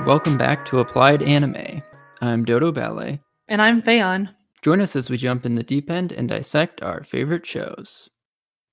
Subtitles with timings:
[0.00, 1.82] And welcome back to Applied Anime.
[2.22, 3.20] I'm Dodo Ballet.
[3.48, 4.30] And I'm Fayon.
[4.62, 8.08] Join us as we jump in the deep end and dissect our favorite shows.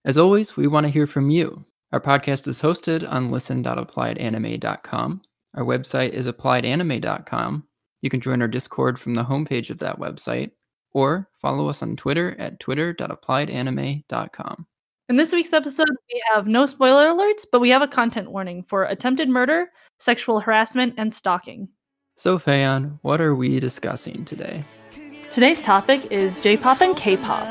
[0.06, 1.66] As always, we want to hear from you.
[1.92, 5.22] Our podcast is hosted on listen.appliedanime.com.
[5.56, 7.68] Our website is appliedanime.com.
[8.02, 10.52] You can join our Discord from the homepage of that website,
[10.94, 14.66] or follow us on Twitter at twitter.appliedanime.com.
[15.10, 18.62] In this week's episode, we have no spoiler alerts, but we have a content warning
[18.64, 19.68] for attempted murder,
[20.00, 21.70] sexual harassment, and stalking.
[22.18, 24.66] So, Fayon, what are we discussing today?
[25.32, 27.48] Today's topic is J pop and K pop.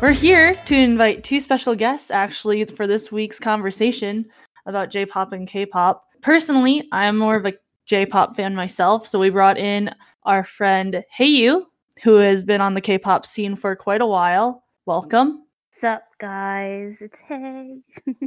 [0.00, 4.26] We're here to invite two special guests actually for this week's conversation
[4.65, 6.05] about J pop and K pop.
[6.21, 7.53] Personally, I'm more of a
[7.85, 11.63] J pop fan myself, so we brought in our friend Heyu,
[12.03, 14.63] who has been on the K pop scene for quite a while.
[14.85, 15.45] Welcome.
[15.69, 17.01] Sup, guys?
[17.01, 17.79] It's Hey.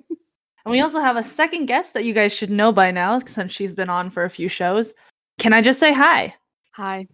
[0.65, 3.53] And we also have a second guest that you guys should know by now since
[3.53, 4.93] she's been on for a few shows.
[5.39, 6.35] Can I just say hi?
[6.73, 7.07] Hi.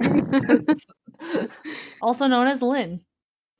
[2.00, 3.00] Also known as Lynn.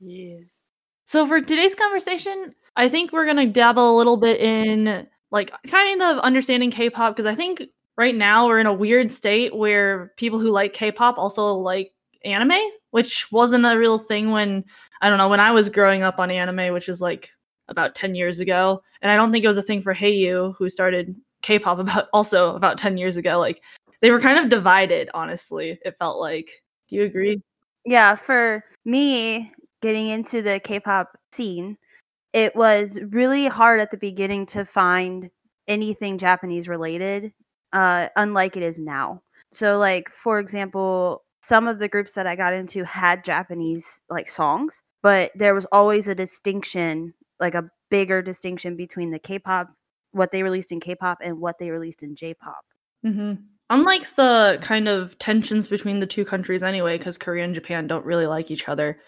[0.00, 0.64] yes.
[1.04, 6.02] So for today's conversation, I think we're gonna dabble a little bit in like kind
[6.02, 7.62] of understanding K-pop because I think
[7.96, 11.92] right now we're in a weird state where people who like K-pop also like
[12.24, 14.64] anime, which wasn't a real thing when
[15.00, 17.30] I don't know when I was growing up on anime, which is like
[17.68, 20.68] about ten years ago, and I don't think it was a thing for Heiyu who
[20.70, 23.38] started K-pop about also about ten years ago.
[23.38, 23.62] Like
[24.00, 25.78] they were kind of divided, honestly.
[25.84, 26.62] It felt like.
[26.88, 27.40] Do you agree?
[27.86, 31.78] Yeah, for me, getting into the K pop scene,
[32.32, 35.30] it was really hard at the beginning to find
[35.68, 37.32] anything Japanese related,
[37.72, 39.22] uh, unlike it is now.
[39.50, 44.28] So, like, for example, some of the groups that I got into had Japanese like
[44.28, 49.68] songs, but there was always a distinction, like a bigger distinction between the K pop,
[50.12, 52.64] what they released in K pop, and what they released in J pop.
[53.02, 53.34] hmm
[53.70, 58.04] Unlike the kind of tensions between the two countries, anyway, because Korea and Japan don't
[58.04, 59.00] really like each other.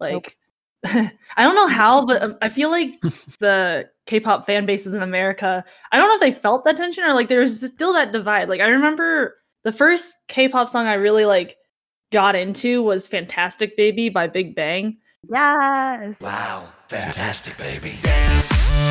[0.00, 0.38] Like,
[1.36, 3.00] I don't know how, but um, I feel like
[3.40, 5.64] the K-pop fan bases in America.
[5.92, 8.48] I don't know if they felt that tension or like there's still that divide.
[8.48, 11.56] Like, I remember the first K-pop song I really like
[12.12, 14.98] got into was "Fantastic Baby" by Big Bang.
[15.28, 16.20] Yes.
[16.20, 17.98] Wow, fantastic, baby.
[18.00, 18.86] Fantastic, baby.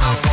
[0.00, 0.32] Wow,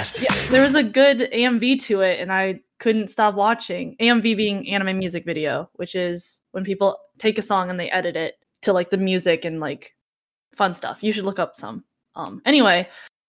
[0.00, 0.48] fantastic, baby.
[0.50, 3.96] There was a good AMV to it, and I couldn't stop watching.
[4.00, 8.16] AMV being anime music video, which is when people take a song and they edit
[8.16, 9.94] it to like the music and like
[10.54, 11.02] fun stuff.
[11.02, 11.84] You should look up some.
[12.14, 12.88] Um, anyway,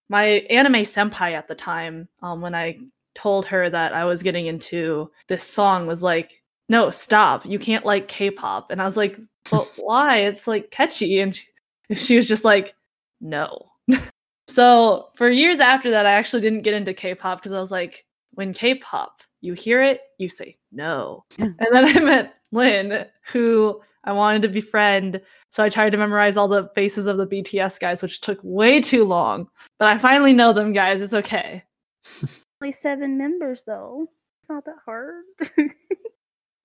[0.10, 2.80] my anime senpai at the time, um, when I
[3.14, 7.46] told her that I was getting into this song, was like, "No, stop!
[7.46, 10.20] You can't like K-pop." And I was like, "But why?
[10.20, 11.46] It's like catchy." And she,
[11.96, 12.74] she was just like,
[13.20, 13.71] "No."
[14.52, 18.06] So for years after that, I actually didn't get into K-pop because I was like,
[18.32, 21.24] when K-pop, you hear it, you say no.
[21.40, 25.22] and then I met Lynn, who I wanted to befriend.
[25.52, 28.82] So I tried to memorize all the faces of the BTS guys, which took way
[28.82, 29.48] too long.
[29.80, 31.02] But I finally know them, guys.
[31.02, 31.64] It's okay.
[32.62, 34.08] Only seven members, though.
[34.42, 35.24] It's not that hard.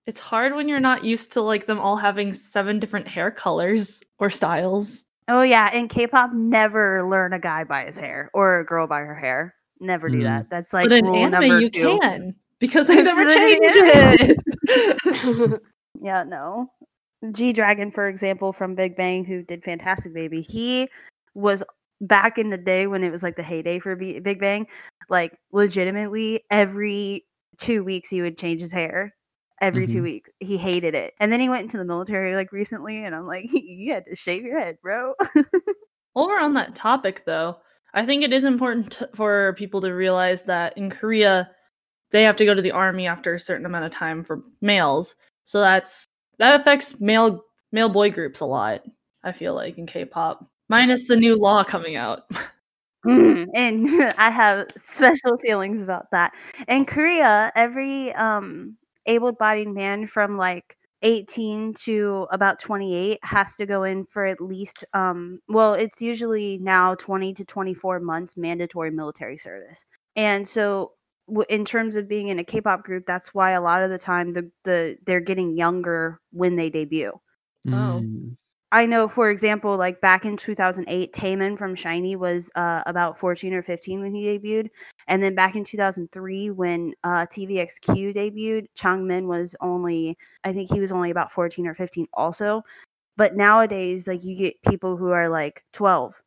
[0.07, 4.05] It's hard when you're not used to like them all having seven different hair colors
[4.21, 5.05] or styles.
[5.29, 9.01] Oh yeah, in K-pop, never learn a guy by his hair or a girl by
[9.01, 9.55] her hair.
[9.81, 10.25] Never do Mm.
[10.25, 10.51] that.
[10.51, 11.99] That's like but in rule anime, number you two.
[12.01, 15.61] can because they never change it.
[16.03, 16.71] Yeah, no.
[17.33, 20.89] G Dragon, for example, from Big Bang, who did Fantastic Baby, he
[21.35, 21.65] was
[22.03, 24.67] back in the day when it was like the heyday for B- Big Bang.
[25.09, 27.25] Like, legitimately, every
[27.59, 29.15] two weeks he would change his hair.
[29.61, 30.03] Every two Mhm.
[30.03, 33.27] weeks, he hated it, and then he went into the military like recently, and I'm
[33.27, 35.15] like, you had to shave your head, bro.
[36.13, 37.59] While we're on that topic, though,
[37.95, 41.51] I think it is important to, for people to realize that in Korea,
[42.11, 45.17] they have to go to the army after a certain amount of time for males.
[45.45, 46.05] So that's
[46.39, 48.83] that affects male male boy groups a lot.
[49.25, 50.47] I feel like in K-pop.
[50.69, 52.25] Minus the new law coming out.
[53.07, 53.87] Mm, and
[54.19, 56.33] I have special feelings about that.
[56.69, 58.77] In Korea, every um
[59.07, 64.85] able-bodied man from like 18 to about 28 has to go in for at least
[64.95, 69.85] um well it's usually now 20 to 24 months mandatory military service
[70.17, 70.93] and so
[71.29, 73.99] w- in terms of being in a k-pop group that's why a lot of the
[73.99, 77.13] time the, the they're getting younger when they debut
[77.69, 78.01] Oh.
[78.05, 78.37] Mm.
[78.73, 83.55] I know, for example, like back in 2008, Taemin from SHINee was uh, about 14
[83.55, 84.71] or 15 when he debuted.
[85.07, 90.81] And then back in 2003, when uh, TVXQ debuted, Changmin was only, I think he
[90.81, 92.63] was only about 14 or 15 also.
[93.17, 96.21] But nowadays, like you get people who are like 12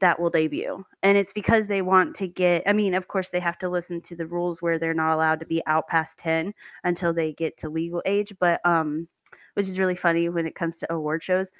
[0.00, 0.84] that will debut.
[1.02, 4.00] And it's because they want to get, I mean, of course, they have to listen
[4.02, 7.58] to the rules where they're not allowed to be out past 10 until they get
[7.58, 8.32] to legal age.
[8.40, 9.08] But, um,
[9.54, 11.50] which is really funny when it comes to award shows.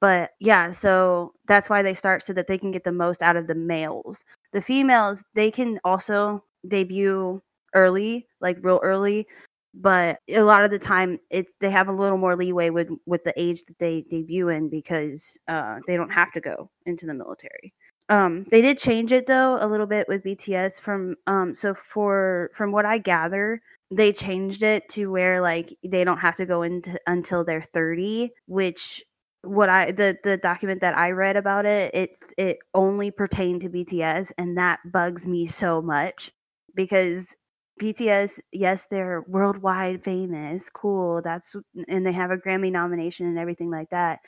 [0.00, 3.36] But yeah, so that's why they start so that they can get the most out
[3.36, 4.24] of the males.
[4.52, 7.42] The females, they can also debut
[7.74, 9.26] early, like real early,
[9.74, 13.24] but a lot of the time it's they have a little more leeway with with
[13.24, 17.14] the age that they debut in because uh they don't have to go into the
[17.14, 17.74] military.
[18.08, 22.50] Um they did change it though a little bit with BTS from um so for
[22.54, 26.62] from what I gather, they changed it to where like they don't have to go
[26.62, 29.02] into until they're 30 which
[29.42, 33.68] what i the the document that i read about it it's it only pertained to
[33.68, 36.32] bts and that bugs me so much
[36.74, 37.36] because
[37.80, 41.54] bts yes they're worldwide famous cool that's
[41.88, 44.20] and they have a grammy nomination and everything like that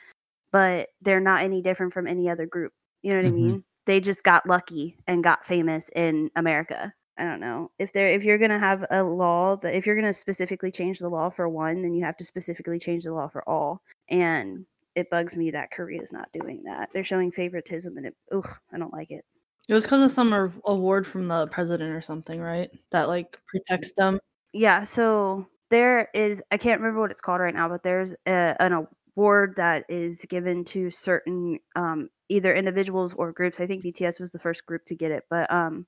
[0.51, 2.73] but they're not any different from any other group
[3.03, 3.27] you know what Mhm.
[3.27, 7.91] i mean they just got lucky and got famous in america I don't know if
[7.93, 11.29] they're if you're gonna have a law that if you're gonna specifically change the law
[11.29, 13.81] for one, then you have to specifically change the law for all.
[14.09, 14.65] And
[14.95, 16.89] it bugs me that Korea is not doing that.
[16.93, 19.23] They're showing favoritism, and it ugh, I don't like it.
[19.67, 22.69] It was because of some award from the president or something, right?
[22.91, 24.19] That like protects them.
[24.53, 28.55] Yeah, so there is I can't remember what it's called right now, but there's a,
[28.59, 28.87] an
[29.17, 33.59] award that is given to certain um either individuals or groups.
[33.59, 35.85] I think BTS was the first group to get it, but um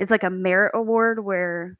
[0.00, 1.76] it's like a merit award where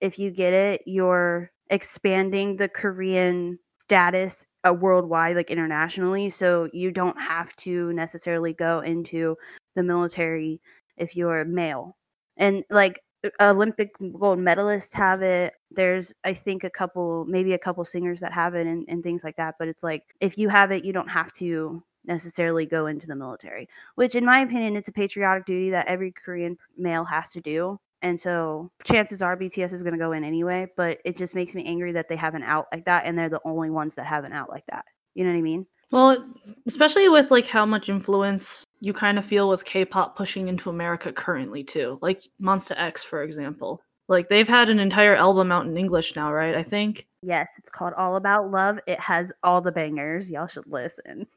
[0.00, 6.30] if you get it, you're expanding the Korean status uh, worldwide, like internationally.
[6.30, 9.36] So you don't have to necessarily go into
[9.76, 10.60] the military
[10.96, 11.96] if you're male.
[12.36, 13.00] And like
[13.40, 15.54] Olympic gold medalists have it.
[15.70, 19.22] There's, I think, a couple, maybe a couple singers that have it and, and things
[19.22, 19.54] like that.
[19.60, 23.16] But it's like, if you have it, you don't have to necessarily go into the
[23.16, 27.40] military, which, in my opinion, it's a patriotic duty that every Korean male has to
[27.40, 27.78] do.
[28.02, 31.54] And so chances are BTS is going to go in anyway, but it just makes
[31.54, 34.06] me angry that they have an out like that and they're the only ones that
[34.06, 34.86] have an out like that.
[35.14, 35.66] You know what I mean?
[35.90, 36.34] Well,
[36.66, 41.12] especially with like how much influence you kind of feel with K-pop pushing into America
[41.12, 41.98] currently too.
[42.00, 43.82] Like Monsta X, for example.
[44.08, 46.56] Like they've had an entire album out in English now, right?
[46.56, 47.06] I think.
[47.22, 48.78] Yes, it's called All About Luv.
[48.86, 50.30] It has all the bangers.
[50.30, 51.26] Y'all should listen.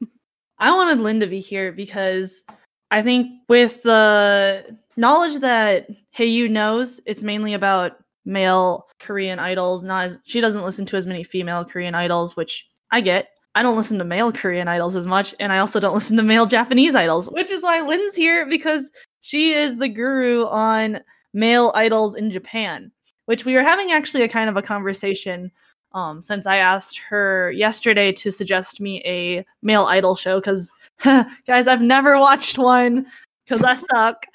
[0.58, 2.44] I wanted Lynn to be here because
[2.90, 9.84] I think with the knowledge that Hayu knows, it's mainly about male Korean idols.
[9.84, 13.28] Not as she doesn't listen to as many female Korean idols, which I get.
[13.56, 16.22] I don't listen to male Korean idols as much, and I also don't listen to
[16.22, 21.00] male Japanese idols, which is why Lynn's here because she is the guru on
[21.32, 22.90] male idols in Japan.
[23.26, 25.50] Which we were having actually a kind of a conversation
[25.94, 30.68] um, since I asked her yesterday to suggest me a male idol show because
[31.04, 33.06] guys, I've never watched one
[33.46, 34.26] because I suck.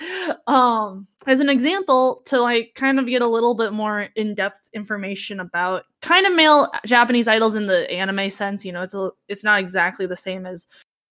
[0.48, 5.42] Um, as an example, to like kind of get a little bit more in-depth information
[5.42, 9.44] about kind of male Japanese idols in the anime sense, you know, it's a it's
[9.44, 10.66] not exactly the same as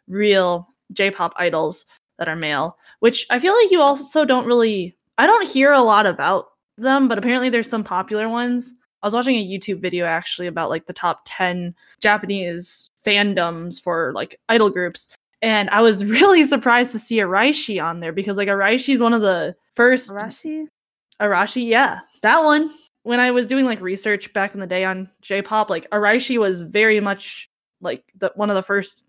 [0.09, 1.85] real J-pop idols
[2.19, 5.83] that are male, which I feel like you also don't really I don't hear a
[5.83, 6.47] lot about
[6.79, 8.75] them, but apparently there's some popular ones.
[9.03, 14.13] I was watching a YouTube video actually about like the top 10 Japanese fandoms for
[14.15, 15.09] like idol groups.
[15.41, 19.15] And I was really surprised to see Araishi on there because like Arashi is one
[19.15, 20.67] of the first Arashi?
[21.21, 22.71] Arashi, yeah, that one.
[23.05, 26.63] When I was doing like research back in the day on J-pop, like Araishi was
[26.63, 27.49] very much
[27.81, 29.05] like the one of the first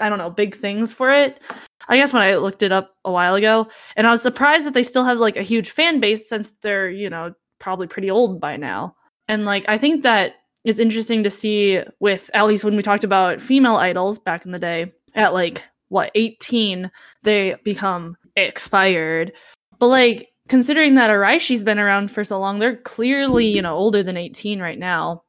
[0.00, 1.40] I don't know, big things for it.
[1.88, 4.74] I guess when I looked it up a while ago, and I was surprised that
[4.74, 8.40] they still have like a huge fan base since they're, you know, probably pretty old
[8.40, 8.96] by now.
[9.28, 13.04] And like I think that it's interesting to see with at least when we talked
[13.04, 16.90] about female idols back in the day at like what 18
[17.22, 19.32] they become expired.
[19.78, 24.02] But like considering that Araishi's been around for so long, they're clearly, you know, older
[24.02, 25.22] than 18 right now.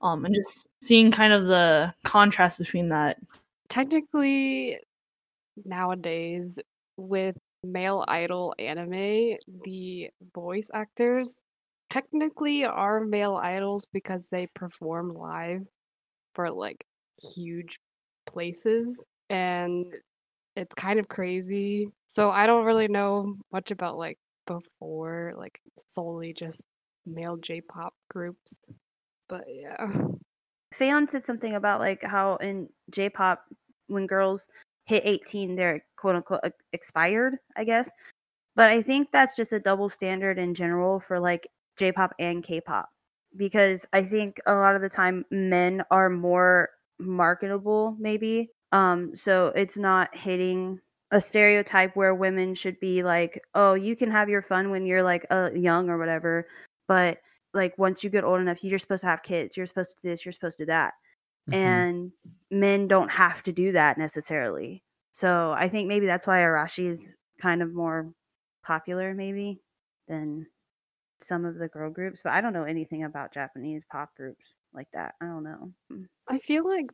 [0.00, 3.18] Um and just seeing kind of the contrast between that.
[3.68, 4.78] Technically,
[5.64, 6.58] nowadays
[6.96, 11.42] with male idol anime, the voice actors
[11.90, 15.62] technically are male idols because they perform live
[16.34, 16.84] for like
[17.34, 17.78] huge
[18.26, 19.94] places and
[20.56, 21.90] it's kind of crazy.
[22.06, 26.66] So I don't really know much about like before like solely just
[27.06, 28.58] male J-pop groups.
[29.28, 29.92] But yeah.
[30.74, 33.44] Fayon said something about like how in J-pop,
[33.88, 34.48] when girls
[34.86, 36.40] hit 18, they're quote unquote
[36.72, 37.90] expired, I guess.
[38.56, 41.48] But I think that's just a double standard in general for like
[41.80, 42.88] J-pop and K-pop
[43.36, 46.68] because I think a lot of the time men are more
[46.98, 48.50] marketable, maybe.
[48.72, 54.10] Um, so it's not hitting a stereotype where women should be like, oh, you can
[54.10, 56.46] have your fun when you're like uh, young or whatever,
[56.86, 57.18] but
[57.54, 59.56] like once you get old enough, you're supposed to have kids.
[59.56, 60.24] You're supposed to do this.
[60.24, 60.94] You're supposed to do that.
[61.48, 61.54] Mhm.
[61.54, 62.12] And
[62.50, 64.84] men don't have to do that necessarily.
[65.12, 68.12] So I think maybe that's why Arashi is kind of more
[68.62, 69.62] popular, maybe
[70.06, 70.46] than
[71.22, 72.22] some of the girl groups.
[72.24, 75.14] But I don't know anything about Japanese pop groups like that.
[75.20, 75.72] I don't know.
[75.92, 76.06] Mm.
[76.28, 76.86] I feel like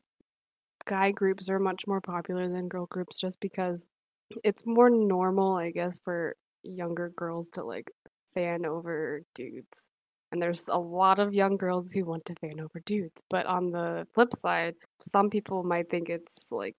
[0.86, 3.86] guy groups are much more popular than girl groups just because
[4.44, 7.90] it's more normal, I guess, for younger girls to like
[8.34, 9.90] fan over dudes.
[10.32, 13.22] And there's a lot of young girls who want to fan over dudes.
[13.30, 16.76] But on the flip side, some people might think it's like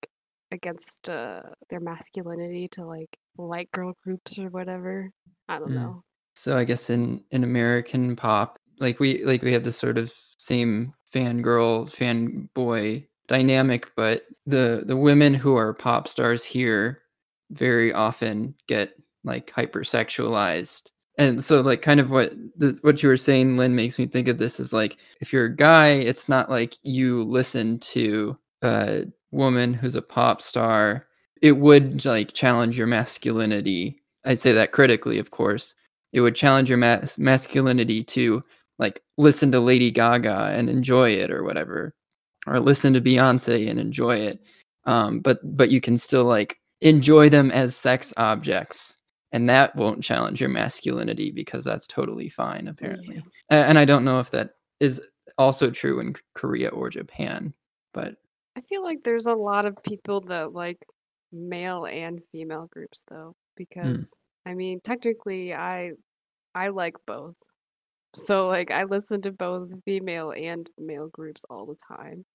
[0.52, 5.12] against uh, their masculinity to like like girl groups or whatever.
[5.50, 5.76] I don't Mm.
[5.76, 6.04] know.
[6.38, 10.14] So I guess in in American pop, like we like we have this sort of
[10.38, 17.02] same fangirl fanboy dynamic, but the the women who are pop stars here
[17.50, 20.92] very often get like hypersexualized.
[21.18, 24.28] And so like kind of what the, what you were saying Lynn makes me think
[24.28, 29.06] of this is like if you're a guy, it's not like you listen to a
[29.32, 31.08] woman who's a pop star.
[31.42, 34.04] It would like challenge your masculinity.
[34.24, 35.74] I'd say that critically, of course
[36.14, 38.44] it would challenge your mas- masculinity to
[38.80, 41.94] like listen to Lady Gaga and enjoy it or whatever,
[42.46, 44.40] or listen to Beyonce and enjoy it.
[44.86, 48.98] Um, but but you can still like enjoy them as sex objects,
[49.32, 53.22] and that won't challenge your masculinity because that's totally fine apparently.
[53.50, 55.02] A- And I don't know if that is
[55.38, 57.54] also true in Korea or Japan,
[57.94, 58.16] but
[58.56, 60.86] I feel like there's a lot of people that like
[61.32, 65.92] male and female groups though because I mean technically I
[66.56, 67.36] I like both.
[68.16, 72.26] So like I listen to both female and male groups all the time.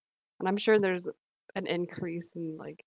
[0.40, 1.08] And I'm sure there's
[1.56, 2.84] an increase in like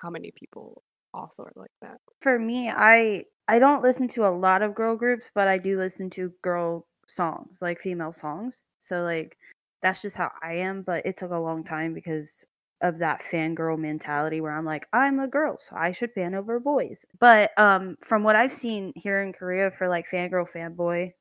[0.00, 0.82] how many people
[1.12, 1.98] also are like that.
[2.22, 5.76] For me, I I don't listen to a lot of girl groups, but I do
[5.76, 8.62] listen to girl songs, like female songs.
[8.82, 9.36] So like
[9.82, 12.44] that's just how I am, but it took a long time because
[12.80, 16.60] of that fangirl mentality where I'm like, I'm a girl, so I should fan over
[16.60, 17.04] boys.
[17.18, 21.12] But um from what I've seen here in Korea for like fangirl fanboy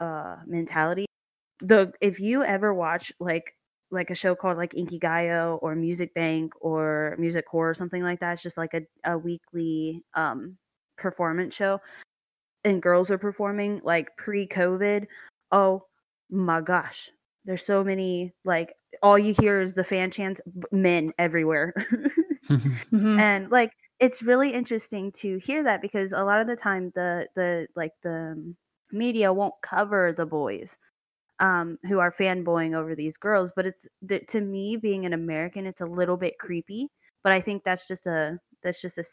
[0.00, 1.06] uh mentality,
[1.60, 3.54] the if you ever watch like
[3.90, 8.20] like a show called like Inkigayo or Music Bank or Music Core or something like
[8.20, 10.56] that, it's just like a, a weekly um
[10.96, 11.80] performance show
[12.64, 15.06] and girls are performing like pre-COVID.
[15.52, 15.84] Oh
[16.30, 17.10] my gosh.
[17.44, 20.40] There's so many like all you hear is the fan chants
[20.72, 21.74] men everywhere.
[22.92, 23.24] Mhm.
[23.24, 27.28] and like it's really interesting to hear that because a lot of the time the
[27.34, 28.56] the like the um,
[28.92, 30.76] media won't cover the boys
[31.40, 35.66] um who are fanboying over these girls but it's the, to me being an american
[35.66, 36.88] it's a little bit creepy
[37.24, 39.04] but i think that's just a that's just a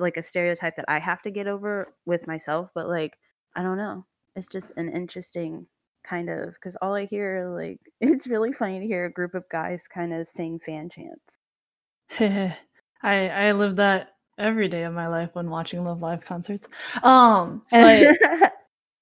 [0.00, 3.18] like a stereotype that i have to get over with myself but like
[3.54, 5.66] i don't know it's just an interesting
[6.04, 9.44] kind of because all i hear like it's really funny to hear a group of
[9.50, 11.38] guys kind of sing fan chants
[13.02, 16.68] I I live that every day of my life when watching Love Live concerts.
[17.02, 18.16] Um, but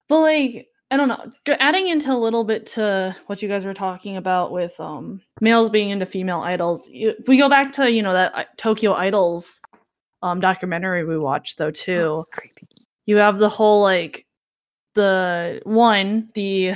[0.09, 3.73] but like I don't know, adding into a little bit to what you guys were
[3.73, 6.87] talking about with um males being into female idols.
[6.91, 9.59] If we go back to you know that uh, Tokyo Idols
[10.21, 12.67] um documentary we watched though too, Creepy.
[13.05, 14.25] you have the whole like
[14.97, 16.73] the one the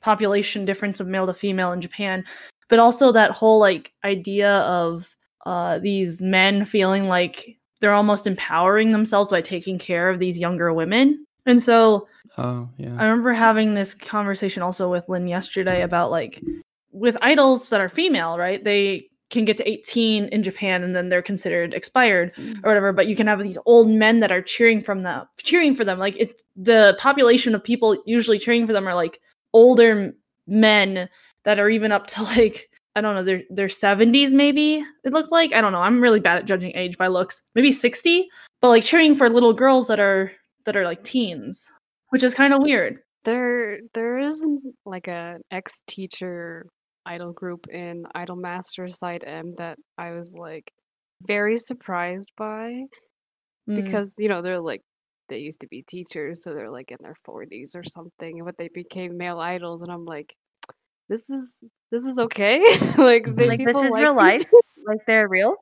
[0.00, 2.24] population difference of male to female in Japan,
[2.68, 5.14] but also that whole like idea of
[5.44, 10.72] uh, these men feeling like they're almost empowering themselves by taking care of these younger
[10.72, 11.26] women.
[11.46, 12.96] And so oh yeah.
[12.98, 16.42] I remember having this conversation also with Lynn yesterday about like
[16.92, 18.62] with idols that are female, right?
[18.62, 22.56] They can get to 18 in Japan and then they're considered expired mm.
[22.62, 25.74] or whatever, but you can have these old men that are cheering from them cheering
[25.74, 25.98] for them.
[25.98, 29.20] Like it's the population of people usually cheering for them are like
[29.52, 30.14] older
[30.46, 31.08] men
[31.44, 35.32] that are even up to like I don't know, their their 70s maybe it looked
[35.32, 35.52] like.
[35.52, 35.80] I don't know.
[35.80, 37.42] I'm really bad at judging age by looks.
[37.54, 38.28] Maybe 60,
[38.60, 40.30] but like cheering for little girls that are
[40.64, 41.72] that are like teens,
[42.10, 43.00] which is kind of weird.
[43.24, 46.66] There, there isn't like a ex teacher
[47.06, 50.72] idol group in Idol Master Side M that I was like
[51.26, 52.84] very surprised by
[53.68, 53.76] Mm.
[53.76, 54.82] because you know they're like
[55.28, 58.68] they used to be teachers, so they're like in their forties or something, but they
[58.68, 60.34] became male idols, and I'm like,
[61.08, 61.56] this is
[61.90, 62.60] this is okay.
[62.98, 64.44] like, they, Like this is like real life.
[64.86, 65.56] Like they're real.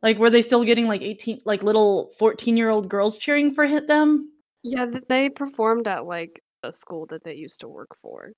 [0.00, 3.66] like were they still getting like 18 like little 14 year old girls cheering for
[3.66, 4.30] hit them?
[4.62, 8.30] Yeah, they performed at like a school that they used to work for.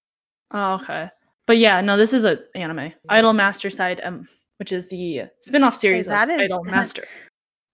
[0.53, 1.11] Oh, okay.
[1.53, 2.95] But yeah, no, this is a anime.
[3.11, 4.27] Idol Master Side M,
[4.59, 7.05] which is the spin-off series that of is- Idol Master.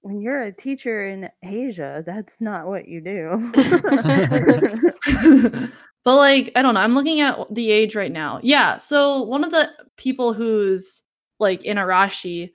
[0.00, 3.52] When you're a teacher in Asia, that's not what you do.
[6.04, 9.44] but like i don't know i'm looking at the age right now yeah so one
[9.44, 11.02] of the people who's
[11.38, 12.50] like in arashi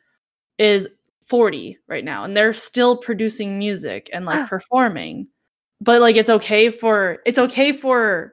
[0.57, 0.87] is
[1.27, 4.47] 40 right now and they're still producing music and like Ah.
[4.47, 5.27] performing
[5.81, 8.32] but like it's okay for it's okay for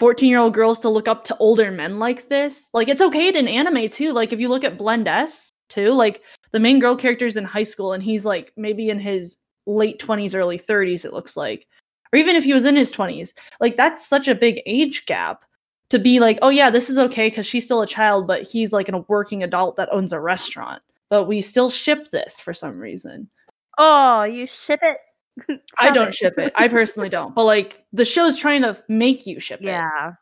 [0.00, 2.70] 14 year old girls to look up to older men like this.
[2.72, 4.12] Like it's okay in anime too.
[4.14, 7.44] Like if you look at blend s too like the main girl character is in
[7.44, 11.68] high school and he's like maybe in his late 20s early 30s it looks like.
[12.12, 15.44] Or even if he was in his 20s like that's such a big age gap
[15.90, 18.72] to be like oh yeah this is okay because she's still a child but he's
[18.72, 20.80] like a working adult that owns a restaurant.
[21.10, 23.28] But we still ship this for some reason.
[23.76, 24.96] Oh, you ship it?
[25.80, 26.52] i don't ship it.
[26.56, 29.66] I personally don't but like the show's trying to make you ship it.
[29.66, 30.12] Yeah.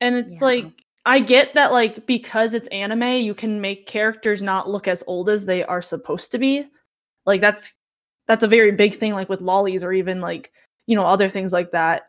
[0.00, 0.46] and it's Yeah.
[0.46, 0.66] like
[1.06, 5.28] i get that like because it's anime you can make characters not look as old
[5.28, 6.66] as they are supposed to be.
[7.26, 7.74] Like that's
[8.26, 10.52] that's a very big thing like with lolis or even like
[10.86, 12.02] you know other things like that.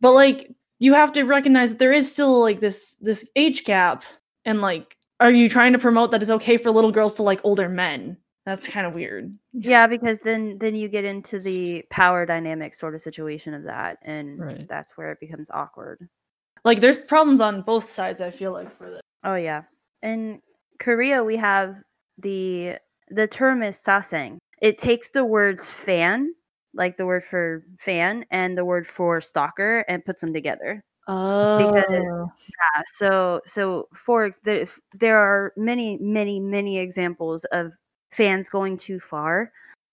[0.00, 4.04] But like you have to recognize that there is still like this this age gap.
[4.44, 7.40] And like are you trying to promote that it's okay for little girls to like
[7.44, 8.16] older men
[8.48, 12.94] that's kind of weird Yeah, because then then you get into the power dynamic sort
[12.94, 14.66] of situation of that, and Right.
[14.68, 16.08] that's where it becomes awkward.
[16.64, 19.62] like there's problems on both sides i feel like for this Oh yeah.
[20.02, 20.40] In
[20.78, 21.76] Korea we have
[22.18, 22.78] the
[23.10, 24.38] the term is sasaeng.
[24.62, 26.34] It takes the words fan,
[26.74, 30.82] like the word for fan, and the word for stalker, and puts them together.
[31.08, 32.82] oh Yeah.
[32.94, 34.30] So so for
[34.94, 37.72] there are many many many examples of
[38.10, 39.52] fans going too far.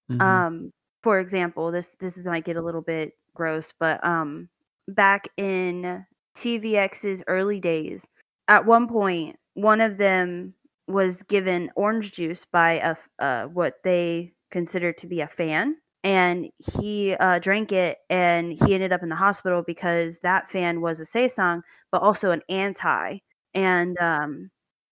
[0.10, 0.22] Mhm.
[0.22, 0.72] Um,
[1.04, 4.50] for example, this this is might get a little bit gross, but um,
[4.88, 8.08] back in TVX's early days,
[8.48, 10.54] at one point, one of them
[10.88, 16.50] was given orange juice by a uh, what they considered to be a fan, and
[16.78, 21.00] he uh, drank it, and he ended up in the hospital because that fan was
[21.00, 23.20] a sasaeng, but also an anti,
[23.54, 24.52] and um,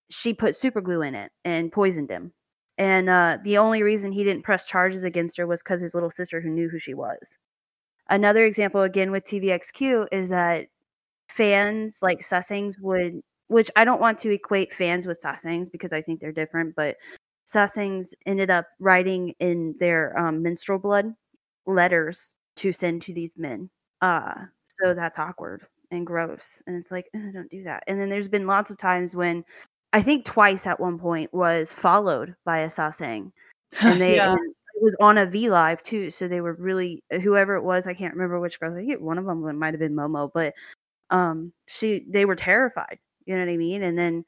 [0.09, 2.33] she put super glue in it and poisoned him
[2.77, 6.09] and uh, the only reason he didn't press charges against her was because his little
[6.09, 7.37] sister who knew who she was.
[8.09, 10.67] Another example again with tvxq is that
[11.29, 16.01] fans like sasaengs would which i don't want to equate fans with sasaengs because i
[16.01, 16.97] think they're different but
[17.47, 21.13] sasaengs ended up writing in their um, menstrual blood
[21.65, 23.69] letters to send to these men
[24.01, 24.33] uh
[24.81, 27.83] so that's awkward and gross and it's like "Ugh, don't do that.
[27.87, 29.43] And then there's been lots of times when
[29.93, 33.31] I think twice at one point was followed by a sasaeng,
[33.81, 34.31] and they yeah.
[34.33, 34.39] and
[34.75, 36.09] it was on a V live too.
[36.11, 37.87] So they were really whoever it was.
[37.87, 38.73] I can't remember which girl.
[38.73, 40.53] I think one of them might have been Momo, but
[41.11, 42.99] um, she they were terrified.
[43.25, 43.83] You know what I mean?
[43.83, 44.25] And then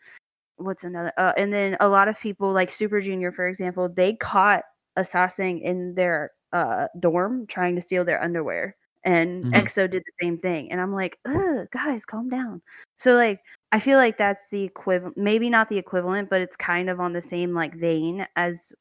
[0.58, 1.12] what's another?
[1.18, 4.64] Uh, and then a lot of people like Super Junior, for example, they caught
[4.96, 8.76] a sasaeng in their uh dorm trying to steal their underwear.
[9.04, 9.54] And Mhm.
[9.54, 10.72] EXO did the same thing.
[10.72, 12.62] And I'm like, Ugh, guys, calm down.
[12.98, 16.90] So like I feel like that's the equivalent, maybe not the equivalent, but it's kind
[16.90, 18.74] of on the same like vein as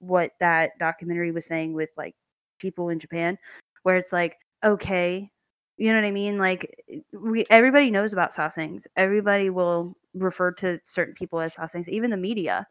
[0.00, 2.14] what that documentary was saying with like
[2.58, 3.38] people in Japan,
[3.84, 5.30] where it's like, okay,
[5.78, 6.38] you know what I mean?
[6.38, 6.74] Like
[7.12, 8.86] we everybody knows about sasaengs.
[8.96, 12.66] Everybody will refer to certain people as sasaengs, even the media,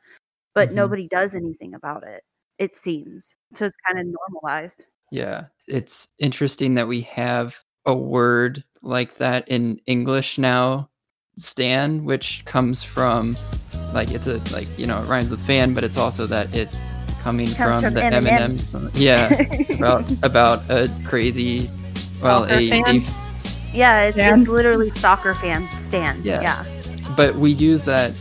[0.55, 0.75] but Mhm.
[0.75, 2.23] nobody does anything about it.
[2.59, 3.65] It seems so.
[3.67, 4.85] It's kind of normalized.
[5.11, 10.89] Yeah, it's interesting that we have a word like that in English now,
[11.35, 13.35] stan, which comes from
[13.93, 16.89] like it's a like you know it rhymes with fan, but it's also that it's
[17.21, 18.57] coming Comes from, from the Eminem.
[18.57, 18.67] Eminem.
[18.67, 19.29] song- Yeah,
[19.77, 21.69] about about a crazy,
[22.21, 23.03] well, Stalker a, a
[23.73, 26.21] yeah, it's, it's literally stalker fan stan.
[26.23, 26.41] Yeah.
[26.41, 26.65] yeah.
[27.15, 28.13] but we use that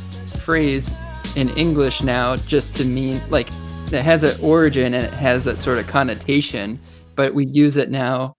[0.44, 0.92] phrase
[1.36, 3.48] in English now just to mean like
[3.92, 6.78] it has an origin and it has that sort of connotation,
[7.16, 8.34] but we use it now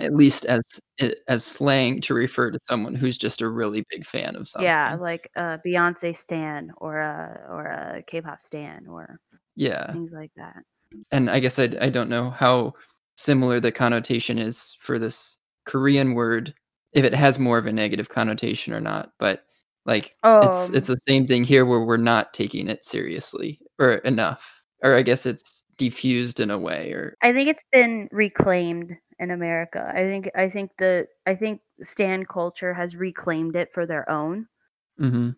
[0.00, 0.80] at least as
[1.28, 4.66] as slang to refer to someone who's just a really big fan of something.
[4.66, 9.20] Yeah, like a Beyonce stan or a or a K-pop stan or
[9.56, 9.92] yeah.
[9.92, 10.62] things like that.
[11.12, 12.74] and I guess I, I don't know how
[13.14, 15.36] similar the connotation is for this
[15.66, 16.54] Korean word,
[16.92, 19.12] if it has more of a negative connotation or not.
[19.18, 19.42] But
[19.86, 23.94] like it's it's Um, the same thing here where we're not taking it seriously or
[23.96, 26.92] enough, or I guess it's diffused in a way.
[26.92, 29.90] Or I think it's been reclaimed in America.
[29.94, 34.48] I think I think the I think stan culture has reclaimed it for their own.
[34.98, 35.34] Mhm.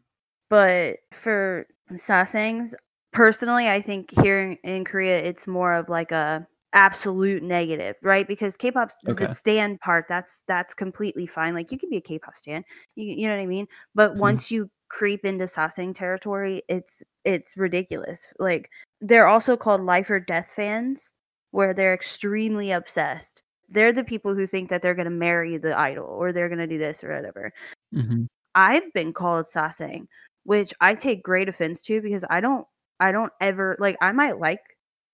[0.51, 2.75] But for sasaengs,
[3.13, 8.27] personally, I think here in, in Korea, it's more of like a absolute negative, right?
[8.27, 9.25] Because K-pop's Okay.
[9.25, 11.55] the stan part, that's that's completely fine.
[11.55, 12.65] Like you can be a K-pop stan,
[12.97, 13.67] you, you know what I mean.
[13.95, 14.21] But Mhm.
[14.21, 18.27] once you creep into sasaeng territory, it's it's ridiculous.
[18.39, 21.13] Like they're also called life or death fans,
[21.51, 23.43] where they're extremely obsessed.
[23.73, 26.59] They're the people who think that they're going to marry the idol or they're going
[26.61, 27.53] to do this or whatever.
[27.95, 28.29] Mhm.
[28.55, 30.07] I've been called sasaeng,
[30.45, 32.67] which I take great offense to because I don't
[33.01, 34.61] I don't ever like I might like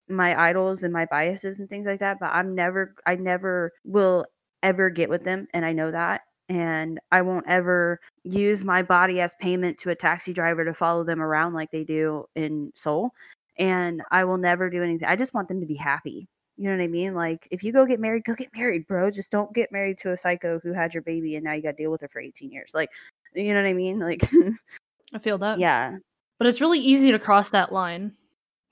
[0.08, 4.26] my idols and my biases and things like that, but I'm never I never will
[4.62, 9.20] ever get with them and I know that and I won't ever use my body
[9.20, 13.12] as payment to a taxi driver to follow them around like they do in Seoul
[13.58, 15.06] and I will never do anything.
[15.08, 16.28] I just want them to be happy.
[16.58, 17.14] You know what I mean?
[17.14, 19.10] Like if you go get married, go get married, bro.
[19.10, 21.76] Just don't get married to a psycho who had your baby and now you got
[21.76, 22.72] to deal with her for 18 years.
[22.74, 22.90] Like
[23.34, 24.00] you know what I mean?
[24.00, 24.28] Like,
[25.14, 25.58] I feel that.
[25.58, 25.96] yeah.
[26.38, 28.12] But it's really easy to cross that line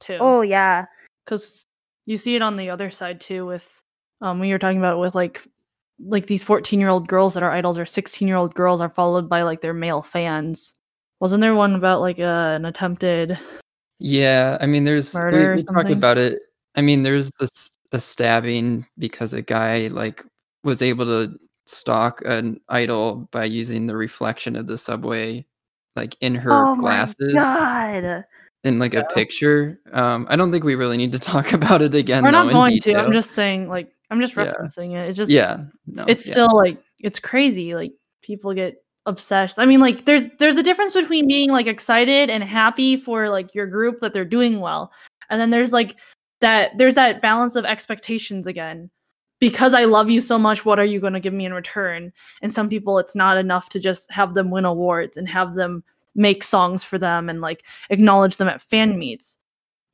[0.01, 0.19] too.
[0.21, 0.87] Oh, yeah.
[1.25, 1.67] because
[2.05, 3.83] you see it on the other side too with
[4.21, 5.43] um when you're talking about it with like
[6.05, 8.89] like these 14 year old girls that are idols or 16 year old girls are
[8.89, 10.75] followed by like their male fans
[11.21, 13.39] wasn't there one about like uh, an attempted
[13.99, 15.93] Yeah, I mean, there's we, Murder or we talk something?
[15.93, 16.41] about it.
[16.77, 20.25] I mean, there's this a stabbing because a guy like
[20.65, 21.37] was able to
[21.67, 25.45] stalk an idol by using the reflection of the subway,
[25.95, 28.25] like in her oh, glasses my God.
[28.65, 29.81] in like a picture.
[29.93, 32.23] Um, I don't think we really need to talk about it again.
[32.23, 34.53] we're though, not in going to i'm just saying like i'm just Yeah.
[34.53, 36.33] referencing it it's just yeah, no, it's yeah.
[36.33, 40.93] still like it's crazy like people get obsessed i mean like there's there's a difference
[40.93, 44.91] between being like excited and happy for like your group that they're doing well
[45.31, 45.97] and then there's like
[46.41, 48.91] that there's that balance of expectations again.
[49.39, 52.13] Because i love you so much what are you going to give me in return?
[52.41, 55.85] And some people it's not enough to just have them win awards and have them
[56.15, 59.39] make songs for them and like acknowledge them at fan meets.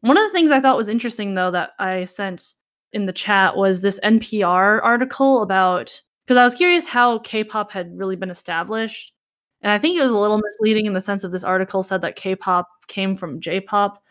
[0.01, 2.55] One of the things i thought was interesting though that i sent
[2.93, 7.97] in the chat was this npr article about because I was curious how K-pop had
[7.97, 9.13] really been established,
[9.61, 12.01] and I think it was a little misleading in the sense of this article said
[12.03, 14.02] that K-pop came from J-pop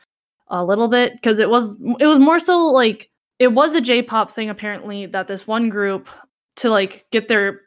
[0.52, 3.10] a little bit because it was it was more so like
[3.40, 6.08] it was a J-pop thing apparently that this one group
[6.58, 7.62] to like get their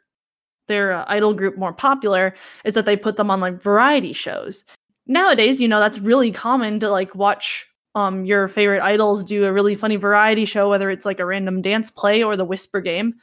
[0.67, 4.63] their uh, idol group more popular is that they put them on like variety shows.
[5.07, 9.53] Nowadays, you know, that's really common to like watch um your favorite idols do a
[9.53, 13.15] really funny variety show whether it's like a random dance play or the whisper game.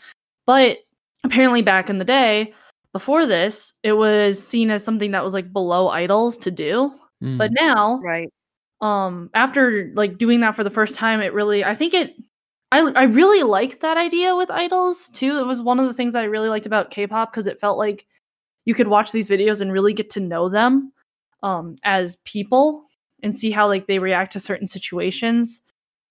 [0.47, 0.79] But
[1.25, 2.53] apparently back in the day
[2.93, 7.39] before this it was seen as something that was like below idols to do Mm.
[7.39, 8.29] but now Right.
[8.83, 12.15] Um after like doing that for the first time it really i think it
[12.73, 15.39] i i really liked that idea with idols too.
[15.39, 18.07] It was one of the things i really liked about k-pop because it felt like
[18.65, 20.93] you could watch these videos and really get to know them
[21.43, 22.85] um as people
[23.23, 25.63] and see how like they react to certain situations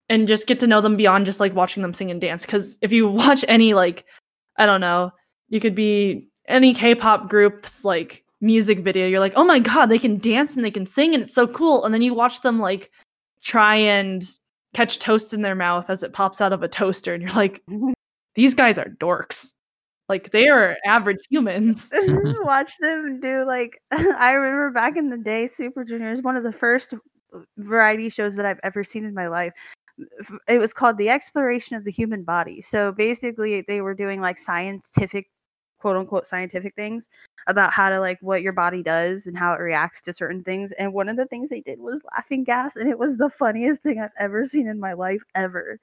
[0.10, 2.45] and just get to know them beyond just like watching them sing and dance.
[2.45, 4.05] Because if you watch any like
[4.57, 5.12] i don't know
[5.49, 9.99] you could be any k-pop groups like music video you're like oh my god they
[9.99, 12.60] can dance and they can sing and it's so cool and then you watch them
[12.60, 12.91] like
[13.43, 14.38] try and
[14.73, 17.62] catch toast in their mouth as it pops out of a toaster and you're like
[18.36, 19.54] these guys are dorks
[20.12, 21.89] like they are average humans
[22.43, 26.43] Watch them do like I remember back in the day, Super Junior is one of
[26.43, 26.93] the first
[27.58, 29.54] variety shows that I've ever seen in my life.
[30.49, 32.62] It was called The Exploration of the Human Body.
[32.62, 35.30] So basically, they were doing like scientific,
[35.82, 37.10] quote unquote, scientific things
[37.48, 40.72] about how to like what your body does and how it reacts to certain things.
[40.74, 43.82] And one of the things they did was laughing gas, and it was the funniest
[43.84, 45.80] thing I've ever seen in my life ever.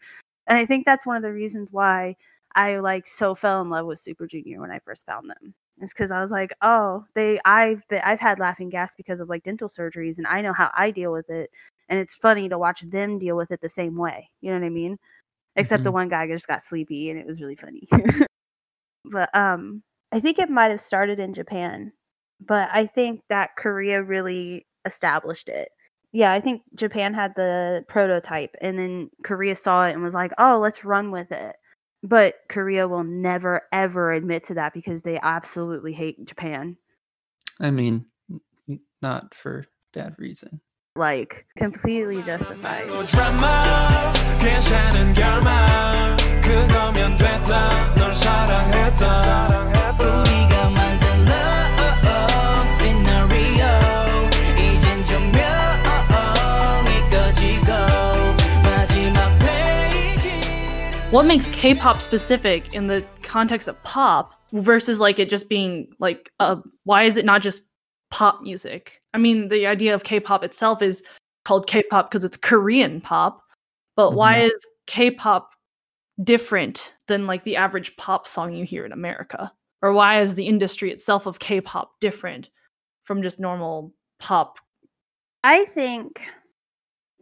[0.46, 2.16] And I think that's one of the reasons why
[2.54, 5.54] I like so fell in love with Super Junior when I first found them.
[5.80, 9.28] It's because I was like, oh, they I've been I've had laughing gas because of
[9.28, 11.50] like dental surgeries and I know how I deal with it.
[11.88, 14.30] And it's funny to watch them deal with it the same way.
[14.40, 14.98] You know what I mean?
[15.56, 15.94] Except the Mhm.
[15.94, 17.88] one guy just got sleepy and it was really funny.
[19.04, 21.92] but um I think it might have started in Japan,
[22.40, 25.70] but I think that Korea really established it.
[26.12, 30.32] Yeah, I think Japan had the prototype and then Korea saw it and was like,
[30.38, 31.56] "Oh, let's run with it."
[32.02, 36.76] but Korea will never ever admit to that because they absolutely hate Japan.
[37.60, 40.60] I mean, n- n- not for bad reason.
[40.96, 42.88] Like completely justified.
[46.47, 49.47] 드라마 괜찮은 결말 그거면 됐다 널 사랑했다
[49.99, 53.67] 우리가 만든 love scenario
[54.57, 55.33] 이젠 조명이
[57.09, 57.71] 꺼지고
[58.63, 60.29] 마지막 페이지
[61.11, 66.31] What makes K-pop specific in the context of pop versus like it just being like
[66.39, 67.63] uh why is it not just
[68.11, 69.01] pop music?
[69.13, 71.03] I mean, the idea of K-pop itself is
[71.45, 73.41] called K-pop because it's Korean pop,
[73.95, 75.49] but why is K-pop
[76.22, 79.52] different than like the average pop song you hear in America?
[79.82, 82.50] Or why is the industry itself of K-pop different
[83.04, 84.58] from just normal pop?
[85.44, 86.20] I think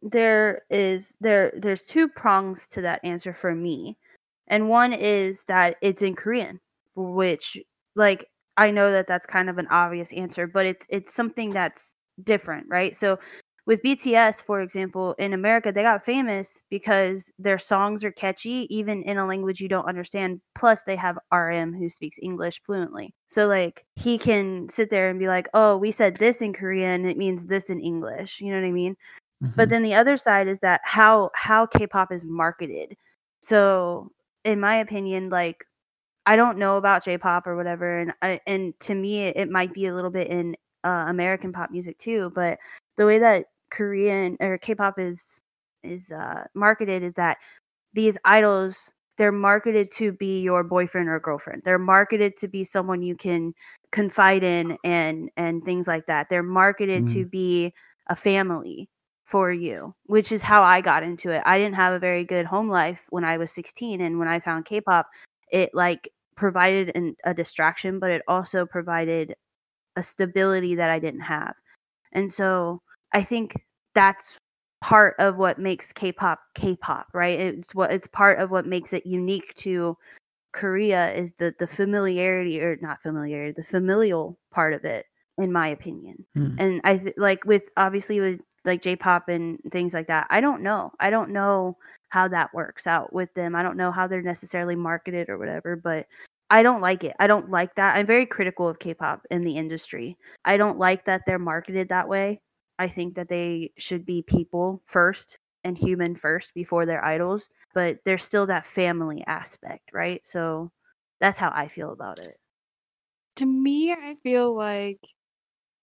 [0.02, 3.96] there is there there's two prongs to that answer for me.
[4.48, 6.60] And one is that it's in Korean,
[6.94, 7.58] which
[7.94, 11.96] like I know that that's kind of an obvious answer, but it's it's something that's
[12.22, 12.96] different, right?
[12.96, 13.18] So
[13.66, 19.02] with BTS, for example, in America, they got famous because their songs are catchy, even
[19.02, 20.40] in a language you don't understand.
[20.54, 23.12] Plus, they have RM who speaks English fluently.
[23.28, 27.04] So, like, he can sit there and be like, oh, we said this in Korean,
[27.06, 28.40] it means this in English.
[28.40, 28.96] You know what I mean?
[29.56, 29.70] But Mhm.
[29.70, 32.96] then the other side is that how how K-pop is marketed.
[33.40, 34.12] So,
[34.44, 35.66] in my opinion, like
[36.26, 39.72] I don't know about J-pop or whatever, and I, and to me, it, it might
[39.72, 42.30] be a little bit in uh, American pop music too.
[42.34, 42.58] But
[42.96, 45.40] the way that Korean or K-pop is
[45.82, 47.38] is uh, marketed is that
[47.94, 51.62] these idols they're marketed to be your boyfriend or girlfriend.
[51.64, 53.54] They're marketed to be someone you can
[53.90, 56.28] confide in and and things like that.
[56.28, 57.72] They're marketed to be
[58.08, 58.90] a family
[59.24, 61.42] for you, which is how I got into it.
[61.44, 64.38] I didn't have a very good home life when I was 16 and when I
[64.38, 65.08] found K-pop,
[65.50, 69.34] it like provided an, a distraction, but it also provided
[69.96, 71.54] a stability that I didn't have.
[72.12, 72.82] And so
[73.16, 73.56] I think
[73.94, 74.36] that's
[74.82, 77.40] part of what makes K-pop K-pop, right?
[77.40, 79.96] It's what it's part of what makes it unique to
[80.52, 85.06] Korea is the the familiarity or not familiarity, the familial part of it
[85.38, 86.26] in my opinion.
[86.34, 86.56] Hmm.
[86.58, 90.26] And I th- like with obviously with like J-pop and things like that.
[90.28, 90.92] I don't know.
[91.00, 91.78] I don't know
[92.10, 93.54] how that works out with them.
[93.54, 96.06] I don't know how they're necessarily marketed or whatever, but
[96.50, 97.14] I don't like it.
[97.18, 97.96] I don't like that.
[97.96, 100.18] I'm very critical of K-pop in the industry.
[100.44, 102.40] I don't like that they're marketed that way.
[102.78, 107.98] I think that they should be people first and human first before they're idols, but
[108.04, 110.24] there's still that family aspect, right?
[110.26, 110.70] So
[111.20, 112.38] that's how I feel about it.
[113.36, 115.00] To me, I feel like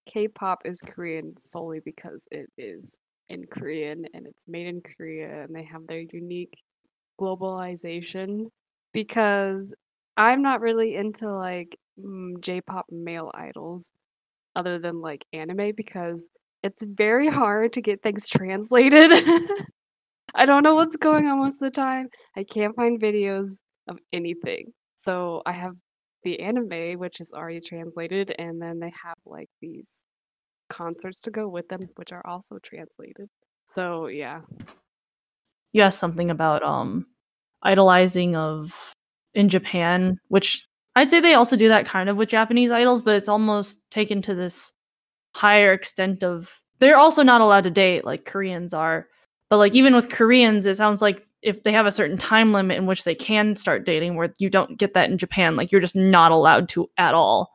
[0.05, 2.97] K-pop is Korean solely because it is
[3.29, 6.61] in Korean and it's made in Korea and they have their unique
[7.19, 8.47] globalization.
[8.93, 9.73] Because
[10.17, 13.91] I'm not really into like mm, J-pop male idols
[14.55, 16.27] other than like anime because
[16.63, 19.11] it's very hard to get things translated.
[20.35, 22.07] I don't know what's going on most of the time.
[22.35, 24.73] I can't find videos of anything.
[24.95, 25.73] So I have
[26.23, 30.03] the anime, which is already translated, and then they have like these
[30.69, 33.27] concerts to go with them, which are also translated.
[33.69, 34.41] So yeah,
[35.73, 37.05] You asked something about um
[37.63, 38.93] idolizing of
[39.33, 43.15] in Japan, which I'd say they also do that kind of with Japanese idols, but
[43.15, 44.71] it's almost taken to this
[45.35, 49.07] higher extent of they're also not allowed to date like Koreans are.
[49.49, 52.77] But like even with Koreans, it sounds like if they have a certain time limit
[52.77, 55.81] in which they can start dating where you don't get that in Japan, like you're
[55.81, 57.53] just not allowed to at all.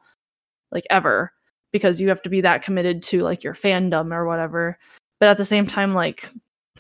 [0.70, 1.32] Like ever.
[1.72, 4.78] Because you have to be that committed to like your fandom or whatever.
[5.20, 6.28] But at the same time, like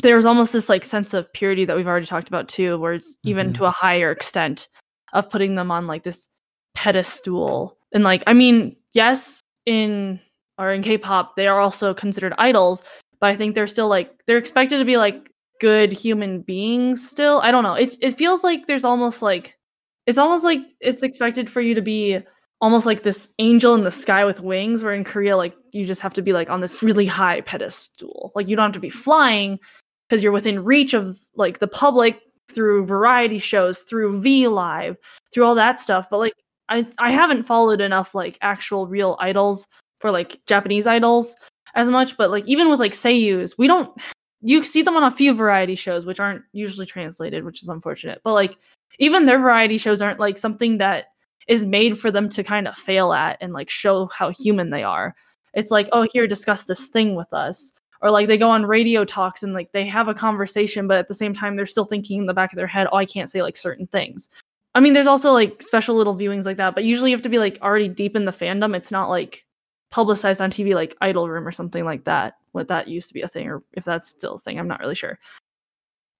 [0.00, 3.18] there's almost this like sense of purity that we've already talked about too, where it's
[3.24, 3.56] even Mhm.
[3.56, 4.68] to a higher extent
[5.12, 6.28] of putting them on like this
[6.74, 7.76] pedestal.
[7.92, 10.20] And like, I mean, yes, in
[10.58, 12.82] or in K-pop, they are also considered idols,
[13.20, 17.40] but I think they're still like they're expected to be like good human beings still.
[17.42, 17.74] I don't know.
[17.74, 19.56] It it feels like there's almost like
[20.06, 22.18] it's almost like it's expected for you to be
[22.60, 26.00] almost like this angel in the sky with wings where in Korea like you just
[26.00, 28.32] have to be like on this really high pedestal.
[28.34, 29.58] Like you don't have to be flying
[30.08, 34.96] because you're within reach of like the public through variety shows, through V Live,
[35.32, 36.08] through all that stuff.
[36.10, 36.34] But like
[36.68, 39.66] I I haven't followed enough like actual real idols
[40.00, 41.34] for like Japanese idols
[41.74, 43.90] as much, but like even with like seiyus, we don't
[44.40, 48.20] you see them on a few variety shows which aren't usually translated, which is unfortunate.
[48.22, 48.56] But like
[48.98, 51.06] even their variety shows aren't like something that
[51.48, 54.82] is made for them to kind of fail at and like show how human they
[54.82, 55.14] are.
[55.54, 57.72] It's like, oh, here, discuss this thing with us.
[58.00, 61.08] Or like they go on radio talks and like they have a conversation, but at
[61.08, 63.30] the same time they're still thinking in the back of their head, oh, I can't
[63.30, 64.28] say like certain things.
[64.74, 67.28] I mean, there's also like special little viewings like that, but usually you have to
[67.28, 68.76] be like already deep in the fandom.
[68.76, 69.44] It's not like
[69.90, 72.34] publicized on TV like Idol Room or something like that.
[72.52, 74.80] What that used to be a thing, or if that's still a thing, I'm not
[74.80, 75.18] really sure.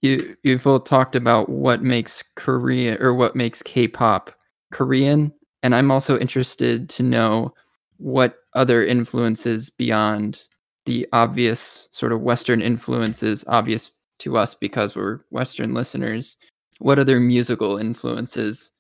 [0.01, 4.31] You you've both talked about what makes Korea or what makes K-pop
[4.71, 7.53] Korean, and I'm also interested to know
[7.97, 10.45] what other influences beyond
[10.85, 16.37] the obvious sort of Western influences, obvious to us because we're Western listeners.
[16.79, 18.71] What other musical influences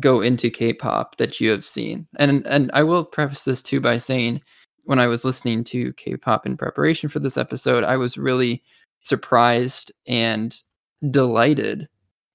[0.00, 2.06] go into K-pop that you have seen?
[2.18, 4.40] And and I will preface this too by saying
[4.86, 8.62] when I was listening to K-pop in preparation for this episode, I was really
[9.02, 10.58] surprised and
[11.10, 11.88] delighted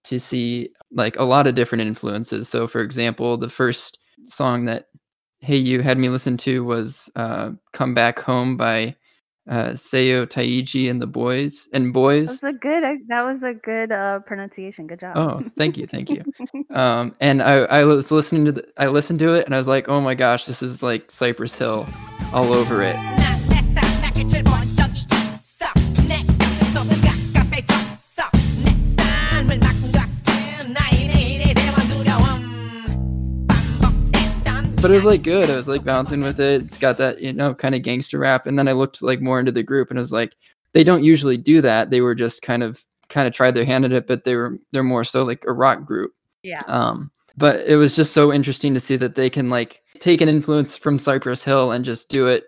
[0.04, 2.48] to see like a lot of different influences.
[2.48, 4.88] So for example, the first song that
[5.40, 8.96] Hey You had me listen to was uh, Come Back Home by
[9.48, 12.42] uh, Seo Taiji and the Boys and boys.
[12.42, 12.42] That Boys.
[12.44, 12.84] was a good.
[12.84, 14.88] uh, That was a good uh, pronunciation.
[14.88, 15.18] Good job.
[15.18, 16.24] Oh, thank you, thank you.
[16.74, 19.68] Um, and I, I was listening to the, I listened to it and I was
[19.68, 21.86] like, oh my gosh, this is like Cypress Hill
[22.34, 22.96] all over it.
[34.84, 35.50] But it was like good.
[35.50, 36.62] I was like bouncing with it.
[36.62, 38.46] It's got that you know kind of gangster rap.
[38.46, 40.36] And then I looked like more into the group and it was like
[40.74, 41.90] they don't usually do that.
[41.90, 44.60] They were just kind of kind of tried their hand at it, but they were
[44.72, 46.12] they're more so like a rock group.
[46.44, 46.62] yeah.
[46.68, 50.30] Um, but it was just so interesting to see that they can like take an
[50.30, 52.44] influence from Cypress Hill and just do it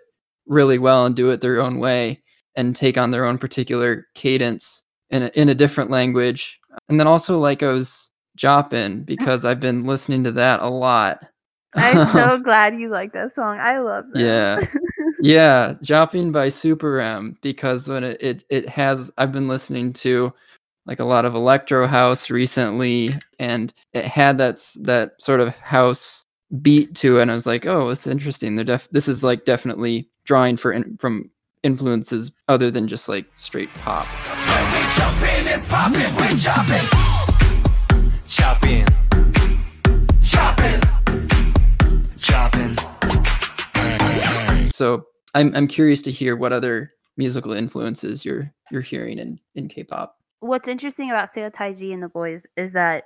[0.46, 2.22] really well and do it their own way
[2.54, 6.60] and take on their own particular cadence in a, in a different language.
[6.88, 11.24] And then also like I was Jopping because I've been listening to that a lot.
[11.76, 13.58] I'm so glad you like that song.
[13.58, 14.20] I love that.
[14.20, 14.80] Yeah.
[15.20, 20.32] yeah, Jopping by Super M because when it, it it has I've been listening to
[20.86, 26.24] like a lot of electro house recently and it had that that sort of house
[26.62, 28.54] beat to it and I was like, "Oh, it's interesting.
[28.54, 31.30] They're def- this is like definitely drawing for in- from
[31.62, 34.06] influences other than just like straight pop."
[36.38, 36.86] Chopping.
[38.26, 38.86] Chopping.
[40.22, 40.85] Chopping.
[44.72, 49.68] So, I'm I'm curious to hear what other musical influences you're you're hearing in in
[49.68, 50.16] K-pop.
[50.40, 53.04] What's interesting about Seo Taiji and the boys is that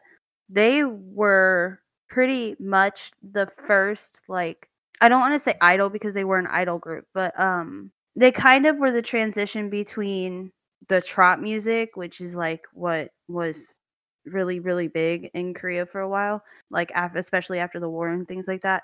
[0.49, 4.69] they were pretty much the first like
[5.01, 8.33] I don't want to say idol because they were an idol group, but um they
[8.33, 10.53] kind of were the transition between
[10.89, 13.79] the trot music, which is like what was
[14.27, 18.27] really really big in Korea for a while, like af- especially after the war and
[18.27, 18.83] things like that.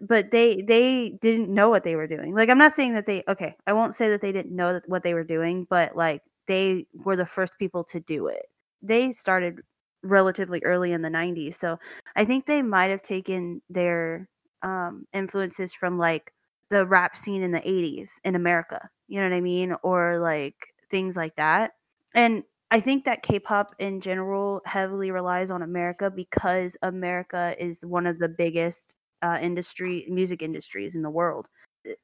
[0.00, 2.34] But they they didn't know what they were doing.
[2.34, 4.88] Like I'm not saying that they okay, I won't say that they didn't know that,
[4.88, 8.46] what they were doing, but like they were the first people to do it.
[8.82, 9.60] They started
[10.02, 11.56] relatively early in the 90s.
[11.58, 11.78] So
[12.16, 14.28] I think they might have taken their
[14.62, 16.32] um influences from like
[16.70, 18.88] the rap scene in the 80s in America.
[19.08, 19.74] You know what I mean?
[19.82, 20.56] Or like
[20.90, 21.72] things like that.
[22.14, 28.06] And I think that K-pop in general heavily relies on America because America is one
[28.06, 31.46] of the biggest uh, industry music industries in the world.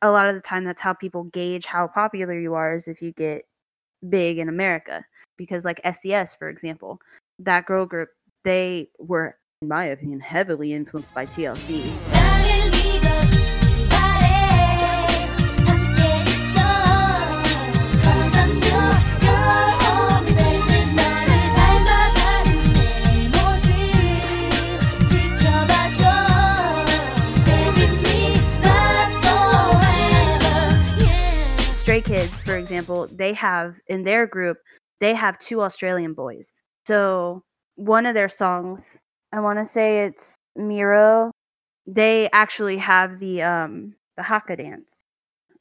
[0.01, 3.03] A lot of the time, that's how people gauge how popular you are is if
[3.03, 3.44] you get
[4.09, 5.05] big in America.
[5.37, 7.01] Because like SES, for example,
[7.38, 8.11] that girl group,
[8.44, 12.22] they were, in my opinion, heavily influenced by TLC.
[32.12, 34.59] Kids, for example, they have in their group,
[35.01, 36.53] they have two Australian boys.
[36.87, 37.42] So
[37.77, 39.01] one of their songs,
[39.33, 41.31] I want to say it's Miroh.
[41.87, 45.01] They actually have the um the haka dance,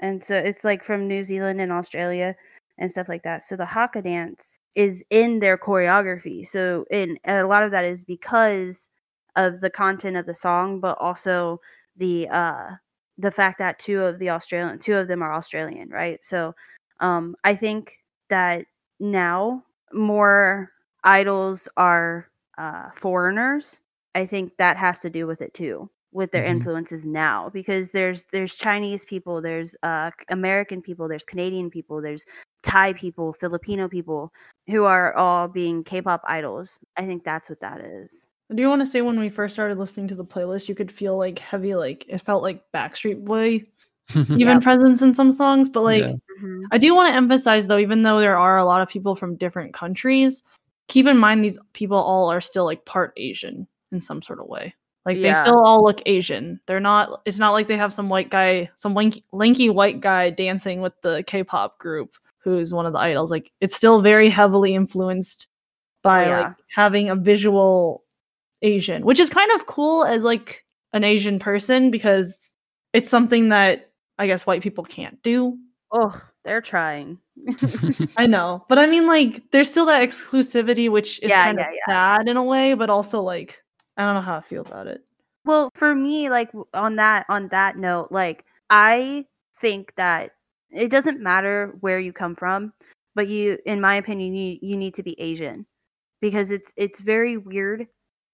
[0.01, 2.35] and so it's like from New Zealand and Australia
[2.77, 3.43] and stuff like that.
[3.43, 6.45] So the haka dance is in their choreography.
[6.45, 8.89] So in a lot of that is because
[9.37, 11.61] of the content of the song, but also
[11.95, 12.71] the uh
[13.17, 16.19] the fact that two of the Australian two of them are Australian, right?
[16.23, 16.53] So
[16.99, 17.97] um I think
[18.29, 18.65] that
[18.99, 20.71] now more
[21.03, 23.81] idols are uh foreigners.
[24.15, 26.47] I think that has to do with it too with their Mhm.
[26.47, 32.25] influences now because there's there's Chinese people, there's uh American people, there's Canadian people, there's
[32.63, 34.31] Thai people, Filipino people
[34.67, 36.79] who are all being K-pop idols.
[36.97, 38.27] I think that's what that is.
[38.51, 40.91] I do want to say when we first started listening to the playlist, you could
[40.91, 43.63] feel like heavy, like it felt like Backstreet Boy
[44.15, 44.61] even Yep.
[44.63, 45.69] presence in some songs.
[45.69, 46.13] But like, Yeah.
[46.43, 46.63] Mhm.
[46.71, 49.37] I do want to emphasize though, even though there are a lot of people from
[49.37, 50.43] different countries,
[50.89, 53.67] keep in mind these people all are still like part Asian.
[53.93, 54.73] in some sort of way.
[55.05, 55.33] Like Yeah.
[55.33, 56.59] they still all look Asian.
[56.65, 57.21] They're not.
[57.25, 60.93] It's not like they have some white guy, some lanky, lanky white guy dancing with
[61.01, 63.31] the K-pop group who's one of the idols.
[63.31, 65.47] Like it's still very heavily influenced
[66.03, 66.39] by Yeah.
[66.41, 68.00] like having a visual
[68.61, 72.55] Asian, which is kind of cool as like an Asian person because
[72.93, 75.57] it's something that I guess white people can't do.
[75.91, 77.17] Oh, they're trying.
[78.17, 81.69] I know, but I mean, like, there's still that exclusivity, which is Yeah, kind yeah,
[81.69, 83.61] of sad in a way, but also like,
[83.97, 85.03] I don't know how I feel about it.
[85.45, 89.25] Well, for me, like on that on that note, like I
[89.57, 90.31] think that
[90.71, 92.73] it doesn't matter where you come from,
[93.15, 95.65] but you, in my opinion, you you need to be Asian
[96.21, 97.87] because it's it's very weird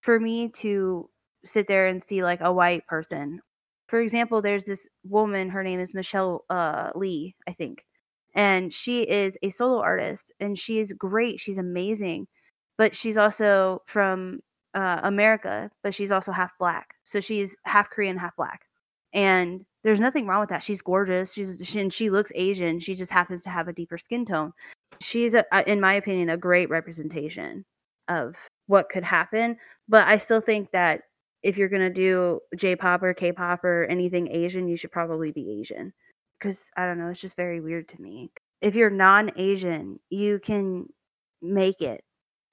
[0.08, 1.10] for me to
[1.44, 3.42] sit there and see like a white person.
[3.90, 5.50] For example, there's this woman.
[5.50, 7.86] Her name is Michelle uh, Lee, I think,
[8.34, 11.42] and she is a solo artist, and she is great.
[11.42, 12.28] She's amazing,
[12.78, 14.40] but she's also from
[14.74, 16.94] uh, America, but she's also half black.
[17.04, 18.62] So she's half Korean, half black.
[19.12, 20.64] And there's nothing wrong with that.
[20.64, 21.34] She's gorgeous.
[21.34, 22.80] She's she, and she looks Asian.
[22.80, 24.54] She just happens to have a deeper skin tone.
[25.02, 27.66] She's, a, a- in my opinion, a great representation
[28.08, 28.38] of
[28.68, 29.58] what could happen.
[29.90, 31.04] But I still think that
[31.44, 35.94] if you're gonna do J-pop or K-pop or anything Asian, you should probably be Asian.
[36.40, 38.32] Because I don't know, it's just very weird to me.
[38.62, 40.88] If you're non-Asian, you can
[41.42, 42.04] make it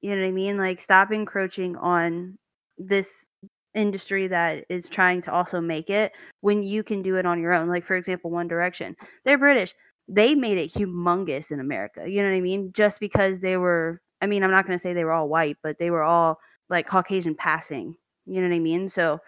[0.05, 0.59] you know what I mean?
[0.59, 2.37] Like stop encroaching on
[2.77, 3.31] this
[3.73, 6.13] industry that is trying to also make it
[6.43, 7.71] when you can do it on your own.
[7.71, 8.97] Like for example, One Direction.
[9.25, 9.73] They're British.
[10.07, 12.03] They made it humongous in America.
[12.07, 12.71] You know what I mean?
[12.75, 15.59] Just because they were I mean, I'm not going to say they were all white,
[15.63, 17.95] but they were all like Caucasian passing.
[18.25, 18.89] You know what I mean?
[18.89, 19.21] So,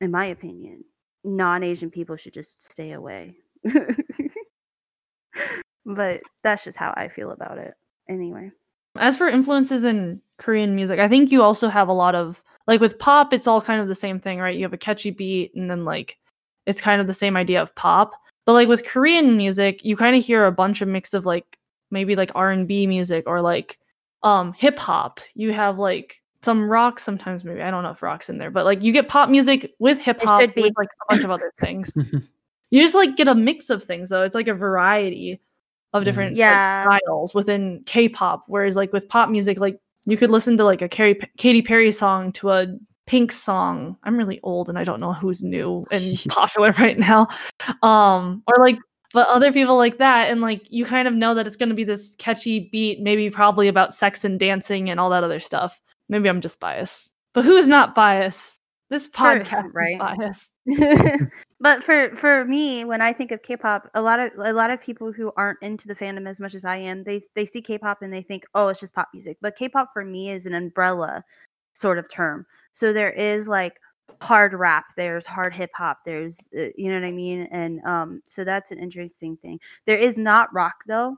[0.00, 0.82] in my opinion,
[1.22, 3.36] non-Asian people should just stay away.
[5.86, 7.74] but that's just how I feel about it.
[8.08, 8.50] Anyway.
[8.96, 12.80] As for influences in Korean music, I think you also have a lot of like
[12.80, 14.56] with pop, it's all kind of the same thing, right?
[14.56, 16.18] You have a catchy beat and then like
[16.66, 18.14] it's kind of the same idea of pop.
[18.46, 21.56] But like with Korean music, you kind of hear a bunch of mix of like
[21.92, 23.78] maybe like R&B music or like
[24.22, 25.20] um hip hop.
[25.34, 27.62] You have like some rock sometimes maybe.
[27.62, 30.20] I don't know if rock's in there, but like you get pop music with hip
[30.22, 30.62] hop should be.
[30.62, 31.92] with like a bunch of other things.
[32.70, 34.22] you just like get a mix of things though.
[34.22, 35.40] It's like a variety
[35.92, 36.04] of Mhm.
[36.04, 38.44] different like, styles within K-pop.
[38.46, 41.92] Whereas like with pop music, like you could listen to like a Carrie, Katy Perry
[41.92, 42.66] song to a
[43.06, 43.96] Pink song.
[44.04, 47.26] I'm really old and I don't know who's new and popular right now.
[47.82, 48.78] Um, or like,
[49.12, 51.74] but other people like that, and like you kind of know that it's going to
[51.74, 55.80] be this catchy beat, maybe probably about sex and dancing and all that other stuff.
[56.08, 58.58] Maybe I'm just biased, but who is not biased?
[58.88, 59.92] This For- podcast right.
[59.92, 60.52] is biased.
[61.60, 64.80] but for for me when i think of k-pop a lot of a lot of
[64.80, 68.02] people who aren't into the fandom as much as i am they they see k-pop
[68.02, 71.22] and they think oh it's just pop music but k-pop for me is an umbrella
[71.72, 73.74] sort of term so there is like
[74.22, 78.22] hard rap there's hard hip hop there's uh, you know what i mean and um
[78.26, 81.16] so that's an interesting thing there is not rock though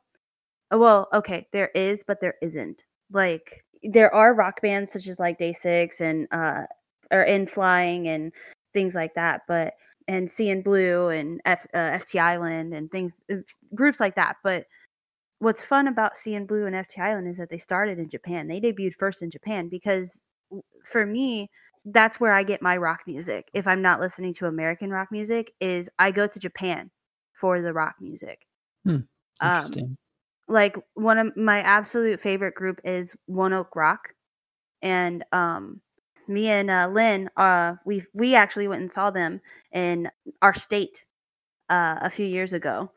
[0.72, 5.18] Uh, well okay there is but there isn't like there are rock bands such as
[5.20, 6.64] like DAY6 and uh
[7.10, 8.32] or N.Flying and
[8.72, 9.74] things like that but
[10.08, 13.36] and CN Blue and F, uh, FT Island and things uh,
[13.74, 14.36] groups like that.
[14.42, 14.66] But
[15.38, 18.48] what's fun about CN Blue and FT Island is that they started in Japan.
[18.48, 20.22] They debuted first in Japan because
[20.84, 21.50] for me
[21.84, 23.50] that's where I get my rock music.
[23.54, 26.90] If I'm not listening to American rock music is I go to Japan
[27.34, 28.46] for the rock music.
[29.40, 29.96] Um, Interesting.
[30.48, 34.14] like one of my absolute favorite group is ONE OK ROCK,
[34.82, 35.80] and um,
[36.28, 39.40] me and uh, Lynn, uh, we we actually went and saw them
[39.72, 40.10] in
[40.42, 41.04] our state
[41.70, 42.92] uh, a few years ago,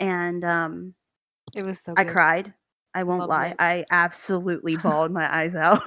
[0.00, 0.94] and um,
[1.54, 2.54] It was so I cried.
[2.94, 3.56] I won't Love lie, it.
[3.58, 5.82] I absolutely bawled my eyes out.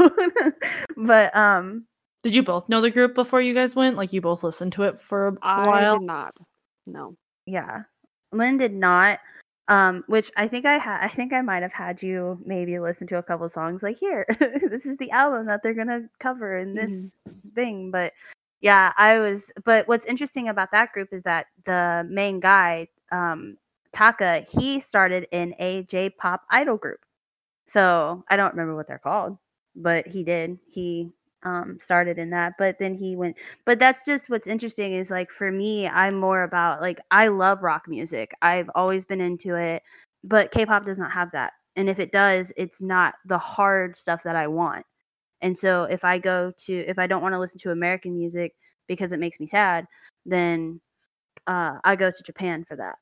[0.97, 1.85] but um,
[2.25, 3.97] Did you both know the group before you guys went?
[3.97, 5.91] Like you both listened to it for a I while?
[5.91, 6.35] I did not.
[6.87, 7.15] No.
[7.45, 7.83] yeah,
[8.31, 9.19] Lynn did not.
[9.67, 11.05] Um, which I think I had.
[11.05, 13.83] I think I might have had you maybe listen to a couple songs.
[13.83, 17.05] Like here, this is the album that they're gonna cover in this
[17.53, 17.91] thing.
[17.91, 18.11] But
[18.59, 19.51] yeah, I was.
[19.63, 23.55] But what's interesting about that group is that the main guy, um,
[23.91, 27.05] Taka, he started in a J-pop idol group.
[27.67, 29.37] So I don't remember what they're called,
[29.75, 30.57] but he did.
[30.67, 31.11] He
[31.43, 35.29] um started in that but then he went but that's just what's interesting is like
[35.31, 38.33] for me i'm more about like i love rock music.
[38.41, 39.83] I've always been into it
[40.23, 44.23] but k-pop does not have that and if it does it's not the hard stuff
[44.23, 44.85] that i want.
[45.41, 48.55] And so if i go to if i don't want to listen to american music
[48.87, 49.85] because it makes me sad
[50.25, 50.81] then
[51.47, 52.95] uh i go to japan for that.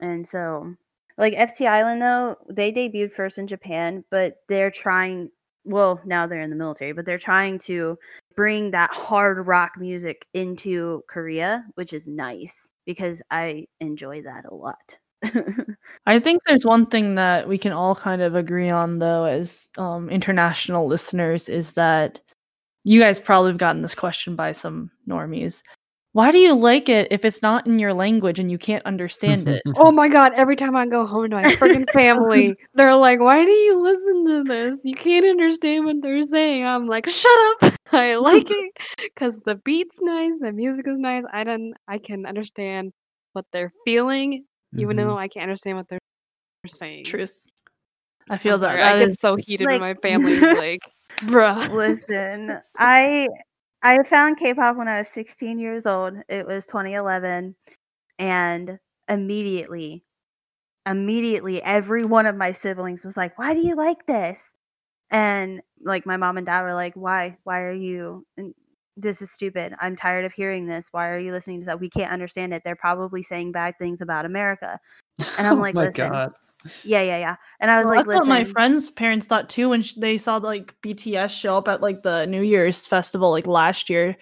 [0.00, 0.74] And so
[1.18, 5.30] like ft island though they debuted first in japan but they're trying
[5.64, 7.98] well now they're in the military but they're trying to
[8.34, 14.54] bring that hard rock music into Korea, which is nice because I enjoy that a
[14.54, 14.96] lot.
[16.06, 19.68] I think there's one thing that we can all kind of agree on, though, as
[19.78, 22.20] um, international listeners, is that
[22.82, 25.62] you guys probably have gotten this question by some normies.
[26.14, 29.48] Why do you like it if it's not in your language and you can't understand
[29.48, 29.62] it?
[29.76, 33.44] Oh my god, every time I go home to my freaking family, they're like, Why
[33.44, 34.78] do you listen to this?
[34.84, 36.64] You can't understand what they're saying.
[36.64, 37.74] I'm like, Shut up.
[37.92, 41.24] I like it because the beat's nice, the music is nice.
[41.32, 42.92] I don't I can understand
[43.32, 44.44] what they're feeling,
[44.76, 45.00] even Mhm.
[45.00, 45.98] though I can't understand what they're
[46.68, 47.04] saying.
[47.06, 47.42] Truth.
[48.30, 50.82] I feel that sorry, that I get is so heated like- when my family's like,
[51.22, 51.68] bruh.
[51.72, 53.28] Listen, I
[53.84, 56.14] I found K-pop when I was 16 years old.
[56.28, 57.54] It was 2011,
[58.18, 58.78] and
[59.08, 60.04] immediately,
[60.86, 64.54] immediately, every one of my siblings was like, "Why do you like this?"
[65.10, 67.38] And like my mom and dad were like, "Why?
[67.44, 68.54] Why are you?" And
[68.96, 69.74] this is stupid.
[69.80, 70.88] I'm tired of hearing this.
[70.92, 71.80] Why are you listening to that?
[71.80, 72.62] We can't understand it.
[72.64, 74.80] They're probably saying bad things about America.
[75.38, 76.32] And I'm oh like, my listen, god.
[76.82, 77.36] Yeah, yeah, yeah.
[77.60, 80.18] And I was Well, like, that's what my friends' parents thought too when sh- they
[80.18, 84.16] saw like BTS show up at like the New Year's festival like last year.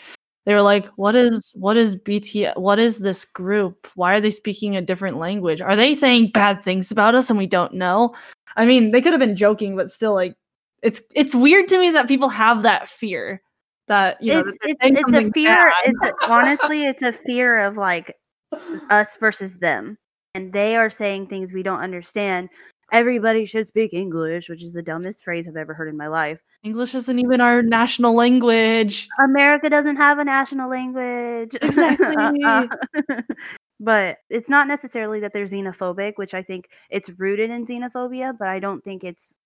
[0.45, 2.57] They were like, "What is what is BTS?
[2.59, 3.87] What is this group?
[3.95, 5.61] Why are they speaking a different language?
[5.61, 8.15] Are they saying bad things about us and we don't know?"
[8.57, 10.35] I mean, they could have been joking, but still, like,
[10.83, 13.41] it's it's weird to me that people have that fear
[13.89, 15.55] that you know it's that it's it's a fear.
[15.57, 15.73] bad.
[15.85, 18.17] It's a, honestly, it's a fear of like
[18.91, 19.99] us versus them,
[20.35, 22.49] and they are saying things we don't understand.
[22.91, 26.41] Everybody should speak English, which is the dumbest phrase I've ever heard in my life.
[26.63, 29.09] English isn't even our national language.
[29.19, 31.57] America doesn't have a national language.
[31.63, 32.69] Exactly.
[33.81, 38.49] but it's not necessarily that they're xenophobic, which I think it's rooted in xenophobia, but
[38.49, 39.37] I don't think it's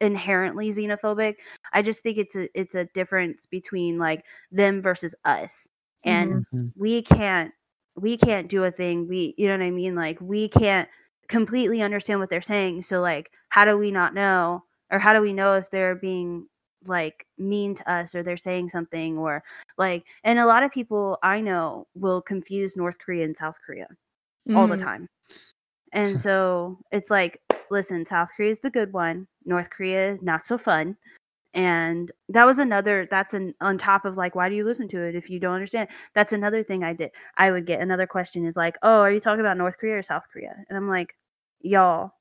[0.00, 1.34] inherently xenophobic.
[1.72, 5.68] I just think it's a it's a difference between like them versus us.
[6.04, 6.72] And Mhm.
[6.76, 7.52] we can't
[8.00, 9.08] we can't do a thing.
[9.08, 9.94] We you know what I mean?
[9.94, 10.88] Like we can't
[11.28, 12.82] completely understand what they're saying.
[12.82, 16.46] So like how do we not know or how do we know if they're being
[16.86, 19.42] like mean to us or they're saying something or
[19.76, 23.88] like and a lot of people I know will confuse North Korea and South Korea
[24.54, 24.82] all the Mm.
[24.82, 25.08] time.
[25.92, 27.40] And so it's like,
[27.70, 30.96] listen, South Korea is the good one, North Korea not so fun.
[31.54, 35.02] And that was another that's an on top of like why do you listen to
[35.04, 35.88] it if you don't understand?
[36.14, 37.10] That's another thing I did.
[37.36, 40.02] I would get another question is like, "Oh, are you talking about North Korea or
[40.02, 41.16] South Korea?" And I'm like,
[41.60, 42.12] "Y'all."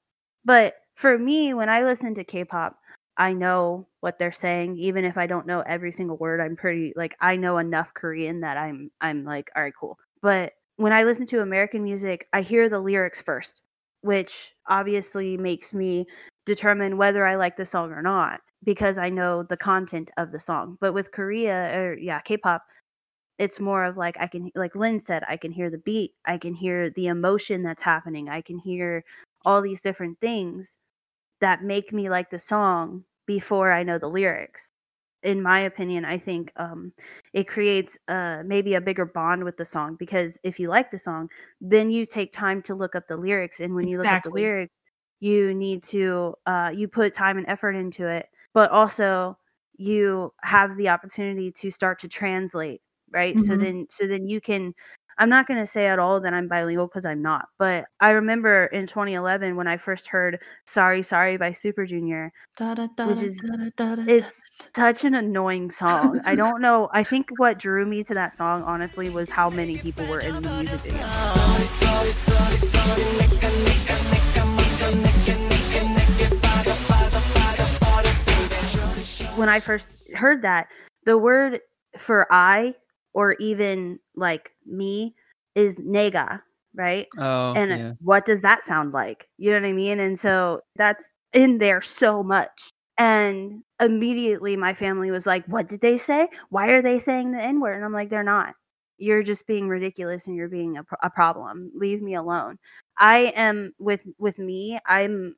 [0.45, 2.79] But for me, when I listen to K-pop,
[3.17, 6.39] I know what they're saying even if I don't know every single word.
[6.41, 10.53] I'm pretty like I know enough Korean that I'm I'm like, "All right, cool." But
[10.77, 13.61] when I listen to American music, I hear the lyrics first,
[14.01, 16.07] which obviously makes me
[16.45, 20.41] determine whether I like the song or not because I know the content of the
[20.41, 20.77] song.
[20.81, 22.65] But with Korea or yeah, K-pop,
[23.39, 26.37] it's more of like I can like Lynn said, I can hear the beat, I
[26.37, 29.05] can hear the emotion that's happening, I can hear
[29.45, 30.77] all these different things
[31.39, 34.69] that make me like the song before I know the lyrics.
[35.23, 36.91] In my opinion, I think um,
[37.31, 40.99] it creates uh, maybe a bigger bond with the song because if you like the
[40.99, 41.29] song,
[41.61, 44.29] then you take time to look up the lyrics, and when you look up the
[44.29, 44.73] lyrics,
[45.21, 48.27] you need to uh, you put time and effort into it,
[48.57, 49.37] but also
[49.77, 52.81] you have the opportunity to start to translate,
[53.11, 53.39] right?
[53.39, 53.59] So Mhm.
[53.59, 54.73] then, so then you can.
[55.19, 58.09] I'm not going to say at all that I'm bilingual because I'm not, but I
[58.11, 62.33] remember in 2011 when I first heard "Sorry Sorry" by Super Junior.
[62.55, 63.47] Da, da, da, Which is-.
[64.07, 64.41] It's
[64.75, 66.19] such an annoying song.
[66.25, 66.89] I don't know.
[66.93, 70.41] I think what drew me to that song, honestly, was how many people were in
[70.41, 71.05] the music video.
[79.37, 80.67] When I first heard that,
[81.05, 81.59] the word
[81.95, 82.73] for I
[83.13, 85.13] or even like me
[85.53, 86.41] is nega,
[86.75, 87.07] right?
[87.19, 87.91] Oh, and yeah.
[88.01, 89.27] what does that sound like?
[89.37, 89.99] You know what i mean?
[89.99, 92.71] And so that's in there so much.
[92.97, 96.27] And immediately my family was like what did they say?
[96.49, 98.55] Why are they saying the n word and i'm like they're not.
[98.97, 101.71] You're just being ridiculous and you're being a, pro- a problem.
[101.75, 102.57] Leave me alone.
[102.97, 105.35] I am with with me i'm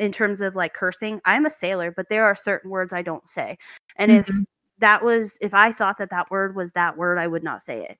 [0.00, 3.28] in terms of like cursing i'm a sailor but there are certain words i don't
[3.28, 3.56] say
[3.96, 4.46] and if Mhm.
[4.78, 7.84] that was if i thought that that word was that word i would not say
[7.84, 7.98] it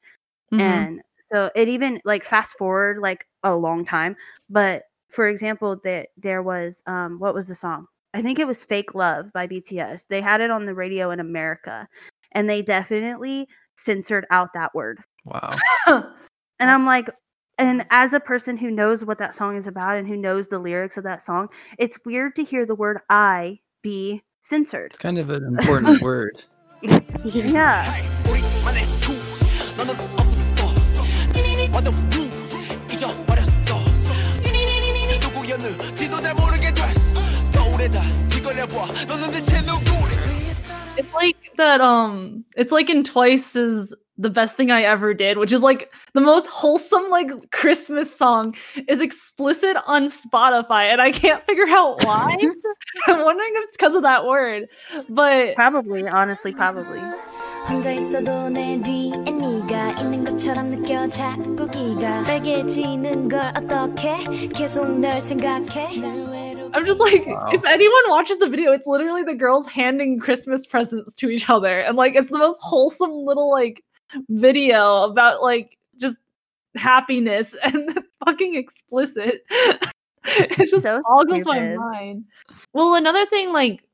[0.52, 0.60] Mhm.
[0.60, 4.16] and so it even like fast forward like a long time
[4.48, 8.64] but for example that there was um what was the song i think it was
[8.64, 11.86] fake love by bts they had it on the radio in america
[12.32, 13.46] and they definitely
[13.76, 15.56] censored out that word Wow.
[15.86, 17.06] and i'm like
[17.60, 20.58] and as a person who knows what that song is about and who knows the
[20.58, 21.48] lyrics of that song,
[21.78, 24.92] it's weird to hear the word I be censored.
[24.92, 26.42] It's kind of an important word.
[27.22, 27.84] Yeah.
[40.96, 45.51] It's like that um it's like in Twice's the best thing I ever did, which
[45.51, 48.55] is like the most wholesome like Christmas song
[48.87, 52.37] is explicit on Spotify and I can't figure out why.
[53.07, 54.67] I'm wondering if it's because of that word.
[55.09, 57.01] But Probably, honestly, probably.
[57.67, 65.19] 혼자 있어도 내 뒤에 네가 있는 것처럼 느껴 자꾸 기가 빨개지는 걸 어떻게 계속 널
[65.19, 67.47] 생각해 늘 외롭 I'm just like, Wow.
[67.53, 71.79] if anyone watches the video, it's literally the girls handing Christmas presents to each other.
[71.79, 73.81] And like, it's the most wholesome little like
[74.28, 76.16] video about like just
[76.76, 79.44] happiness and fucking explicit.
[80.24, 82.24] it just So boggles my mind.
[82.72, 83.84] Well, another thing, like,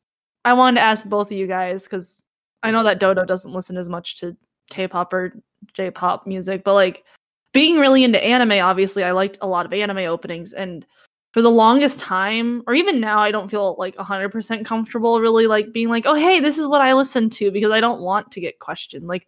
[0.45, 2.23] I wanted to ask both of you guys because
[2.62, 4.37] I know that Dodo doesn't listen as much to
[4.71, 5.35] K-pop or
[5.75, 7.05] J-pop music, but like
[7.53, 10.87] being really into anime, obviously, I liked a lot of anime openings, and
[11.33, 15.71] for the longest time, or even now, I don't feel like 100% comfortable really like
[15.73, 18.41] being like, oh, hey, this is what I listen to because I don't want to
[18.41, 19.07] get questioned.
[19.07, 19.27] Like,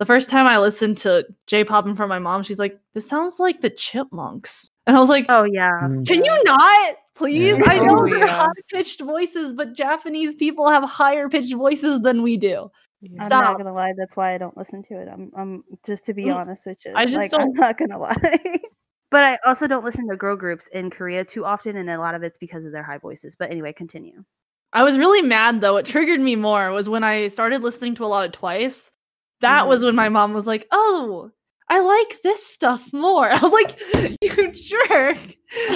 [0.00, 2.80] the first time I listened to J pop in front of my mom, she's like,
[2.94, 4.70] this sounds like the Chipmunks.
[4.86, 5.70] And I was like, Oh yeah.
[5.82, 6.04] Mm.
[6.06, 6.96] can you not?
[7.14, 7.58] Please?
[7.58, 7.64] Yeah.
[7.66, 8.26] I know Oh, they're yeah.
[8.46, 12.70] high pitched voices, but Japanese people have higher pitched voices than we do.
[13.02, 13.22] Yeah.
[13.24, 13.92] I'm not gonna lie.
[13.96, 15.08] That's why I don't listen to it.
[15.12, 16.92] I'm, I'm just to be Mm, honest with you.
[16.96, 18.16] I just like, I'm don't- not gonna lie.
[19.10, 22.14] but I also don't listen to girl groups in Korea too often, and a lot
[22.14, 23.36] of it's because of their high voices.
[23.36, 24.24] But anyway, continue.
[24.72, 25.74] I was really mad though.
[25.74, 28.92] What triggered me more was when I started listening to a lot of Twice.
[29.40, 29.86] That was mm-hmm.
[29.86, 31.30] when my mom was like, "Oh,
[31.68, 33.78] I like this stuff more." I was like,
[34.22, 35.18] "You jerk!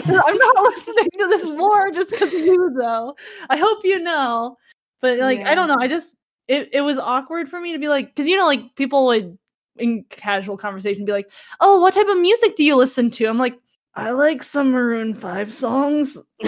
[0.06, 3.14] I'm not listening to this more just because of you, though.
[3.48, 4.56] I hope you know."
[5.00, 5.76] But like, I don't know.
[5.78, 6.14] I just
[6.48, 9.38] it it was awkward for me to be like, because you know, like people would
[9.76, 13.38] in casual conversation be like, "Oh, what type of music do you listen to?" I'm
[13.38, 13.58] like,
[13.96, 16.18] "I like some Maroon Five songs."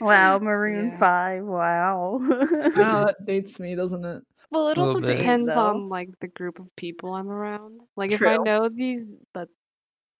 [0.00, 0.98] wow, Maroon Yeah.
[0.98, 1.44] Five.
[1.44, 2.20] Wow.
[2.22, 4.22] Oh, that dates me, doesn't it?
[4.50, 5.18] Well, it also bit.
[5.18, 5.66] depends Though.
[5.66, 7.80] on like the group of people I'm around.
[7.96, 9.48] Like if I know these, but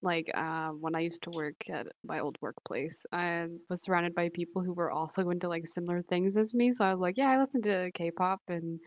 [0.03, 4.28] like uh, when I used to work at my old workplace, I was surrounded by
[4.28, 6.72] people who were also into like similar things as me.
[6.72, 8.78] So I was like, yeah, I listen to K-pop and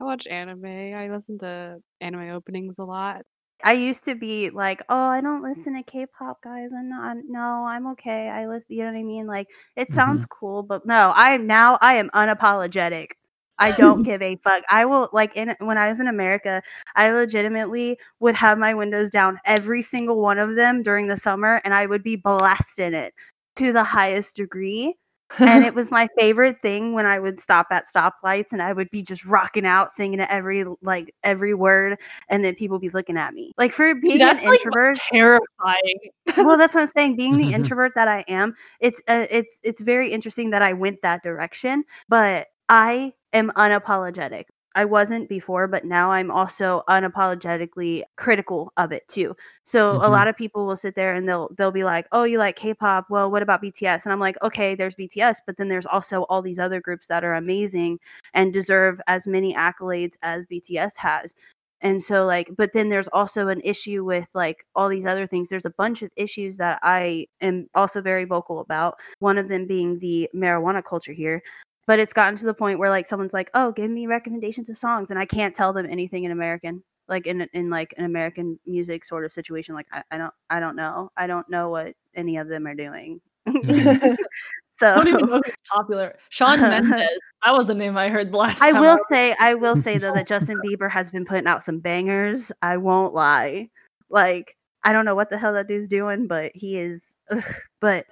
[0.00, 0.64] I watch anime.
[0.64, 3.22] I listen to anime openings a lot.
[3.64, 5.48] I used to be like, oh, I don't mm.
[5.48, 6.70] listen to K-pop, guys.
[6.72, 7.02] I'm not.
[7.02, 8.28] I'm, no, I'm okay.
[8.28, 8.66] I listen.
[8.68, 9.26] You know what I mean?
[9.26, 10.38] Like, it sounds mm-hmm.
[10.38, 11.78] cool, but no, I am now.
[11.80, 13.12] I am unapologetic.
[13.58, 14.62] I don't give a fuck.
[14.70, 16.62] I will like in when I was in America,
[16.94, 21.62] I legitimately would have my windows down every single one of them during the summer,
[21.64, 23.14] and I would be blasting it
[23.56, 24.94] to the highest degree.
[25.38, 28.90] And it was my favorite thing when I would stop at stoplights and I would
[28.90, 33.16] be just rocking out, singing to every like every word, and then people be looking
[33.16, 33.52] at me.
[33.56, 35.98] Like for being That's an like introvert, terrifying.
[36.36, 37.16] well, that's what I'm saying.
[37.16, 41.02] Being the introvert that I am, it's uh, it's it's very interesting that I went
[41.02, 41.84] that direction.
[42.08, 44.44] But I am unapologetic.
[44.74, 49.36] I wasn't before, but now I'm also unapologetically critical of it too.
[49.64, 50.10] So a Mhm.
[50.10, 53.06] lot of people will sit there and they'll they'll be like, "Oh, you like K-pop?
[53.10, 56.42] Well, what about BTS?" And I'm like, "Okay, there's BTS, but then there's also all
[56.42, 58.00] these other groups that are amazing
[58.34, 61.34] and deserve as many accolades as BTS has."
[61.80, 65.48] And so like but then there's also an issue with like all these other things.
[65.50, 68.96] There's a bunch of issues that I am also very vocal about.
[69.20, 71.42] One of them being the marijuana culture here.
[71.86, 74.78] But it's gotten to the point where like someone's like, "Oh, give me recommendations of
[74.78, 78.58] songs," and I can't tell them anything in American, like in in like an American
[78.66, 79.74] music sort of situation.
[79.74, 81.10] Like I, I don't I don't know.
[81.16, 83.20] I don't know what any of them are doing.
[83.46, 84.16] Mhm.
[84.72, 86.16] so I don't even know who's popular.
[86.30, 87.08] Shawn Mendes.
[87.44, 88.80] That was the name I heard the last I time.
[88.80, 91.80] will was- say, I will say though that Justin Bieber has been putting out some
[91.80, 92.50] bangers.
[92.62, 93.68] I won't lie.
[94.08, 97.16] Like I don't know what the hell that dude's doing, but he is.
[97.30, 97.42] Ugh.
[97.80, 98.06] But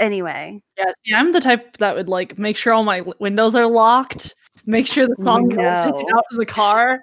[0.00, 3.66] anyway, Yes, yeah, I'm the type that would like make sure all my windows are
[3.66, 4.34] locked,
[4.66, 5.62] make sure the song No.
[5.62, 7.00] out of the car,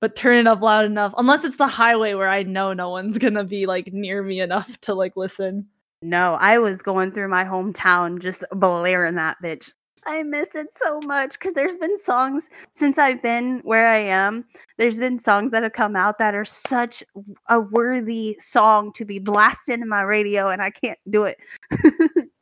[0.00, 1.12] but turn it up loud enough.
[1.18, 4.78] Unless it's the highway where I know no one's gonna be like near me enough
[4.82, 5.66] to like listen.
[6.02, 9.72] no, I was going through my hometown just blaring that bitch.
[10.08, 14.44] I miss it so much because there's been songs since I've been where I am.
[14.78, 17.02] There's been songs that have come out that are such
[17.48, 21.38] a worthy song to be blasted in my radio, and I can't do it.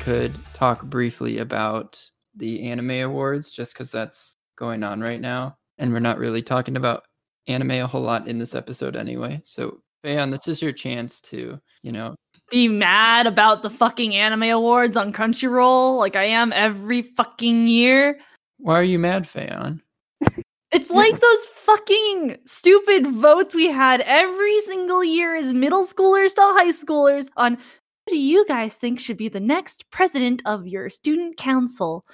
[0.00, 2.02] could talk briefly about
[2.34, 5.56] the anime awards just because that's going on right now.
[5.78, 7.04] And we're not really talking about
[7.46, 9.40] anime a whole lot in this episode anyway.
[9.44, 12.16] So, Bayon, this is your chance to, you know,
[12.50, 18.18] Be mad about the fucking anime awards on Crunchyroll like I am every fucking year.
[18.58, 19.80] why are you mad, Fayon?
[20.72, 26.40] It's like those fucking stupid votes we had every single year as middle schoolers to
[26.42, 27.58] high schoolers on
[28.10, 32.04] do you guys think should be the next president of your student council?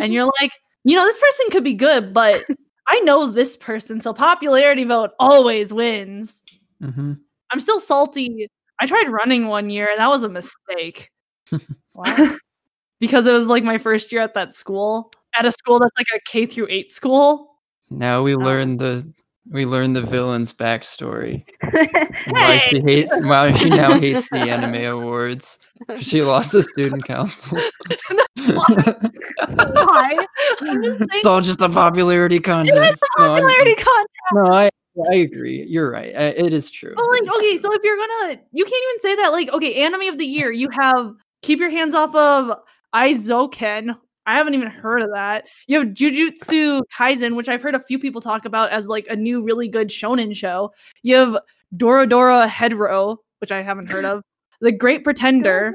[0.00, 0.52] And you're like,
[0.84, 2.44] you know, this person could be good, but
[2.86, 6.42] I know this person, so popularity vote always wins.
[6.82, 7.14] hmm
[7.52, 8.48] I'm still salty.
[8.80, 11.10] I tried running one year, and that was a mistake
[11.94, 12.36] Wow.
[13.00, 16.06] because it was like my first year at that school, at a school that's like
[16.14, 17.56] a K through eight school.
[17.90, 18.38] Now we Oh.
[18.38, 19.12] learn the
[19.48, 21.44] we learn the villain's backstory.
[21.62, 21.88] and
[22.30, 25.58] Why she hates why she now hates the anime awards.
[26.00, 27.58] She lost the student council.
[28.36, 30.26] Why?
[30.60, 33.02] It's all just a popularity contest.
[33.18, 34.08] a No, I'm- contest.
[34.32, 34.70] No, I
[35.10, 35.64] I agree.
[35.68, 36.12] You're right.
[36.14, 36.92] Uh, It is true.
[36.96, 39.28] But like, okay, so if you're gonna, you can't even say that.
[39.32, 41.12] Like, okay, anime of the year, you have
[41.42, 42.58] keep your hands off of
[42.94, 43.96] Eizouken.
[44.30, 45.46] I haven't even heard of that.
[45.66, 49.16] You have Jujutsu Kaisen, which I've heard a few people talk about as like a
[49.16, 50.72] new really good shonen show.
[51.02, 51.36] You have
[51.76, 54.22] Dorohedoro, which I haven't heard of.
[54.60, 55.72] The Great Pretender,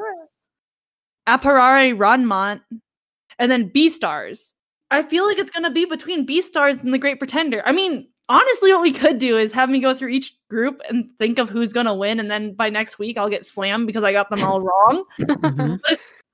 [1.27, 2.61] Appare-Ranman,
[3.39, 4.53] and then Beastars.
[4.91, 7.61] I feel like it's gonna be between Beastars and the Great Pretender.
[7.65, 11.09] I mean, honestly, what we could do is have me go through each group and
[11.19, 14.11] think of who's gonna win, and then by next week I'll get slammed because I
[14.13, 15.03] got them all wrong.
[15.19, 15.79] Mhm.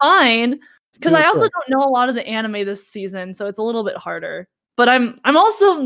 [0.02, 0.60] Fine,
[0.94, 3.64] because I also don't know a lot of the anime this season, so it's a
[3.64, 4.48] little bit harder.
[4.78, 5.86] But I'm I'm also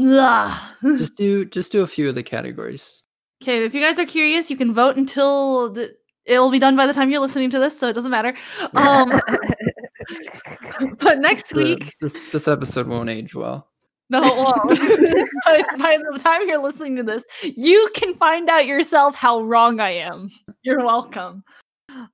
[0.97, 3.03] just do just do a few of the categories.
[3.43, 3.63] okay.
[3.65, 5.93] If you guys are curious, you can vote until the,
[6.25, 8.33] it will be done by the time you're listening to this, so it doesn't matter.
[8.73, 9.21] Um,
[10.99, 13.67] but next The- week, this this episode won't age well.
[14.11, 19.15] No, well, by, by the time you're listening to this, you can find out yourself
[19.15, 20.29] how wrong I am.
[20.61, 21.43] You're welcome.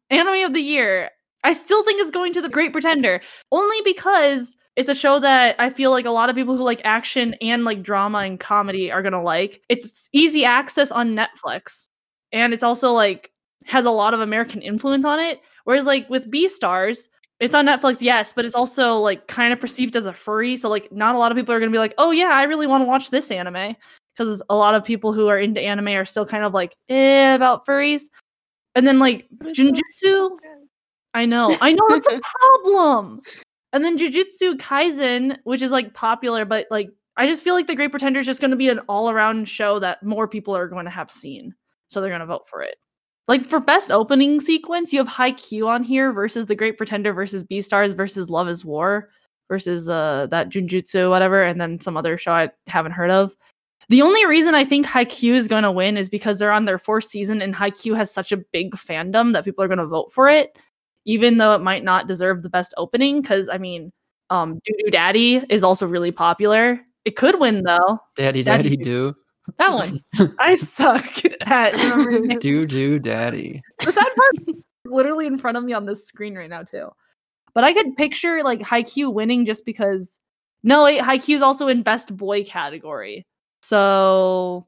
[0.10, 1.10] Anime of the year.
[1.44, 3.22] I still think it's going to The Great Pretender,
[3.52, 6.82] only because it's a show that I feel like a lot of people who like
[6.84, 9.62] action and like drama and comedy are gonna like.
[9.70, 11.90] It's easy access on Netflix,
[12.32, 13.32] and it's also like
[13.66, 15.40] has a lot of American influence on it.
[15.66, 17.08] Whereas like with Beastars,
[17.40, 20.56] it's on Netflix, yes, but it's also like kind of perceived as a furry.
[20.58, 22.68] So like not a lot of people are gonna be like, oh yeah, I really
[22.68, 23.76] want to watch this anime.
[24.16, 27.34] Because a lot of people who are into anime are still kind of like, eh,
[27.34, 28.10] about furries.
[28.76, 30.38] And then like Jujutsu,
[31.14, 33.22] I know, I know that's a problem.
[33.74, 37.76] And then Jujutsu Kaisen, which is like popular, but like I just feel like The
[37.76, 40.86] Great Pretender is just going to be an all-around show that more people are going
[40.86, 41.54] to have seen,
[41.88, 42.76] so they're going to vote for it.
[43.28, 47.44] Like for best opening sequence, you have Haikyuu on here versus The Great Pretender versus
[47.44, 49.10] Beastars versus Love Is War
[49.50, 53.36] versus uh that Jujutsu whatever, and then some other show I haven't heard of.
[53.90, 56.80] The only reason I think Haikyuu is going to win is because they're on their
[56.80, 60.14] fourth season and Haikyuu has such a big fandom that people are going to vote
[60.14, 60.58] for it,
[61.06, 63.22] even though it might not deserve the best opening.
[63.22, 63.92] Because I mean,
[64.30, 66.80] um, Doo Doo Daddy is also really popular.
[67.06, 68.00] It could win though.
[68.16, 69.16] Daddy, Daddy daddy, do
[69.58, 70.00] That one.
[70.40, 71.06] I suck
[71.42, 72.42] at remembering names.
[72.44, 73.62] do do daddy.
[73.84, 76.90] The sad part literally in front of me on this screen right now too.
[77.54, 80.20] But I could picture like Haikyuu winning just because.
[80.64, 83.26] No, wait, Haikyuu is also in best boy category,
[83.64, 84.68] so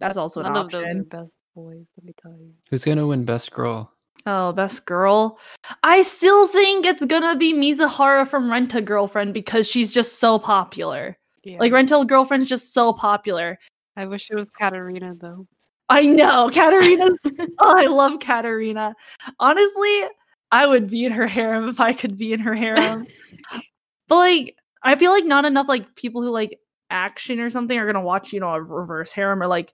[0.00, 2.52] that's also an None of those are best boys, let me tell you.
[2.68, 3.91] Who's gonna win best girl?
[4.26, 5.38] Oh, best girl.
[5.82, 10.38] I still think it's gonna be Mizuhara from Rent a Girlfriend because she's just so
[10.38, 11.18] popular.
[11.42, 11.58] Yeah.
[11.58, 13.58] Like Rent a Girlfriend's just so popular.
[13.96, 15.46] I wish it was Katarina though.
[15.88, 17.10] I know, Katarina.
[17.58, 18.94] oh, I love Katarina.
[19.40, 20.04] Honestly,
[20.50, 23.06] I would be in her harem if I could be in her harem.
[24.08, 26.58] but like, I feel like not enough like people who like
[26.90, 29.72] action or something are gonna watch, you know, a reverse harem or like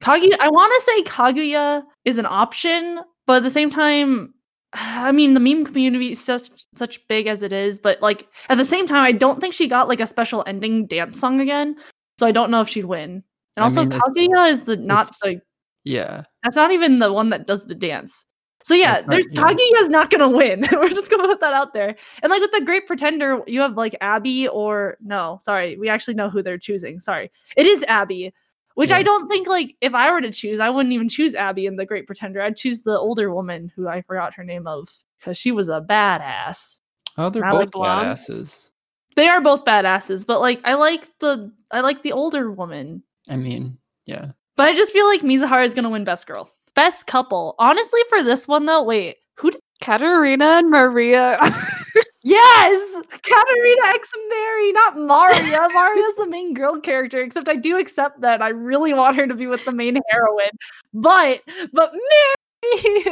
[0.00, 0.38] Kaguya.
[0.38, 4.32] I want to say Kaguya is an option, but at the same time,
[4.72, 7.78] I mean, the meme community is just such big as it is.
[7.78, 10.86] But like at the same time, I don't think she got like a special ending
[10.86, 11.76] dance song again,
[12.18, 13.22] so I don't know if she'd win.
[13.56, 15.40] And I also, mean, Kaguya is the not the
[15.84, 16.22] Yeah.
[16.42, 18.24] that's not even the one that does the dance.
[18.64, 19.42] So yeah, there's yeah.
[19.42, 20.66] Kaguya's not gonna win.
[20.72, 21.96] We're just gonna put that out there.
[22.22, 26.14] And like with the Great Pretender, you have like Abby or no, sorry, we actually
[26.14, 26.98] know who they're choosing.
[26.98, 28.32] Sorry, it is Abby,
[28.78, 31.66] which I don't think like if I were to choose, I wouldn't even choose Abby
[31.66, 32.40] in the Great Pretender.
[32.40, 35.80] I'd choose the older woman who I forgot her name of because she was a
[35.80, 36.80] badass.
[37.16, 38.16] Oh, they're Ally both Blonde?
[38.16, 38.70] badasses.
[39.16, 43.02] They are both badasses, but like I like the I like the older woman.
[43.28, 44.30] I mean, yeah.
[44.56, 46.48] But I just feel like Mizuhara is gonna win Best Girl.
[46.76, 47.56] Best Couple.
[47.58, 51.36] Honestly, for this one though, wait, who did Katarina and Maria.
[52.22, 55.68] Yes, Katarina X Mary, not Maria.
[55.72, 57.22] Maria's the main girl character.
[57.22, 60.50] Except I do accept that I really want her to be with the main heroine.
[60.92, 61.42] But
[61.72, 62.34] but Mary,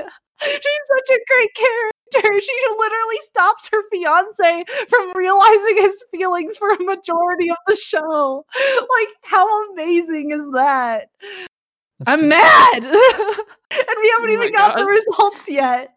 [0.42, 2.40] she's such a great character.
[2.40, 8.44] She literally stops her fiance from realizing his feelings for a majority of the show.
[8.80, 11.10] Like, how amazing is that?
[12.00, 15.96] That's I'm mad, and we haven't Oh even got the results yet.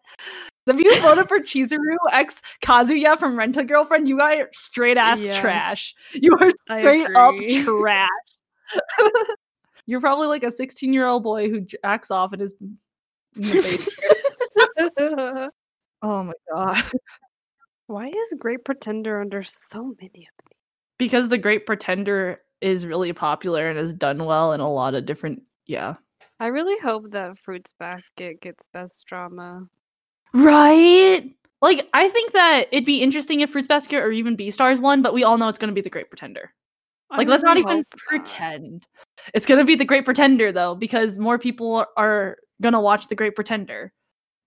[0.70, 4.08] Have you voted for Chizuru x Kazuya from Rent a Girlfriend?
[4.08, 5.40] You guys are straight ass Yeah.
[5.40, 5.96] trash.
[6.12, 8.08] You are straight up trash.
[9.86, 12.78] You're probably like a 16 year old boy who jacks off and his in
[13.34, 13.88] the
[14.76, 15.52] basement.
[16.02, 16.84] Oh my god.
[17.88, 20.56] Why is Great Pretender under so many of these?
[20.98, 25.04] Because The Great Pretender is really popular and has done well in a lot of
[25.04, 25.96] different yeah.
[26.38, 29.66] I really hope that Fruits Basket gets best drama.
[30.32, 31.24] Right?
[31.62, 35.12] Like, I think that it'd be interesting if Fruits Basket or even Beastars won, but
[35.12, 36.52] we all know it's gonna be the Great Pretender.
[37.16, 38.86] Like, let's not even pretend.
[39.34, 43.14] It's gonna be the Great Pretender though, because more people are, are gonna watch the
[43.14, 43.92] Great Pretender.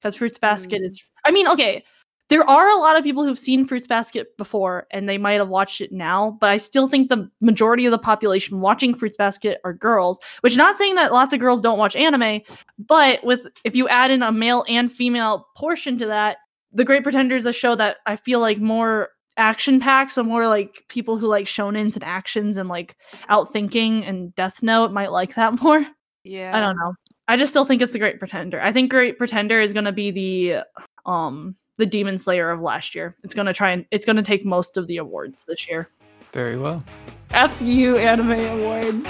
[0.02, 0.86] Because Fruits Basket Mm.
[0.88, 1.84] is I mean, okay,
[2.30, 5.50] there are a lot of people who've seen Fruits Basket before and they might have
[5.50, 9.60] watched it now, but I still think the majority of the population watching Fruits Basket
[9.64, 12.42] are girls, which not saying that lots of girls don't watch anime,
[12.80, 16.38] but with if you add in a male and female portion to that,
[16.72, 20.48] The Great Pretender is a show that I feel like more action packed, so more
[20.48, 22.96] like people who like shonens and actions and like
[23.30, 25.86] outthinking and Death Note might like that more.
[26.24, 26.56] Yeah.
[26.56, 26.94] I don't know.
[27.28, 28.62] I just still think it's the Great Pretender.
[28.62, 30.64] I think Great Pretender is gonna be the
[31.06, 33.16] um the Demon Slayer of last year.
[33.24, 35.90] It's gonna try and it's gonna take most of the awards this year.
[36.32, 36.84] Very well.
[37.32, 39.06] F you anime awards.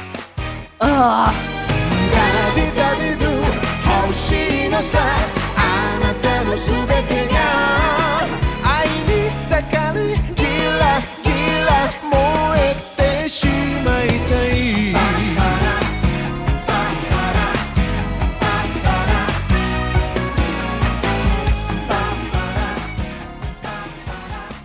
[0.82, 1.54] Ugh.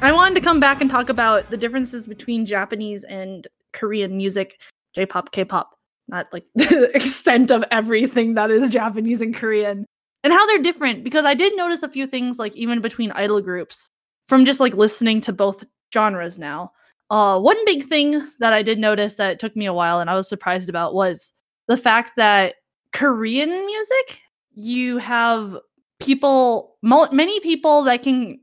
[0.09, 4.59] I wanted to come back and talk about the differences between Japanese and Korean music,
[4.95, 5.77] J-pop, K-pop,
[6.09, 9.85] not like the extent of everything that is Japanese and Korean,
[10.25, 11.05] and how they're different.
[11.05, 13.91] Because I did notice a few things, like even between idol groups,
[14.29, 16.73] from just like listening to both genres now.
[17.11, 20.15] Uh, one big thing that I did notice that took me a while and I
[20.15, 21.35] was surprised about was
[21.67, 22.55] the fact that
[22.95, 24.23] Korean music,
[24.55, 25.55] you have
[26.01, 28.41] people, many people that can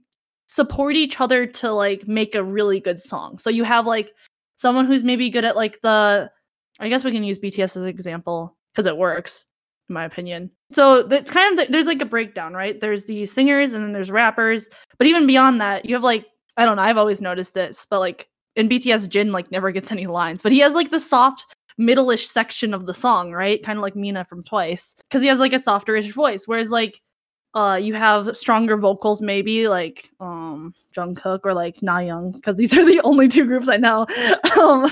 [0.47, 3.37] support each other to like make a really good song.
[3.37, 4.11] So you have like
[4.55, 6.29] someone who's maybe good at like the
[6.79, 9.45] I guess we can use BTS as an example because it works
[9.89, 10.51] in my opinion.
[10.71, 12.79] So that's kind of the, there's like a breakdown, right?
[12.79, 16.25] There's the singers and then there's rappers, but even beyond that, you have like
[16.57, 19.91] I don't know, I've always noticed this, but like in BTS Jin like never gets
[19.91, 21.45] any lines, but he has like the soft
[21.77, 23.61] middle-ish section of the song, right?
[23.61, 27.01] Kind of like Mina from Twice cuz he has like a softer-ish voice whereas like
[27.55, 32.85] uh you have stronger vocals maybe like um Jungkook or like Nayeon because these are
[32.85, 34.05] the only two groups I know.
[34.59, 34.89] um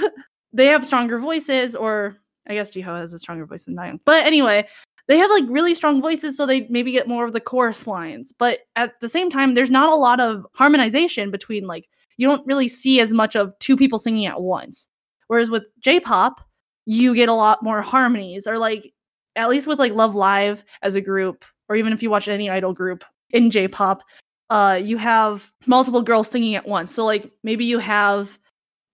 [0.53, 3.99] they have stronger voices or I guess Jihyo has a stronger voice than Nayeon.
[4.05, 4.67] But anyway,
[5.07, 8.33] they have like really strong voices so they maybe get more of the chorus lines.
[8.37, 12.45] But at the same time there's not a lot of harmonization between like you don't
[12.45, 14.87] really see as much of two people singing at once.
[15.27, 16.41] Whereas with J-pop,
[16.85, 18.93] you get a lot more harmonies or like
[19.35, 22.49] at least with like Love Live as a group or even if you watch any
[22.49, 24.03] idol group in J-pop,
[24.49, 26.93] uh, you have multiple girls singing at once.
[26.93, 28.37] So like maybe you have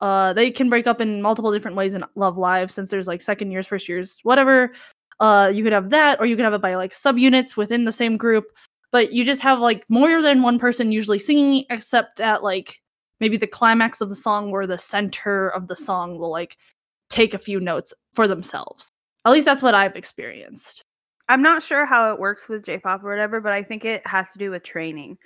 [0.02, 3.22] uh they can break up in multiple different ways in Love Live since there's like
[3.22, 4.72] second years, first years, whatever.
[5.20, 7.92] Uh you could have that, or you could have it by like subunits within the
[7.92, 8.46] same group.
[8.92, 12.82] But you just have like more than one person usually singing, except at like
[13.20, 16.58] maybe the climax of the song where the center of the song will like
[17.10, 18.90] take a few notes for themselves.
[19.26, 20.84] At least that's what I've experienced.
[21.30, 24.32] I'm not sure how it works with J-pop or whatever, but I think it has
[24.34, 25.18] to do with training.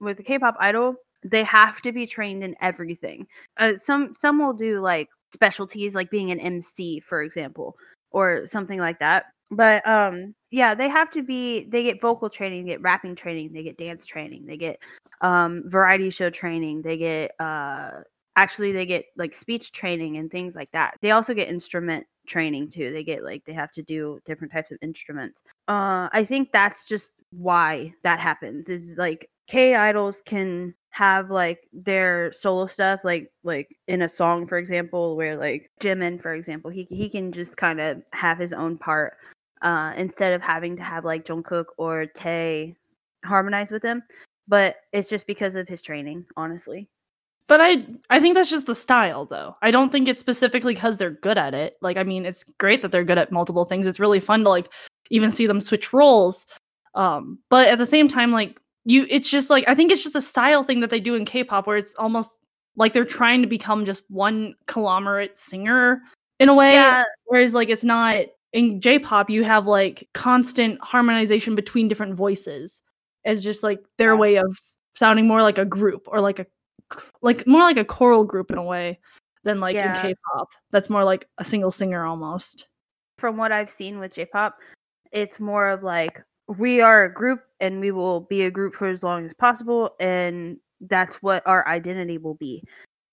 [0.00, 3.28] With the K-pop idol, they have to be trained in everything.
[3.56, 7.76] Uh, some some will do like specialties, like being an MC, for example,
[8.10, 9.26] or something like that.
[9.52, 11.66] But um, yeah, they have to be.
[11.66, 14.78] They get vocal training, they get rapping training, they get dance training, they get
[15.20, 18.00] um, variety show training, they get uh,
[18.34, 20.96] actually they get like speech training and things like that.
[21.02, 22.92] They also get instrument training too.
[22.92, 25.42] They get like they have to do different types of instruments.
[25.68, 31.60] Uh I think that's just why that happens is like K idols can have like
[31.72, 36.70] their solo stuff like like in a song for example where like Jimin for example
[36.70, 39.14] he he can just kind of have his own part
[39.62, 42.76] uh instead of having to have like Jungkook or Tae
[43.24, 44.02] harmonize with him
[44.48, 46.88] but it's just because of his training, honestly.
[47.52, 49.56] But I I think that's just the style though.
[49.60, 51.76] I don't think it's specifically because they're good at it.
[51.82, 53.86] Like I mean, it's great that they're good at multiple things.
[53.86, 54.70] It's really fun to like
[55.10, 56.46] even see them switch roles.
[56.94, 60.16] Um, but at the same time, like you it's just like I think it's just
[60.16, 62.38] a style thing that they do in K-pop where it's almost
[62.76, 66.00] like they're trying to become just one conglomerate singer
[66.40, 66.72] in a way.
[66.72, 67.04] Yeah.
[67.26, 68.16] Whereas like it's not
[68.54, 72.80] in J-pop, you have like constant harmonization between different voices
[73.26, 74.58] as just like their way of
[74.94, 76.46] sounding more like a group or like a
[77.22, 78.98] like more like a choral group in a way
[79.44, 79.96] than like Yeah.
[79.96, 80.48] in K-pop.
[80.70, 82.66] That's more like a single singer almost.
[83.18, 84.58] From what I've seen with J-pop,
[85.12, 88.88] it's more of like we are a group and we will be a group for
[88.88, 92.62] as long as possible and that's what our identity will be.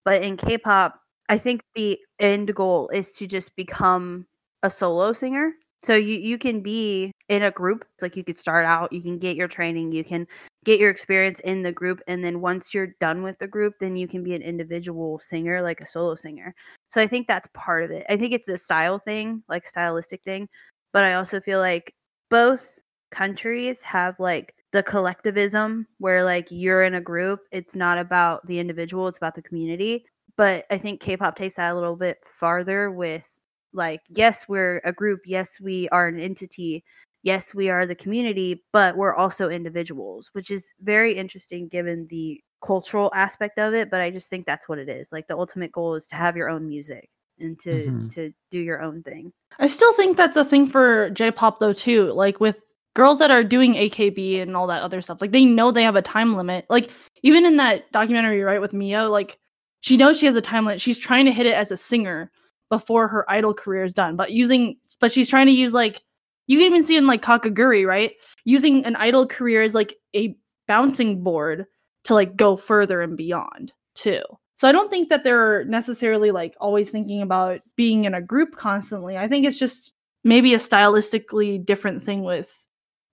[0.05, 0.99] But in K-pop,
[1.29, 4.25] I think the end goal is to just become
[4.63, 5.51] a solo singer.
[5.83, 7.85] So you you can be in a group.
[7.93, 10.27] It's like you could start out, you can get your training, you can
[10.65, 13.95] get your experience in the group and then once you're done with the group, then
[13.95, 16.53] you can be an individual singer like a solo singer.
[16.89, 18.05] So I think that's part of it.
[18.09, 20.49] I think it's the style thing, like stylistic thing,
[20.91, 21.93] but I also feel like
[22.29, 22.79] both
[23.11, 28.59] countries have like the collectivism where like you're in a group, it's not about the
[28.59, 30.05] individual, it's about the community.
[30.35, 33.39] But I think K-pop takes that a little bit farther with
[33.73, 36.83] like yes, we're a group, yes, we are an entity,
[37.23, 42.41] yes, we are the community, but we're also individuals, which is very interesting given the
[42.63, 45.11] cultural aspect of it, but I just think that's what it is.
[45.11, 47.09] Like the ultimate goal is to have your own music
[47.39, 48.13] and to Mhm.
[48.15, 49.31] to do your own thing.
[49.59, 52.11] I still think that's a thing for J-pop though too.
[52.11, 52.59] Like with
[52.95, 55.95] girls that are doing AKB and all that other stuff, like they know they have
[55.95, 56.65] a time limit.
[56.69, 56.89] Like
[57.23, 59.37] even in that documentary, right, with Mio, like
[59.81, 60.81] she knows she has a time limit.
[60.81, 62.29] She's trying to hit it as a singer
[62.69, 64.17] before her idol career is done.
[64.17, 66.01] But using, but she's trying to use like
[66.49, 70.35] you can even see in like Kakaguri, right, using an idol career as like a
[70.67, 71.67] bouncing board
[72.05, 74.23] to like go further and beyond too.
[74.55, 78.55] So I don't think that they're necessarily like always thinking about being in a group
[78.55, 79.15] constantly.
[79.15, 79.93] I think it's just
[80.23, 82.51] maybe a stylistically different thing with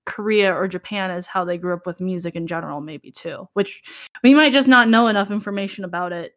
[0.07, 3.47] Korea or Japan as how they grew up with music in general, maybe too.
[3.53, 3.83] Which
[4.23, 6.33] we might just not know enough information about it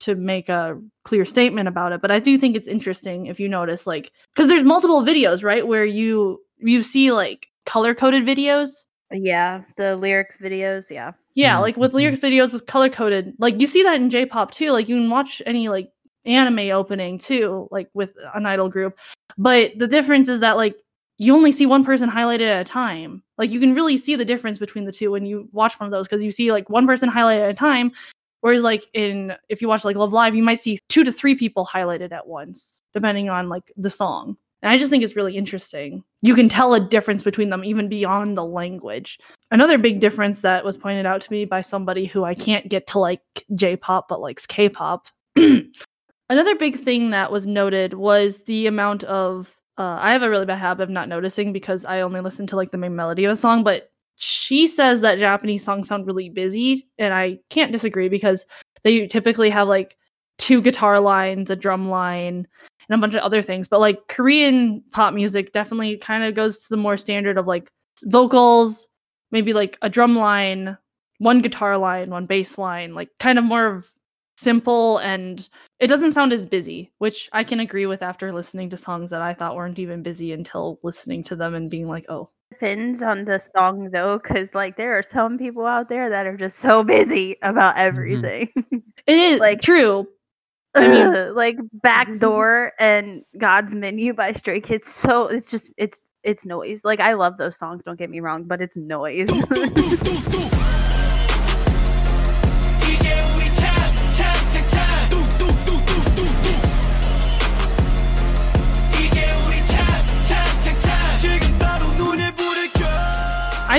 [0.00, 2.00] to make a clear statement about it.
[2.00, 5.66] But I do think it's interesting if you notice, like, because there's multiple videos, right,
[5.66, 8.70] where you you see like color coded videos
[9.10, 11.12] Yeah, the lyrics videos, yeah.
[11.34, 11.94] yeah, Mhm, like with mhm.
[11.94, 13.34] lyrics videos with color coded.
[13.38, 14.70] Like you see that in J-pop too.
[14.72, 15.90] Like you can watch any like
[16.24, 18.98] anime opening too, like with an idol group.
[19.38, 20.76] But the difference is that like
[21.18, 23.22] you only see one person highlighted at a time.
[23.38, 25.90] Like you can really see the difference between the two when you watch one of
[25.92, 27.92] those because you see like one person highlighted at a time.
[28.40, 31.34] Whereas like in if you watch like Love Live, you might see two to three
[31.34, 34.36] people highlighted at once, depending on like the song.
[34.62, 36.04] And I just think it's really interesting.
[36.22, 39.18] You can tell a difference between them even beyond the language.
[39.50, 42.86] Another big difference that was pointed out to me by somebody who I can't get
[42.88, 43.22] to like
[43.54, 45.08] J-pop but likes K-pop.
[45.36, 50.44] Another big thing that was noted was the amount of uh, I have a really
[50.44, 53.32] bad habit of not noticing because I only listen to like the main melody of
[53.32, 53.89] a song, but
[54.22, 58.44] she says that Japanese songs sound really busy, and I can't disagree because
[58.82, 59.96] they typically have like
[60.36, 62.46] two guitar lines, a drum line,
[62.88, 63.66] and a bunch of other things.
[63.66, 67.70] But like Korean pop music definitely kind of goes to the more standard of like
[68.04, 68.88] vocals,
[69.30, 70.76] maybe like a drum line,
[71.16, 73.90] one guitar line, one bass line, like kind of more of
[74.36, 75.48] simple and
[75.78, 79.22] it doesn't sound as busy, which I can agree with after listening to songs that
[79.22, 83.24] I thought weren't even busy until listening to them and being like, oh, Depends on
[83.24, 86.82] the song though, because like there are some people out there that are just so
[86.84, 87.86] busy about mm-hmm.
[87.86, 88.48] everything.
[89.06, 90.06] it is Like- like true.
[90.74, 92.84] I mean- like Backdoor mm-hmm.
[92.84, 94.88] and God's Menu by Stray Kids.
[94.88, 96.82] So it's just it's it's noise.
[96.84, 99.30] Like I love those songs, don't get me wrong, but it's noise.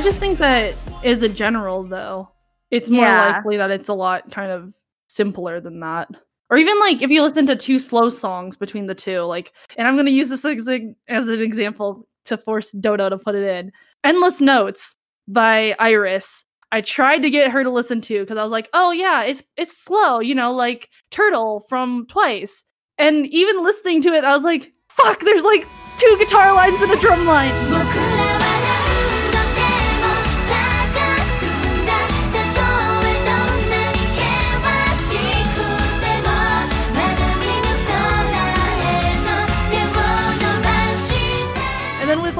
[0.02, 0.74] I just think that
[1.04, 2.30] as a general though,
[2.72, 3.34] it's more Yeah.
[3.34, 4.74] likely that it's a lot kind of
[5.08, 6.10] simpler than that.
[6.50, 9.88] Or even like if you listen to two slow songs between the two, like and
[9.88, 13.44] I'm gonna use this as, a- as an example to force Dodo to put it
[13.48, 13.72] in.
[14.04, 14.96] Endless Notes
[15.28, 16.46] by Iris.
[16.72, 19.44] I tried to get her to listen to because I was like, oh yeah, it's
[19.56, 22.64] it's slow, you know, like Turtle from Twice.
[22.98, 26.92] And even listening to it, I was like, fuck, there's like two guitar lines and
[26.92, 28.31] a drum line.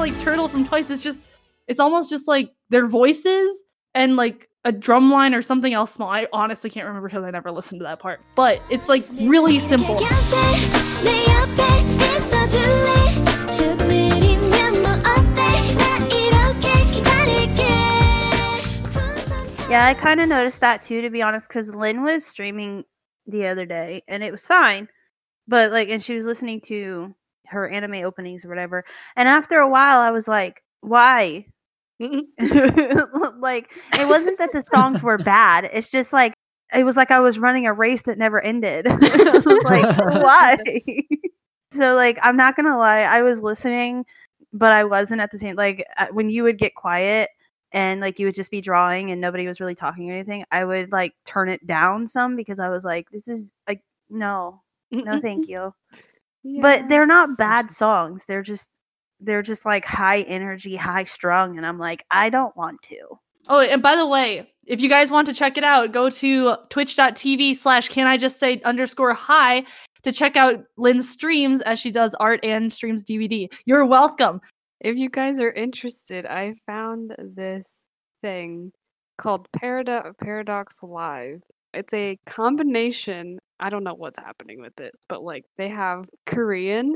[0.02, 1.20] like Turtle from Twice, it's just
[1.68, 3.62] it's almost just like their voices
[3.94, 6.08] and like a drum line or something else small.
[6.08, 8.20] I honestly can't remember because I never listened to that part.
[8.34, 9.96] But it's like really simple.
[19.70, 22.82] Yeah, I kind of noticed that too, to be honest, because Lynn was streaming
[23.28, 24.88] the other day and it was fine.
[25.46, 27.14] But like, and she was listening to
[27.52, 28.84] her anime openings or whatever.
[29.16, 31.46] And after a while, I was like, why?
[32.00, 35.68] like, it wasn't that the songs were bad.
[35.72, 36.34] It's just like,
[36.74, 38.86] it was like I was running a race that never ended.
[39.64, 40.58] Like, why?
[41.70, 44.04] so, like, I'm not going to lie, I was listening,
[44.52, 47.30] but I wasn't at the same, like, uh, when you would get quiet
[47.72, 50.64] and like you would just be drawing and nobody was really talking or anything, I
[50.64, 55.20] would like turn it down some because I was like, this is like, no, no,
[55.20, 55.72] thank you.
[56.60, 58.24] But they're not bad songs.
[58.26, 58.70] They're just,
[59.20, 61.56] they're just like high energy, high strung.
[61.56, 63.00] And I'm like, I don't want to.
[63.48, 66.56] Oh, and by the way, if you guys want to check it out, go to
[66.70, 69.64] twitch.tv slash can I just say underscore hi
[70.02, 73.52] to check out Lynn's streams as she does art and streams DVD.
[73.64, 74.40] You're welcome.
[74.80, 77.86] If you guys are interested, I found this
[78.20, 78.72] thing
[79.16, 81.40] called Parado- Paradox Live.
[81.73, 83.39] It's a combination.
[83.59, 86.95] I don't know what's happening with it, but like they have Korean,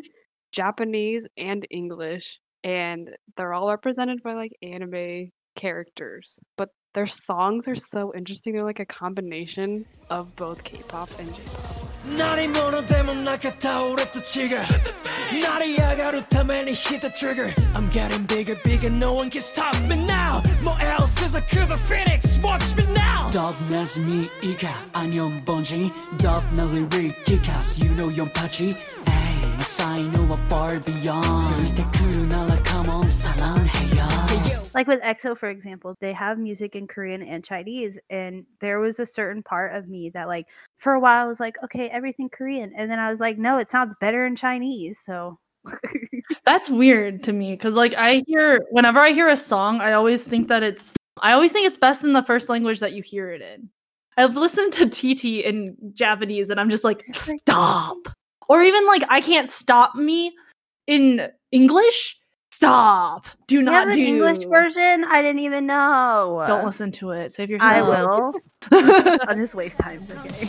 [0.51, 6.39] Japanese, and English, and they're all represented by like anime characters.
[6.57, 8.53] But their songs are so interesting.
[8.53, 11.81] They're like a combination of both K-pop and J-pop.
[12.17, 14.63] 何者でもなかった俺たちが
[15.31, 17.45] 成り上がるために hit the trigger
[17.75, 20.14] I'm getting bigger bigger no one can stop me now
[22.42, 23.30] Watch me now.
[27.78, 28.10] You know
[29.58, 31.84] my sign a far beyond.
[32.64, 33.08] Come on
[34.74, 38.98] Like with EXO, for example, they have music in Korean and Chinese, and there was
[38.98, 40.46] a certain part of me that, like,
[40.76, 43.56] for a while, I was like, okay, everything Korean, and then I was like, no,
[43.58, 44.98] it sounds better in Chinese.
[44.98, 45.38] So
[46.44, 50.24] That's weird to me because, like, I hear whenever I hear a song, I always
[50.24, 53.30] think that it's, I always think it's best in the first language that you hear
[53.30, 53.70] it in.
[54.16, 57.98] I've listened to TT in Japanese and I'm just like, stop.
[58.48, 60.34] Or even like, I can't stop me
[60.86, 62.16] in English.
[62.52, 63.26] Stop.
[63.48, 65.04] Do not have an do English version?
[65.04, 66.42] I didn't even know.
[66.46, 67.34] Don't listen to it.
[67.34, 67.70] Save yourself.
[67.70, 68.32] I will.
[69.28, 70.06] I'll just waste time.
[70.24, 70.46] Okay.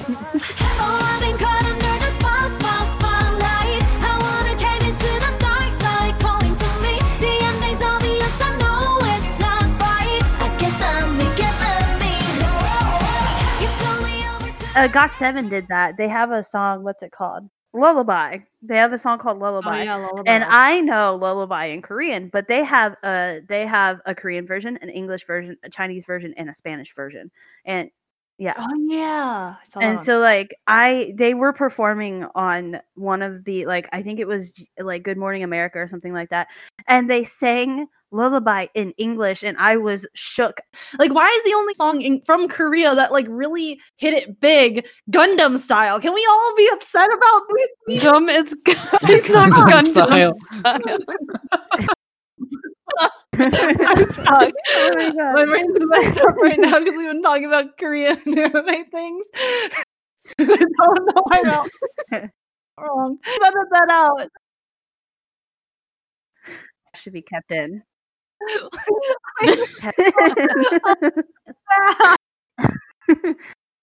[14.77, 15.97] Uh, Got Seven did that.
[15.97, 16.83] They have a song.
[16.83, 17.49] What's it called?
[17.73, 18.39] Lullaby.
[18.61, 20.23] They have a song called Oh, yeah, lullaby.
[20.31, 24.77] and I know lullaby in Korean, but they have a they have a Korean version,
[24.81, 27.29] an English version, a Chinese version, and a Spanish version.
[27.65, 27.91] And
[28.37, 28.53] yeah.
[28.57, 29.55] Oh yeah.
[29.59, 33.87] I saw that and so like I they were performing on one of the like
[33.91, 36.47] I think it was like Good Morning America or something like that.
[36.87, 40.61] And they sang lullaby in English and I was shook.
[40.99, 44.85] like, why is the only song in, from Korea that like really hit it big
[45.11, 45.99] Gundam style?
[45.99, 47.41] Can we all be upset about
[47.87, 48.03] this?
[48.03, 48.55] Gum, it's
[49.03, 51.87] it's not Gundam Gundam style.
[53.37, 53.77] style.
[53.79, 54.53] I suck.
[54.75, 55.33] Oh my God.
[55.33, 59.27] My brain's messed up right now because we've been talking about Korean anime things.
[60.39, 61.67] I don't know why
[62.11, 62.29] I'm
[62.79, 63.17] wrong.
[63.25, 64.29] Edit that out.
[66.95, 67.83] Should be kept in.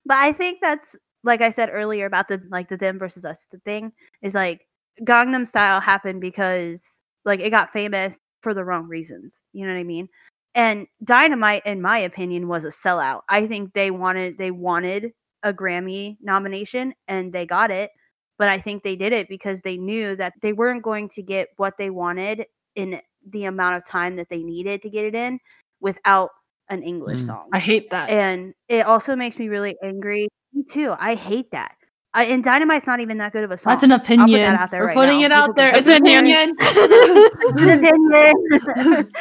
[0.05, 3.47] but I think that's like I said earlier about the like the them versus us
[3.51, 4.67] the thing is like
[5.03, 9.41] Gangnam Style happened because like it got famous for the wrong reasons.
[9.53, 10.09] You know what I mean?
[10.55, 13.23] And Dynamite, in my opinion, was a sellout.
[13.29, 15.13] I think they wanted they wanted
[15.43, 17.91] a Grammy nomination and they got it.
[18.39, 21.49] But I think they did it because they knew that they weren't going to get
[21.57, 22.47] what they wanted
[22.77, 25.39] in the amount of time that they needed to get it in
[25.81, 26.31] without
[26.69, 27.27] an English Mm.
[27.27, 27.49] song.
[27.53, 28.11] I hate that.
[28.11, 30.29] and it also makes me really angry.
[30.53, 30.95] Me too.
[30.99, 31.77] I hate that.
[32.17, 33.73] I, and Dynamite's not even that good of a song.
[33.73, 34.41] That's an I'll put opinion.
[34.41, 35.27] that out there We're right putting now.
[35.27, 35.73] it out People there.
[35.77, 36.55] It's an opinion.
[36.61, 39.13] It's an opinion.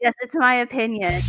[0.00, 1.22] yes, it's my opinion.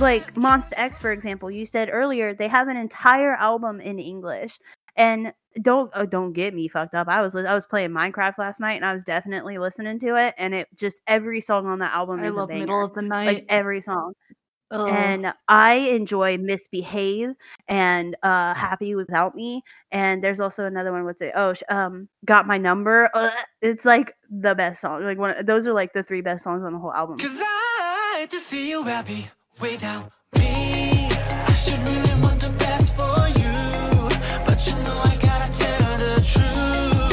[0.00, 4.58] Like Monsta X, for example, you said earlier they have an entire album in English,
[4.94, 7.08] And don't oh, don't get me fucked up.
[7.08, 10.34] I was I was playing Minecraft last night and I was definitely listening to it
[10.38, 13.02] and it just every song on that album I is love a middle of the
[13.02, 13.26] night.
[13.26, 14.12] Like every song.
[14.70, 14.88] Ugh.
[14.88, 17.30] And I enjoy Misbehave
[17.66, 21.32] and uh Happy Without Me and there's also another one what's it?
[21.34, 23.10] Oh, um Got My Number.
[23.14, 25.02] Ugh, it's like the best song.
[25.02, 27.18] Like one those are like the three best songs on the whole album.
[27.18, 29.28] Cause I hate to see you happy
[29.60, 31.08] without me.
[31.10, 33.52] I should really want the best for you.
[34.44, 37.12] But you know I gotta tell the truth.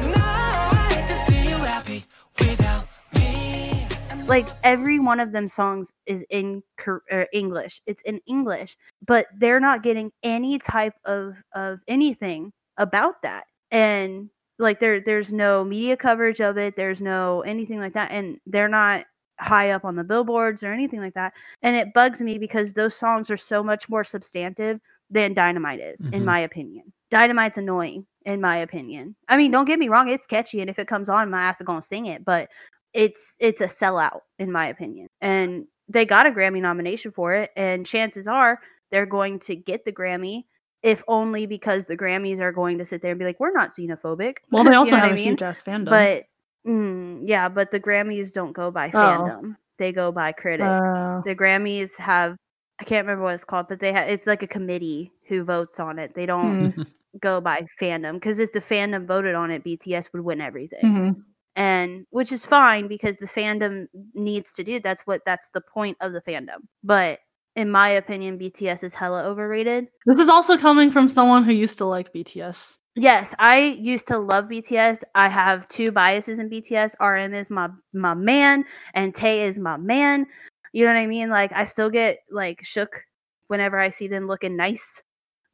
[0.00, 2.04] And I hate to see you happy
[2.38, 3.86] without me.
[4.26, 7.80] like every one of them songs is in er, English.
[7.86, 13.44] It's in English, but they're not getting any type of of anything about that.
[13.70, 16.76] And like there there's no media coverage of it.
[16.76, 19.04] There's no anything like that and they're not
[19.40, 21.32] high up on the billboards or anything like that.
[21.62, 26.04] And it bugs me because those songs are so much more substantive than Dynamite is
[26.06, 26.24] in Mhm.
[26.26, 26.92] my opinion.
[27.10, 29.14] Dynamite's annoying in my opinion.
[29.28, 31.60] I mean, don't get me wrong, it's catchy and if it comes on my ass
[31.60, 32.50] is going to sing it, but
[32.94, 37.50] it's it's a sellout in my opinion and they got a grammy nomination for it
[37.54, 38.60] and chances are
[38.90, 40.44] they're going to get the grammy
[40.82, 43.72] if only because the grammys are going to sit there and be like we're not
[43.74, 45.24] xenophobic well, they You also know have I a mean?
[45.24, 45.84] huge ass fandom.
[45.90, 46.24] but
[46.68, 49.56] mm, yeah but the grammys don't go by fandom.
[49.78, 50.68] They go by critics.
[50.70, 51.22] Oh.
[51.24, 52.36] the grammys have
[52.80, 55.80] i can't remember what it's called but they have it's like a committee who votes
[55.80, 56.14] on it.
[56.14, 56.86] They don't Mm,
[57.20, 60.84] go by fandom because if the fandom voted on it bts would win everything.
[60.84, 61.22] Mhm.
[61.56, 65.96] and which is fine because the fandom needs to do that's what that's the point
[66.00, 66.60] of the fandom.
[66.84, 67.18] But
[67.56, 69.88] in my opinion bts is hella overrated.
[70.06, 72.78] This is also coming from someone who used to like BTS.
[73.00, 77.68] Yes i used to love bts i have two biases in bts rm is my
[77.92, 78.64] my man
[78.94, 80.26] and tay is my man.
[80.72, 81.30] You know what i mean?
[81.30, 83.04] Like i still get like shook
[83.46, 85.02] whenever i see them looking nice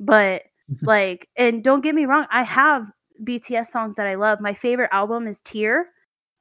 [0.00, 0.42] but
[0.82, 2.86] like and don't get me wrong i have
[3.22, 4.40] bts songs that i love.
[4.40, 5.88] My favorite album is tear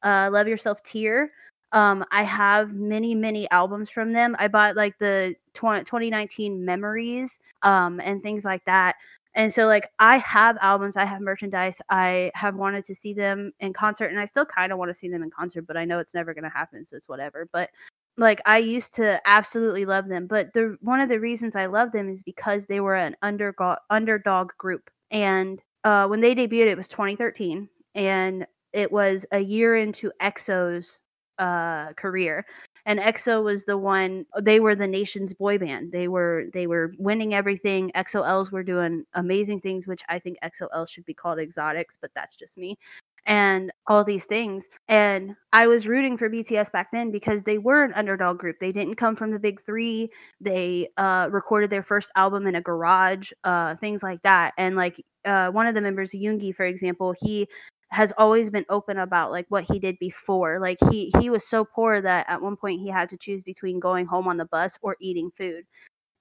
[0.01, 1.31] uh love yourself tear.
[1.71, 4.35] Um i have many many albums from them.
[4.39, 8.95] I bought like the 20, 2019 memories um and things like that
[9.35, 13.51] and so like i have albums i have merchandise i have wanted to see them
[13.59, 15.85] in concert and i still kind of want to see them in concert but i
[15.85, 17.69] know it's never going to happen so it's whatever but
[18.17, 21.91] like I used to absolutely love them, but the one of the reasons I love
[21.91, 24.89] them is because they were an underdog underdog group.
[25.11, 30.99] And uh, when they debuted, it was 2013, and it was a year into EXO's
[31.39, 32.45] uh, career.
[32.85, 35.91] And EXO was the one; they were the nation's boy band.
[35.91, 37.91] They were they were winning everything.
[37.95, 42.35] EXO-Ls were doing amazing things, which I think EXO-L should be called exotics, but that's
[42.35, 42.77] just me
[43.25, 44.67] and all these things.
[44.87, 48.59] And I was rooting for BTS back then because they were an underdog group.
[48.59, 50.09] They didn't come from the big three.
[50.41, 54.53] They uh, recorded their first album in a garage, uh, things like that.
[54.57, 57.47] And like uh, one of the members, Yoongi, for example, he
[57.93, 60.59] has always been open about like what he did before.
[60.59, 63.79] Like he he was so poor that at one point he had to choose between
[63.79, 65.65] going home on the bus or eating food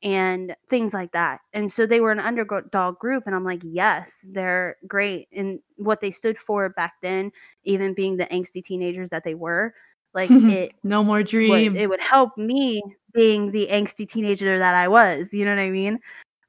[0.02, 1.40] and things like that.
[1.52, 6.00] And so they were an underdog group and I'm like, yes, they're great and what
[6.00, 7.32] they stood for back then,
[7.64, 9.72] even being the angsty teenagers that they were,
[10.12, 11.74] like it no more would, dream.
[11.74, 12.82] it would help me
[13.14, 16.00] being the angsty teenager that I was, you know what I mean?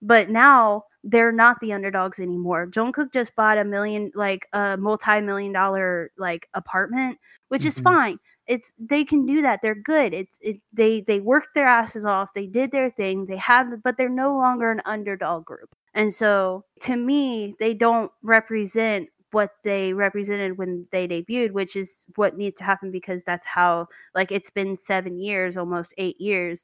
[0.01, 2.67] But now they're not the underdogs anymore.
[2.67, 7.17] Jungkook just bought a million like a multi-million dollar like apartment,
[7.49, 7.83] which is Mhm.
[7.83, 8.19] fine.
[8.47, 9.61] It's they can do that.
[9.61, 10.13] They're good.
[10.13, 12.33] It's it, they they worked their asses off.
[12.33, 13.25] They did their thing.
[13.25, 15.69] They have but they're no longer an underdog group.
[15.93, 22.05] And so to me, they don't represent what they represented when they debuted, which is
[22.15, 26.63] what needs to happen because that's how like it's been 7 years, almost 8 years.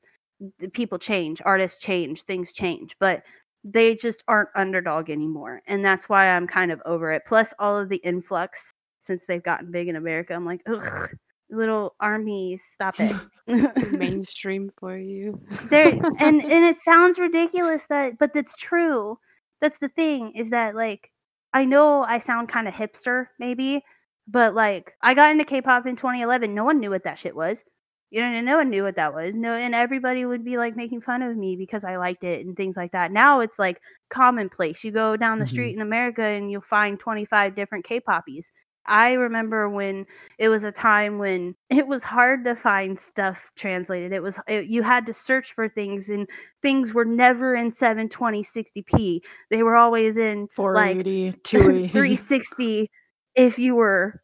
[0.59, 3.23] The people change, artists change, things change, but
[3.63, 5.61] they just aren't underdog anymore.
[5.67, 7.23] And that's why I'm kind of over it.
[7.25, 10.33] Plus all of the influx since they've gotten big in America.
[10.33, 11.09] I'm like, ugh,
[11.49, 13.15] little armies, stop it.
[13.79, 15.39] Too mainstream for you.
[15.69, 19.17] there and and it sounds ridiculous that but that's true.
[19.61, 21.11] That's the thing is that like
[21.53, 23.83] I know I sound kind of hipster maybe,
[24.27, 26.53] but like I got into K-pop in 2011.
[26.53, 27.63] No one knew what that shit was.
[28.11, 29.35] You know, no one knew what that was.
[29.35, 32.55] No, and everybody would be like making fun of me because I liked it and
[32.57, 33.11] things like that.
[33.11, 34.83] Now it's like commonplace.
[34.83, 35.49] You go down the Mhm.
[35.49, 38.51] street in America and you'll find 25 different K-poppies.
[38.85, 40.07] I remember when
[40.39, 44.11] it was a time when it was hard to find stuff translated.
[44.13, 46.27] It was it, you had to search for things and
[46.61, 49.21] things were never in 720 60p.
[49.51, 51.87] They were always in like 480, 280.
[51.91, 52.89] 360
[53.35, 54.21] if you were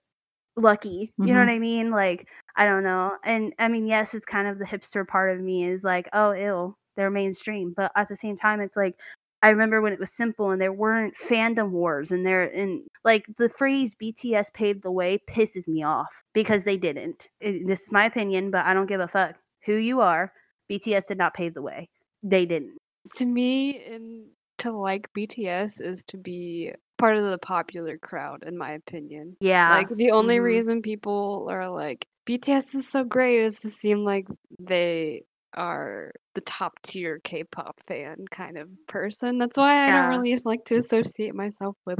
[0.55, 1.13] lucky.
[1.17, 1.47] You know Mhm.
[1.47, 1.91] what I mean?
[1.91, 3.17] Like I don't know.
[3.23, 6.33] And I mean, yes, it's kind of the hipster part of me is like, oh,
[6.33, 7.73] ill, they're mainstream.
[7.75, 8.95] But at the same time, it's like
[9.43, 13.25] I remember when it was simple and there weren't fandom wars and there and like
[13.37, 17.27] the phrase BTS paved the way pisses me off because they didn't.
[17.41, 20.31] It- this is my opinion, but I don't give a fuck who you are.
[20.69, 21.89] BTS did not pave the way.
[22.23, 22.77] They didn't.
[23.17, 24.25] To me, and
[24.59, 29.37] to like BTS is to be part of the popular crowd, in my opinion.
[29.39, 29.67] Yeah.
[29.67, 30.41] Like the only Mhm.
[30.41, 34.27] reason people are like BTS is so great is to seem like
[34.59, 35.23] they
[35.55, 39.37] are the top tier K-pop fan kind of person.
[39.37, 39.93] That's why I Yeah.
[39.93, 41.99] don't really like to associate myself with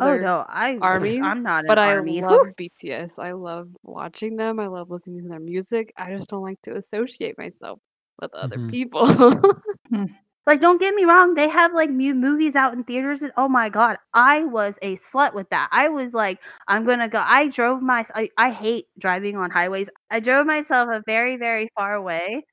[0.00, 2.22] oh other no, I armies, I'm not an but I army.
[2.26, 3.18] love BTS.
[3.18, 4.60] I love watching them.
[4.60, 5.92] I love listening to their music.
[5.96, 7.80] I just don't like to associate myself
[8.20, 8.68] with other Mhm.
[8.68, 9.06] people.
[10.46, 13.48] Like, don't get me wrong, they have like mu- movies out in theaters, and oh
[13.48, 15.68] my god, I was a slut with that.
[15.72, 16.38] I was like,
[16.68, 17.22] I'm gonna go.
[17.24, 18.04] I drove my.
[18.14, 19.88] I, I hate driving on highways.
[20.10, 22.44] I drove myself a very, very far away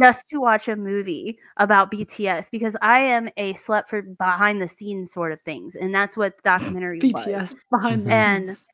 [0.00, 4.68] just to watch a movie about BTS because I am a slut for behind the
[4.68, 7.24] scenes sort of things, and that's what the documentary was.
[7.26, 8.66] BTS behind the And- scenes.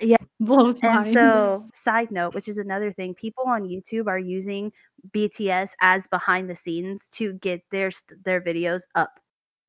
[0.00, 0.16] Yeah.
[0.40, 1.12] blows And mind.
[1.14, 4.72] so, side note, which is another thing, people on YouTube are using
[5.12, 7.90] BTS as behind the scenes to get their
[8.24, 9.20] their videos up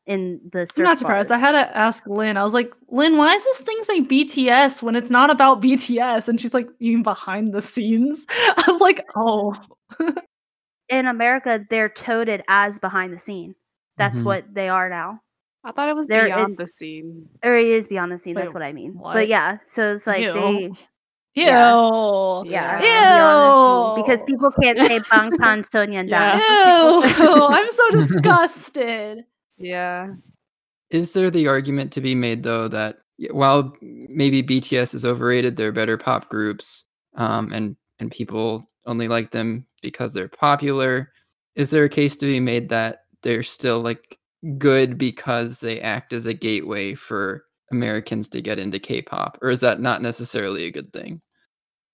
[0.07, 1.31] in the search I'm not surprised.
[1.31, 2.35] I had to ask Lynn.
[2.37, 6.27] I was like, Lynn, why is this thing say BTS when it's not about BTS?
[6.27, 8.25] And she's like, you mean behind the scenes?
[8.29, 9.55] I was like, oh.
[10.89, 13.55] In America, they're toted as behind the scene.
[13.97, 14.25] That's Mhm.
[14.25, 15.21] what they are now.
[15.63, 17.29] I thought it was There beyond is- the scene.
[17.43, 18.35] Or it is beyond the scene.
[18.35, 18.93] that's what I mean.
[18.97, 19.13] what?
[19.13, 20.33] But yeah, so it's like Ew.
[20.33, 20.71] they,
[21.35, 22.43] Ew.
[22.45, 22.45] Yeah.
[22.45, 22.79] Yeah.
[22.79, 26.09] it's beyond the scene because people can't say Bangtan Sonyeondan.
[26.09, 26.37] Yeah.
[26.37, 27.47] Ew.
[27.47, 29.23] I'm so disgusted.
[29.57, 30.13] Yeah.
[30.89, 32.97] Is there the argument to be made though that
[33.31, 36.85] while maybe BTS is overrated, they're better pop groups,
[37.15, 41.11] um, and and people only like them because they're popular?
[41.55, 44.17] Is there a case to be made that they're still like
[44.57, 49.61] good because they act as a gateway for Americans to get into K-pop, or is
[49.61, 51.21] that not necessarily a good thing?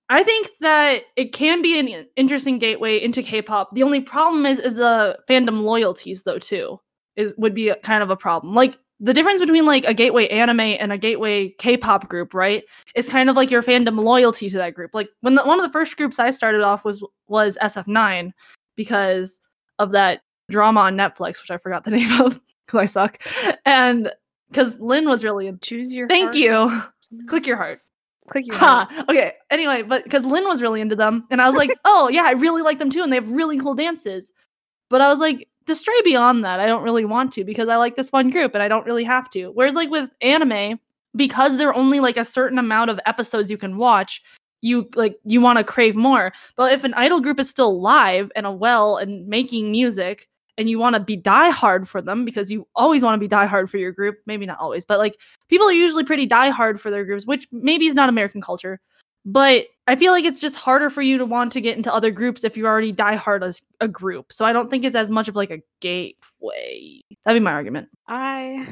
[0.10, 3.76] I think that it can be an interesting gateway into K-pop.
[3.76, 6.80] The only problem is is the fandom loyalties though too.
[7.16, 8.56] Is would be kind of a problem.
[8.56, 12.64] Like the difference between like a gateway anime and a gateway K-pop group, right?
[12.96, 14.92] Is kind of like your fandom loyalty to that group.
[14.94, 18.32] Like when the, one of the first groups I started off was was SF9
[18.76, 19.40] because
[19.80, 23.20] of that drama on Netflix, which I forgot the name of because I suck,
[23.66, 24.12] and
[24.50, 25.48] because Lynn was really.
[25.48, 26.36] in- Choose your Thank heart.
[26.36, 26.82] you.
[27.28, 27.82] Click your heart.
[28.30, 28.92] Click your heart.
[28.92, 29.06] Ha!
[29.10, 29.34] Okay.
[29.50, 32.32] Anyway, but because Lynn was really into them, and I was like, oh yeah, I
[32.32, 34.34] really like them too, and they have really cool dances.
[34.90, 37.76] But I was like, to stray beyond that, I don't really want to because I
[37.78, 39.48] like this one group, and I don't really have to.
[39.52, 40.80] Whereas like with anime,
[41.16, 44.22] because there are only like a certain amount of episodes you can watch,
[44.62, 46.34] you like you want to crave more.
[46.58, 50.28] But if an idol group is still live and a well and making music,
[50.58, 53.70] and you want to be diehard for them because you always want to be diehard
[53.70, 55.18] for your group, maybe not always, but like
[55.50, 58.80] people are usually pretty diehard for their groups, which maybe is not American culture.
[59.26, 62.12] But I feel like it's just harder for you to want to get into other
[62.12, 64.32] groups if you're already diehard as a group.
[64.32, 67.02] So I don't think it's as much of like a gateway.
[67.26, 67.90] That'd be my argument.
[68.08, 68.66] I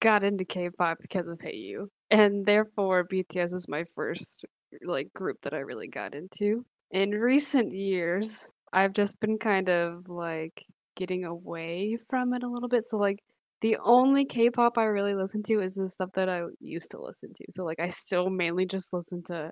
[0.00, 4.44] got into K-pop because of Hayu, and therefore BTS was my first
[4.82, 6.64] like group that I really got into.
[6.90, 10.64] In recent years, I've just been kind of like
[11.00, 12.84] getting away from it a little bit.
[12.84, 13.18] So like
[13.62, 17.32] the only K-pop I really listen to is the stuff that I used to listen
[17.34, 17.44] to.
[17.50, 19.50] So like I still mainly just listen to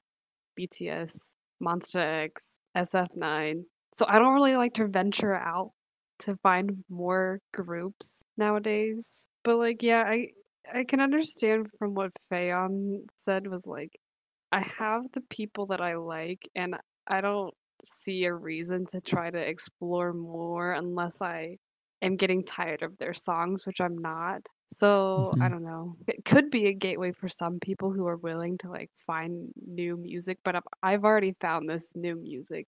[0.60, 3.62] BTS, Monsta X, SF9.
[3.96, 5.72] So I don't really like to venture out
[6.20, 9.18] to find more groups nowadays.
[9.42, 10.28] But like yeah, I
[10.72, 13.98] I can understand from what Fayon said was like
[14.52, 16.76] I have the people that I like and
[17.06, 17.54] I don't
[17.84, 21.58] see a reason to try to explore more unless I
[22.02, 24.46] am getting tired of their songs, which I'm not.
[24.68, 25.50] So I Mhm.
[25.50, 25.96] don't know.
[26.06, 29.96] It could be a gateway for some people who are willing to like find new
[29.96, 32.66] music, but I've, I've already found this new music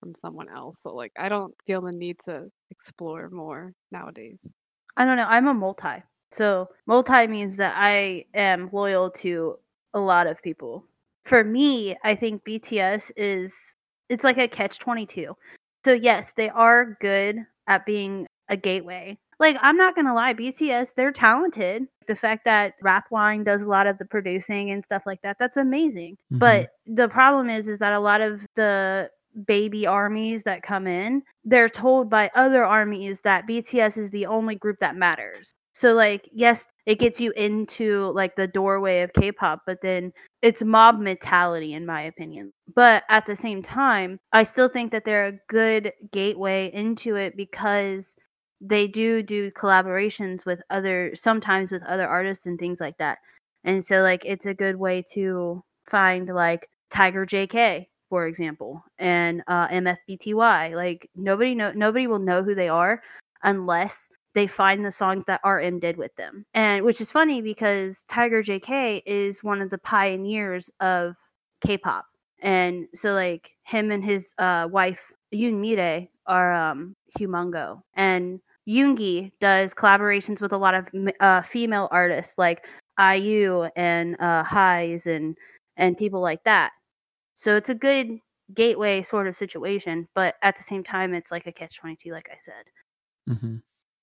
[0.00, 0.80] from someone else.
[0.80, 4.52] So like I don't feel the need to explore more nowadays.
[4.96, 5.26] I don't know.
[5.28, 6.02] I'm a multi.
[6.30, 9.58] So multi means that I am loyal to
[9.94, 10.84] a lot of people.
[11.24, 13.74] For me, I think BTS is
[14.08, 15.36] it's like a catch 22.
[15.84, 19.18] So yes, they are good at being a gateway.
[19.40, 21.86] Like I'm not going to lie, BTS, they're talented.
[22.08, 25.56] The fact that Rapline does a lot of the producing and stuff like that, that's
[25.56, 26.16] amazing.
[26.32, 26.38] Mhm.
[26.38, 29.10] But the problem is is that a lot of the
[29.46, 34.56] baby armies that come in, they're told by other armies that BTS is the only
[34.56, 35.54] group that matters.
[35.78, 40.64] So like yes, it gets you into like the doorway of K-pop, but then it's
[40.64, 42.52] mob mentality in my opinion.
[42.74, 47.36] But at the same time, I still think that they're a good gateway into it
[47.36, 48.16] because
[48.60, 53.18] they do do collaborations with other sometimes with other artists and things like that.
[53.62, 59.44] And so like it's a good way to find like Tiger JK for example and
[59.46, 63.00] uh MFBTY like nobody know nobody will know who they are
[63.44, 66.44] unless they find the songs that RM did with them.
[66.54, 71.16] And which is funny because Tiger JK is one of the pioneers of
[71.60, 72.06] K-pop.
[72.40, 77.82] And so like him and his uh wife Yoon Mi-rae are um humongo.
[77.94, 80.88] And Yoongi does collaborations with a lot of
[81.20, 82.66] uh, female artists like
[82.98, 85.36] IU and uh Heize and
[85.76, 86.72] and people like that.
[87.34, 88.18] So it's a good
[88.54, 92.28] gateway sort of situation, but at the same time it's like a catch 22 like
[92.32, 92.64] I said
[93.26, 93.58] hmm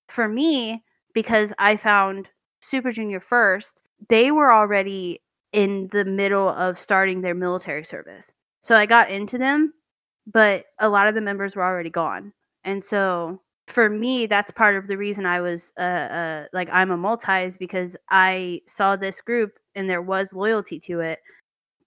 [0.08, 0.84] for me,
[1.14, 2.28] because I found
[2.62, 5.22] Super Junior first, they were already
[5.54, 8.34] in the middle of starting their military service.
[8.62, 9.74] So I got into them,
[10.28, 12.34] but a lot of the members were already gone.
[12.64, 16.92] And so for me, that's part of the reason I was uh, uh like I'm
[16.92, 21.20] a multi is because I saw this group and there was loyalty to it,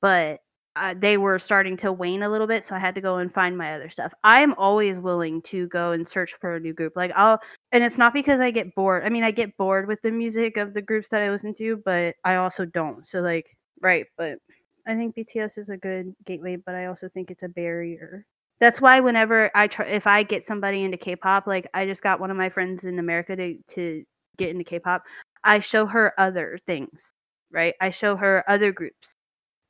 [0.01, 0.41] but
[0.79, 3.33] uh, they were starting to wane a little bit, so I had to go and
[3.33, 4.13] find my other stuff.
[4.25, 6.95] I am always willing to go and search for a new group.
[6.97, 7.41] Like I'll,
[7.73, 9.05] and it's not because I get bored.
[9.05, 11.77] I mean, I get bored with the music of the groups that I listen to,
[11.85, 13.07] but I also don't.
[13.07, 14.39] So like, right, but
[14.87, 18.25] I think BTS is a good gateway, but I also think it's a barrier.
[18.61, 22.21] That's why whenever I try, if I get somebody into K-pop, like I just got
[22.21, 24.05] one of my friends in America to to
[24.37, 25.05] get into K-pop,
[25.45, 27.13] I show her other things,
[27.53, 27.75] right?
[27.81, 29.15] I show her other groups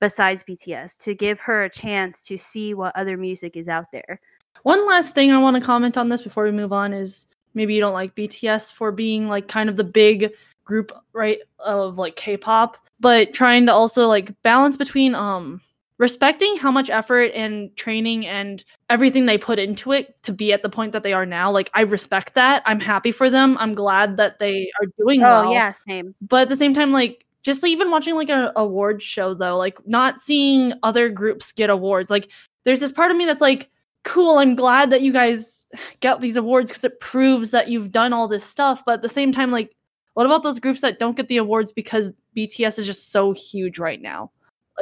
[0.01, 4.21] besides BTS to give her a chance to see what other music is out there.
[4.63, 7.75] One last thing I want to comment on this before we move on is maybe
[7.75, 10.33] you don't like BTS for being like kind of the big
[10.65, 15.61] group right of like K-pop, but trying to also like balance between um
[15.99, 20.63] respecting how much effort and training and everything they put into it to be at
[20.63, 21.51] the point that they are now.
[21.51, 22.63] Like I respect that.
[22.67, 23.57] I'm happy for them.
[23.59, 26.15] I'm glad that they are doing well Oh yeah, same.
[26.21, 29.79] but at the same time like just even watching like a award show though like
[29.87, 32.29] not seeing other groups get awards like
[32.65, 33.71] there's this part of me that's like
[34.05, 35.67] cool i'm glad that you guys
[36.01, 39.09] get these awards because it proves that you've done all this stuff but at the
[39.09, 39.75] same time like
[40.15, 43.79] what about those groups that don't get the awards because bts is just so huge
[43.79, 44.31] right now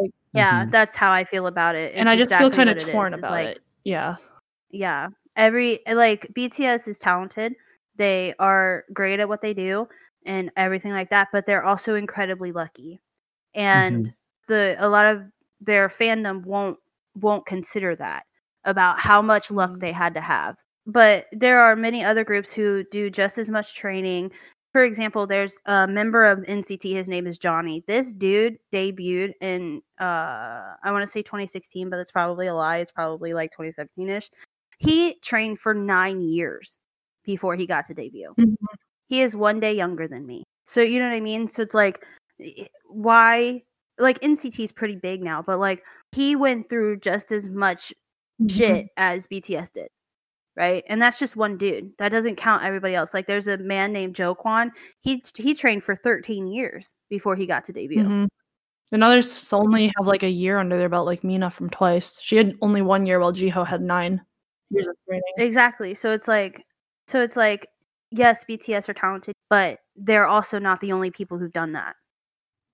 [0.01, 0.71] Like, Yeah, Mhm.
[0.73, 1.95] that's how I feel about it.
[1.95, 3.13] and i just exactly feel kind of what it torn is.
[3.15, 4.17] It's about like, it yeah
[4.71, 7.55] Yeah, every like BTS is talented.
[7.97, 9.89] They are great at what they do
[10.27, 13.01] and everything like that, but they're also incredibly lucky.
[13.55, 14.15] And
[14.49, 15.23] the a lot of
[15.61, 16.79] their fandom won't
[17.17, 18.25] won't consider that
[18.65, 19.81] about how much luck Mhm.
[19.81, 20.57] they had to have.
[20.87, 24.33] But there are many other groups who do just as much training.
[24.73, 26.93] For example, there's a member of NCT.
[26.95, 27.83] His name is Johnny.
[27.89, 32.79] This dude debuted in uh I want to say 2016, but that's probably a lie.
[32.79, 34.31] It's probably like 2017ish.
[34.79, 36.79] He trained for nine years
[37.25, 38.35] before he got to debut.
[38.39, 38.57] Mhm.
[39.09, 40.43] He is one day younger than me.
[40.65, 41.47] So you know what I mean?
[41.47, 42.05] So it's like
[42.89, 43.63] why
[43.99, 47.95] like NCT is pretty big now, but like he went through just as much
[48.51, 49.89] shit as BTS did.
[50.57, 50.85] Right?
[50.89, 51.93] And that's just one dude.
[51.99, 53.13] That doesn't count everybody else.
[53.13, 54.71] Like there's a man named Jo Kwon.
[55.01, 58.03] He he trained for 13 years before he got to debut.
[58.03, 58.29] Mhm.
[58.93, 62.37] and others only have like a year under their belt like mina from twice she
[62.37, 64.21] had only one year while Jihyo had nine
[64.71, 65.93] years of training Exactly.
[65.95, 66.65] So it's like
[67.07, 67.69] so it's like
[68.11, 71.97] yes, BTS are talented, but they're also not the only people who've done that.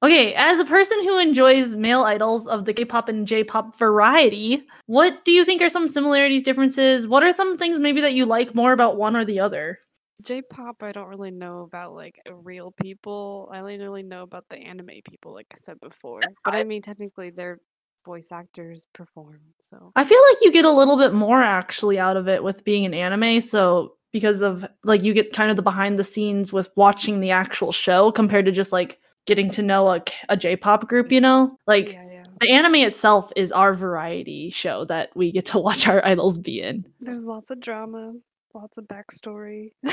[0.02, 5.24] Okay, as a person who enjoys male idols of the K-pop and J-pop variety, what
[5.24, 7.06] do you think are some similarities, differences?
[7.06, 9.78] What are some things maybe that you like more about one or the other?
[10.24, 13.48] J-pop, I don't really know about like real people.
[13.52, 16.20] I only really know about the anime people, like I said before.
[16.44, 17.58] But I mean, technically, their
[18.04, 19.40] voice actors perform.
[19.60, 22.64] So I feel like you get a little bit more actually out of it with
[22.64, 26.52] being an anime, so because of like you get kind of the behind the scenes
[26.52, 30.88] with watching the actual show compared to just like getting to know a, a J-pop
[30.88, 31.56] group, you know?
[31.66, 32.24] Like yeah, yeah.
[32.40, 36.60] the anime itself is our variety show that we get to watch our idols be
[36.60, 36.86] in.
[37.00, 38.14] There's lots of drama,
[38.54, 39.72] lots of backstory.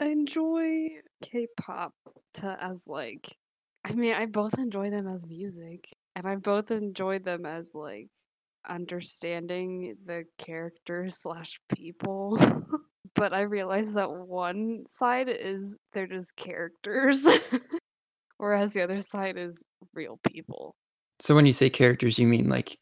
[0.00, 0.90] I enjoy
[1.22, 1.92] K-pop
[2.34, 3.36] to as like,
[3.84, 5.88] I mean, I both enjoy them as music,
[6.18, 8.08] and I both enjoy them as like
[8.68, 12.36] understanding the characters slash people.
[13.14, 17.24] but I realize that one side is they're just characters,
[18.36, 19.62] whereas the other side is
[19.94, 20.74] real people.
[21.20, 22.76] So when you say characters, you mean like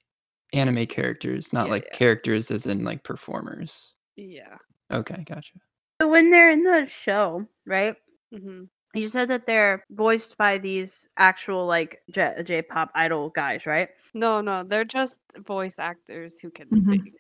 [0.55, 1.99] anime characters, not Yeah, like yeah.
[1.99, 3.93] characters as in like performers.
[4.17, 4.57] Yeah.
[4.91, 5.59] Okay, gotcha.
[6.01, 7.97] So when they're in the show, right?
[8.35, 8.65] hmm
[8.97, 13.91] You said that they're voiced by these actual like J- J-pop idol guys, right?
[14.15, 16.77] No, no, they're just voice actors who can Mhm.
[16.77, 17.15] sing.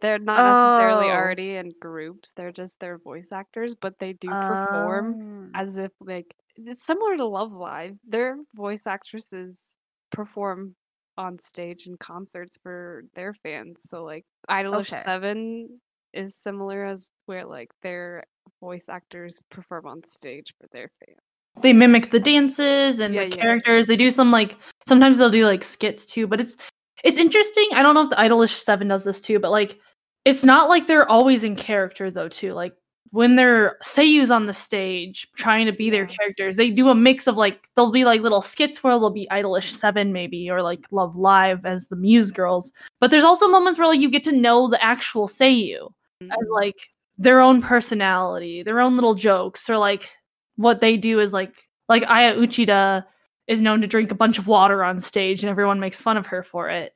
[0.00, 1.12] They're not necessarily Oh.
[1.12, 2.32] already in groups.
[2.32, 7.16] They're just their voice actors, but they do perform Um, as if like it's similar
[7.16, 7.98] to Love Live.
[8.04, 9.78] Their voice actresses
[10.10, 10.76] perform
[11.18, 13.82] on stage in concerts for their fans.
[13.88, 15.02] So like Idolish Okay.
[15.02, 15.80] Seven
[16.12, 18.24] is similar as where like their
[18.60, 21.18] voice actors perform on stage for their fans.
[21.62, 23.42] they mimic the dances and Yeah, the yeah.
[23.42, 23.86] characters.
[23.86, 24.56] They do some like
[24.86, 26.56] sometimes they'll do like skits too, but it's
[27.04, 27.68] it's interesting.
[27.74, 29.78] I don't know if the Idolish Seven does this too, but like
[30.24, 32.52] it's not like they're always in character though too.
[32.52, 32.74] Like
[33.12, 37.26] when they're seiyus on the stage trying to be their characters, they do a mix
[37.26, 40.86] of like they'll be like little skits where they'll be Idolish Seven maybe or like
[40.92, 42.70] Love Live as the Muse girls.
[43.00, 45.90] But there's also moments where like you get to know the actual seiyu
[46.22, 46.76] as like
[47.18, 50.10] their own personality, their own little jokes, or like
[50.56, 51.54] what they do is like
[51.88, 53.04] like Aya Uchida
[53.46, 56.26] is known to drink a bunch of water on stage and everyone makes fun of
[56.26, 56.94] her for it.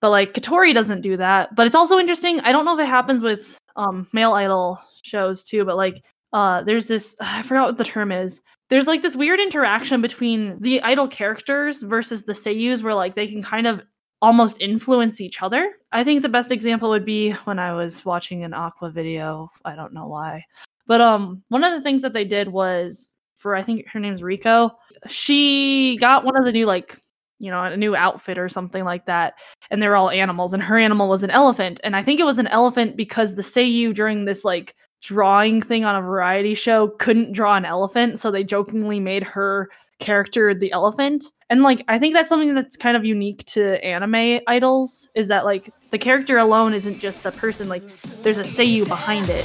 [0.00, 1.54] But like Kotori doesn't do that.
[1.54, 2.40] But it's also interesting.
[2.40, 6.62] I don't know if it happens with um male idol shows too, but like uh
[6.62, 8.40] there's this I forgot what the term is.
[8.70, 13.26] There's like this weird interaction between the idol characters versus the seiyus where like they
[13.26, 13.82] can kind of
[14.22, 15.72] almost influence each other.
[15.92, 19.50] I think the best example would be when I was watching an Aqours video.
[19.64, 20.44] I don't know why.
[20.86, 24.22] But um one of the things that they did was for I think her name's
[24.22, 24.72] Riko,
[25.08, 27.00] she got one of the new like
[27.40, 29.32] you know, a new outfit or something like that.
[29.70, 31.80] And they're all animals, and her animal was an elephant.
[31.82, 35.86] And I think it was an elephant because the Seiyu during this like drawing thing
[35.86, 39.70] on a variety show couldn't draw an elephant, so they jokingly made her
[40.00, 41.24] character the elephant.
[41.48, 45.44] And like I think that's something that's kind of unique to anime idols is that
[45.44, 47.82] like the character alone isn't just the person, like
[48.22, 49.44] there's a Seiyu behind it.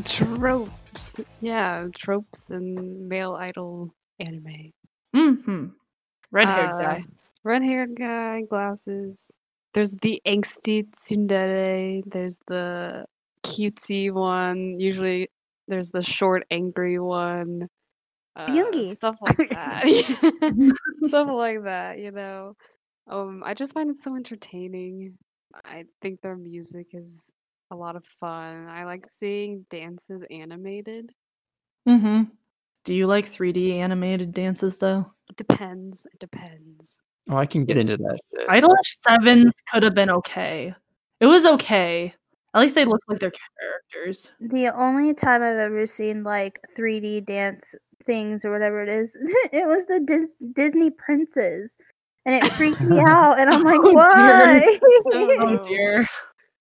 [0.00, 1.20] Tropes.
[1.40, 4.72] Yeah, tropes in male idol anime.
[5.14, 5.66] Mm-hmm.
[6.30, 7.04] Red haired Uh, guy.
[7.44, 9.38] Red haired guy, glasses.
[9.74, 12.02] There's the angsty tsundere.
[12.06, 13.04] There's the
[13.44, 14.78] cutesy one.
[14.78, 15.28] Usually
[15.68, 17.68] there's the short, angry one.
[18.36, 18.94] Uh, Yoongi.
[18.94, 19.84] Stuff like that.
[21.04, 22.54] stuff like that, you know.
[23.08, 25.16] Um, I just find it so entertaining.
[25.64, 27.32] I think their music is
[27.72, 28.68] a lot of fun.
[28.68, 31.10] I like seeing dances animated.
[31.88, 32.24] Mm-hmm.
[32.84, 35.10] Do you like 3D animated dances though?
[35.30, 36.06] It depends.
[36.12, 37.00] It depends.
[37.30, 38.48] Oh, I can get into that shit.
[38.48, 40.74] Idolish Sevens could have been okay.
[41.20, 42.12] It was okay.
[42.54, 44.32] At least they looked like their characters.
[44.40, 47.74] The only time I've ever seen like 3D dance
[48.04, 49.16] things or whatever it is,
[49.52, 51.76] it was the Dis- Disney princes.
[52.26, 53.40] And it freaked me out.
[53.40, 53.94] And I'm like, Oh, dear.
[53.94, 54.78] why?
[54.82, 56.06] Oh, Oh dear.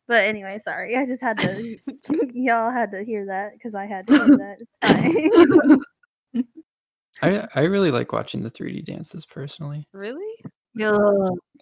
[0.07, 0.95] but anyway, sorry.
[0.95, 1.77] I just had to,
[2.33, 4.57] y'all had to hear that because I had to hear that.
[4.59, 5.79] It's
[6.33, 6.45] fine.
[7.21, 9.87] I I really like watching the 3D dances personally.
[9.93, 10.43] Really?
[10.73, 10.97] Yeah.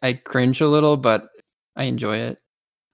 [0.01, 1.27] I cringe a little, but
[1.75, 2.37] I enjoy it.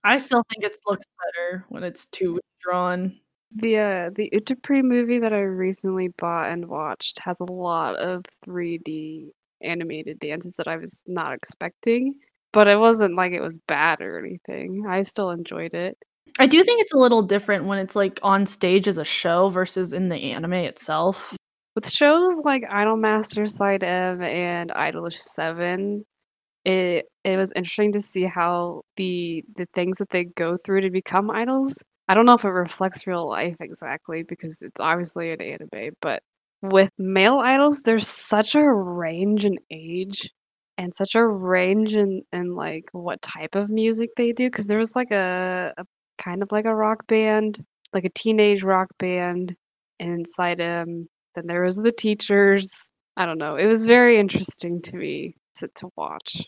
[0.04, 3.20] I still think it looks better when it's too drawn.
[3.56, 8.24] The uh, the Utapri movie that I recently bought and watched has a lot of
[8.46, 9.30] 3D
[9.62, 12.16] animated dances that I was not expecting,
[12.56, 14.86] but it wasn't like it was bad or anything.
[14.88, 15.98] I still enjoyed it.
[16.40, 19.50] I do think it's a little different when it's like on stage as a show
[19.50, 21.36] versus in the anime itself.
[21.76, 26.06] With shows like Idolmaster Side M and Idolish 7,
[26.64, 30.90] it it was interesting to see how the the things that they go through to
[30.90, 31.84] become idols.
[32.08, 36.24] I don't know if it reflects real life exactly because it's obviously an anime, but
[36.62, 40.30] with male idols, there's such a range in age
[40.78, 44.50] and such a range in, in like what type of music they do.
[44.50, 45.86] Because there was like a, a
[46.18, 49.56] kind of like a rock band, like a teenage rock band
[50.00, 51.08] in Side M.
[51.36, 52.90] Then there was the teachers.
[53.18, 53.56] I don't know.
[53.56, 56.44] It was very interesting to me to, to watch.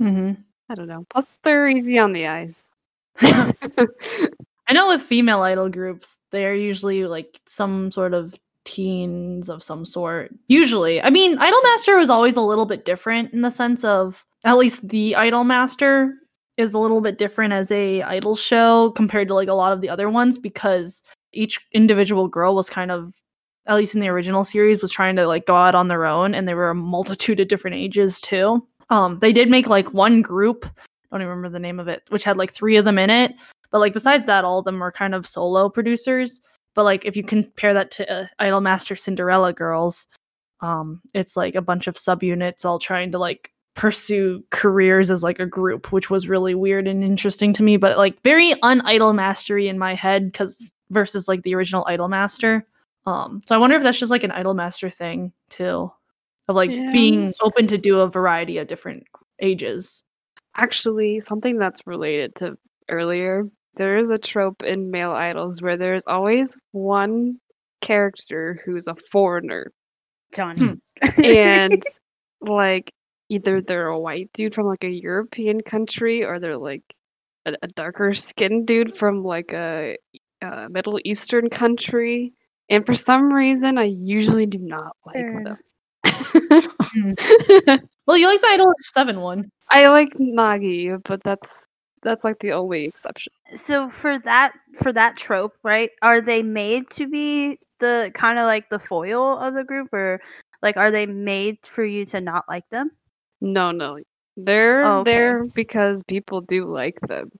[0.00, 0.40] Mm-hmm.
[0.70, 1.04] I don't know.
[1.10, 2.70] Plus, they're easy on the eyes.
[3.20, 8.34] I know with female idol groups, they're usually like some sort of
[8.68, 10.34] teens of some sort.
[10.48, 11.00] Usually.
[11.00, 14.88] I mean, Idolmaster was always a little bit different in the sense of at least
[14.88, 16.12] the Idolmaster
[16.58, 19.80] is a little bit different as a idol show compared to like a lot of
[19.80, 23.14] the other ones because each individual girl was kind of
[23.66, 26.34] at least in the original series was trying to like go out on their own
[26.34, 28.66] and they were a multitude of different ages too.
[28.90, 30.70] Um they did make like one group, I
[31.12, 33.32] don't even remember the name of it, which had like three of them in it,
[33.70, 36.40] But like besides that, all of them were kind of solo producers.
[36.78, 40.06] But like if you compare that to uh, Idolmaster Cinderella Girls,
[40.60, 45.40] um, it's like a bunch of subunits all trying to like pursue careers as like
[45.40, 47.78] a group, which was really weird and interesting to me.
[47.78, 52.62] But like very un-idol mastery in my head because versus like the original Idolmaster.
[53.06, 55.90] Um, so I wonder if that's just like an Idolmaster thing too,
[56.46, 56.92] of like Yeah.
[56.92, 59.02] being open to do a variety of different
[59.40, 60.04] ages.
[60.56, 62.56] Actually, something that's related to
[62.88, 63.48] earlier,
[63.78, 67.38] there is a trope in male idols where there's always one
[67.80, 69.72] character who's a foreigner.
[70.34, 70.60] Johnny.
[71.00, 71.22] Hmm.
[71.24, 71.82] And
[72.40, 72.92] like
[73.28, 76.82] either they're a white dude from like a European country or they're like
[77.46, 79.96] a, a darker skinned dude from like a,
[80.42, 82.32] a Middle Eastern country.
[82.68, 85.58] And for some reason, I usually do not like Fair them.
[86.90, 87.12] Hmm.
[88.06, 89.50] Well, you like the Idol Seven one.
[89.68, 91.67] I like Nagi, but that's
[92.02, 93.32] that's like the only exception.
[93.54, 95.90] so for that for that trope, right?
[96.02, 100.20] Are they made to be the kind of like the foil of the group, or
[100.62, 102.90] like are they made for you to not like them?
[103.40, 103.98] No, no.
[104.36, 105.12] They're Oh, okay.
[105.12, 107.30] there because people do like them.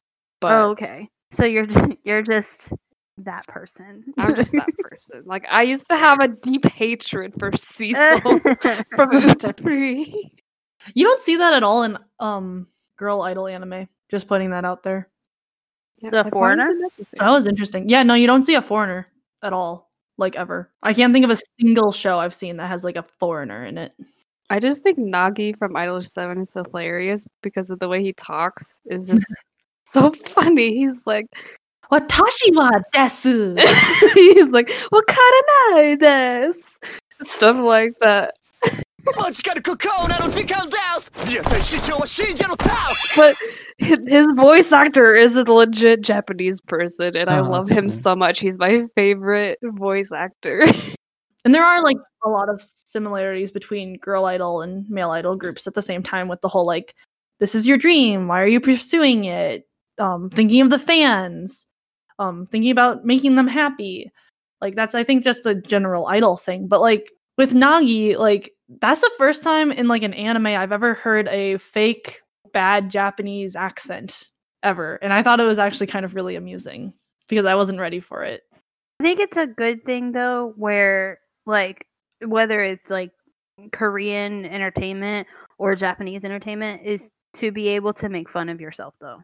[0.40, 1.09] But oh, okay.
[1.30, 2.70] So you're just, you're just
[3.18, 4.05] that person.
[4.18, 5.22] I'm just that person.
[5.26, 10.30] Like I used to have a deep hatred for Cecil from Utapri.
[10.94, 13.89] You don't see that at all in um girl idol anime.
[14.10, 15.09] Just putting that out there.
[15.98, 16.70] Yeah, the like, foreigner?
[17.06, 17.89] So that was interesting.
[17.89, 19.09] Yeah, no, you don't see a foreigner
[19.43, 20.70] at all, like ever.
[20.82, 23.78] I can't think of a single show I've seen that has like a foreigner in
[23.78, 23.93] it.
[24.51, 28.80] I just think Nagi from Idol 7 is hilarious because of the way he talks
[28.86, 29.44] is just
[29.85, 30.74] so funny.
[30.74, 31.26] He's like,
[31.93, 33.59] Watashi wa desu.
[34.14, 36.78] He's like, Wakaranai desu.
[37.22, 38.35] Stuff like that.
[43.16, 43.36] but
[44.06, 47.90] his voice actor is a legit Japanese person, and I Oh, love him funny.
[47.90, 48.40] so much.
[48.40, 50.64] He's my favorite voice actor.
[51.44, 51.96] And there are like
[52.26, 56.28] a lot of similarities between girl idol and male idol groups at the same time
[56.28, 56.94] with the whole like
[57.38, 59.66] this is your dream, why are you pursuing it?
[59.98, 61.66] Um thinking of the fans,
[62.18, 64.10] um thinking about making them happy.
[64.60, 69.00] Like that's I think just a general idol thing, but like with Nagi, like that's
[69.00, 72.20] the first time in like an anime I've ever heard a fake
[72.53, 74.29] bad Japanese accent
[74.62, 74.97] ever.
[74.97, 76.93] And I thought it was actually kind of really amusing
[77.29, 78.43] because I wasn't ready for it.
[79.01, 81.87] I think it's a good thing though, where like
[82.25, 83.12] whether it's like
[83.73, 89.23] Korean entertainment or Japanese entertainment is to be able to make fun of yourself though.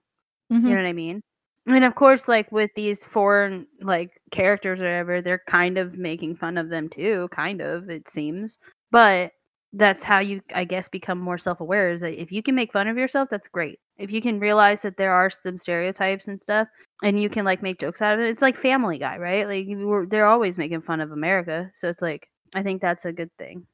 [0.53, 0.63] Mhm.
[0.63, 1.21] You know what I mean?
[1.67, 5.95] I mean, of course, like with these foreign like characters or whatever, they're kind of
[5.95, 8.59] making fun of them too, kind of, it seems.
[8.91, 9.33] But
[9.77, 12.73] that's how you, I guess, become more self aware is that if you can make
[12.73, 13.81] fun of yourself, that's great.
[13.99, 16.69] If you can realize that there are some stereotypes and stuff
[17.03, 19.47] and you can like make jokes out of it, it's like Family Guy, right?
[19.47, 21.71] Like you were, they're always making fun of America.
[21.75, 23.67] So it's like, I think that's a good thing.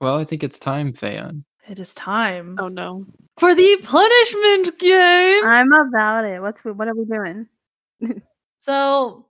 [0.00, 1.44] Well, I think it's time, Fayon.
[1.68, 3.06] It is time oh no.
[3.38, 5.44] for the punishment game.
[5.44, 6.42] I'm about it.
[6.42, 7.46] What's, what are we doing?
[8.64, 9.26] So,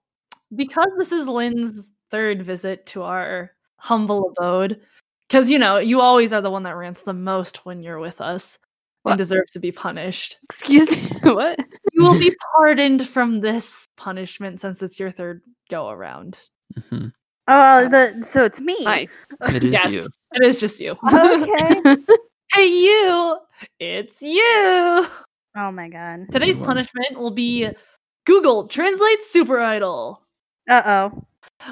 [0.55, 4.81] because this is Lynn's third visit to our humble abode,
[5.35, 8.20] because you know, you always are the one that rants the most when you're with
[8.20, 8.56] us
[9.02, 9.12] What?
[9.12, 10.39] and deserve to be punished.
[10.44, 11.19] Excuse me.
[11.35, 11.59] What?
[11.93, 16.39] You will be pardoned from this punishment since it's your third go around.
[16.78, 17.12] Mhm.
[17.48, 18.77] Oh, the, so it's me.
[18.82, 19.36] Nice.
[19.48, 20.06] It is yes, you.
[20.35, 20.93] it is just you.
[21.12, 21.97] Okay.
[22.55, 23.39] hey, you!
[23.81, 25.09] It's you!
[25.56, 26.27] oh my God.
[26.31, 26.66] Today's Wow.
[26.66, 27.69] punishment will be
[28.24, 30.23] Google Translate Super Idol.
[30.70, 31.24] Uh oh.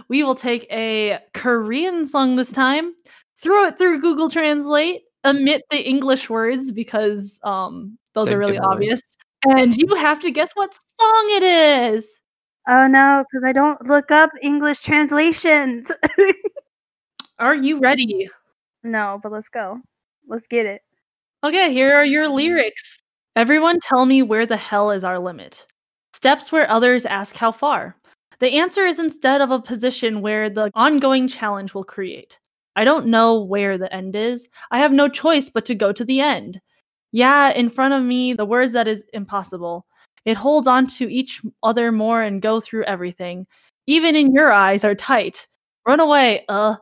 [0.09, 2.95] we will take a Korean song this time,
[3.37, 8.53] throw it through Google Translate, omit the English words because um those Big are really
[8.55, 8.75] giveaway.
[8.75, 9.03] obvious,
[9.45, 12.21] and you have to guess what song it is.
[12.69, 15.91] Oh no, because I don't look up English translations.
[17.39, 18.29] Are you ready?
[18.85, 19.81] no, but let's go.
[20.29, 20.83] Let's get it.
[21.45, 23.03] Okay, here are your lyrics.
[23.35, 25.67] Everyone tell me where the hell is our limit?
[26.13, 27.97] Steps where others ask how far.
[28.39, 32.39] The answer is instead of a position where the ongoing challenge will create.
[32.77, 34.49] I don't know where the end is.
[34.71, 36.61] I have no choice but to go to the end.
[37.13, 39.87] Yeah, in front of me, the words that is impossible.
[40.25, 43.47] It holds on to each other more and go through everything.
[43.87, 45.47] Even in your eyes are tight.
[45.87, 46.77] Run away, uh.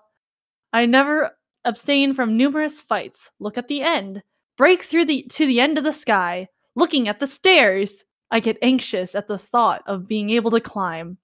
[0.73, 1.33] I never
[1.65, 3.31] abstain from numerous fights.
[3.41, 4.23] Look at the end
[4.61, 6.47] break through the to the end of the sky,
[6.77, 8.05] looking at the stairs.
[8.31, 11.17] I get anxious at the thought of being able to climb.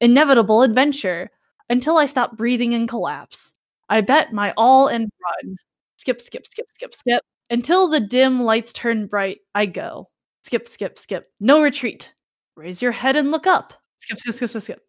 [0.00, 1.32] Inevitable adventure
[1.68, 3.55] until I stop breathing and collapse.
[3.88, 5.56] I bet my all and run.
[5.96, 7.22] Skip, skip, skip, skip, skip.
[7.50, 10.08] Until the dim lights turn bright, I go.
[10.42, 11.30] Skip, skip, skip.
[11.40, 12.12] No retreat.
[12.56, 13.74] Raise your head and look up.
[14.00, 14.80] Skip, skip, skip, skip, skip.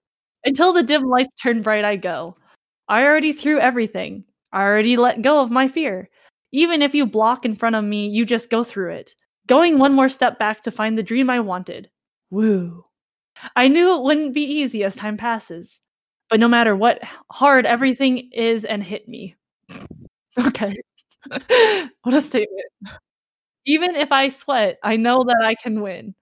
[0.45, 2.35] Until the dim lights turn bright, I go.
[2.87, 4.23] I already threw everything.
[4.51, 6.09] I already let go of my fear.
[6.51, 9.13] Even if you block in front of me, you just go through it.
[9.47, 11.89] Going one more step back to find the dream I wanted.
[12.29, 12.83] Woo.
[13.55, 15.79] I knew it wouldn't be easy as time passes.
[16.29, 17.01] But no matter what
[17.31, 19.35] hard everything is and hit me.
[20.45, 20.75] okay.
[22.03, 22.65] what a statement.
[23.65, 26.15] Even if I sweat, I know that I can win.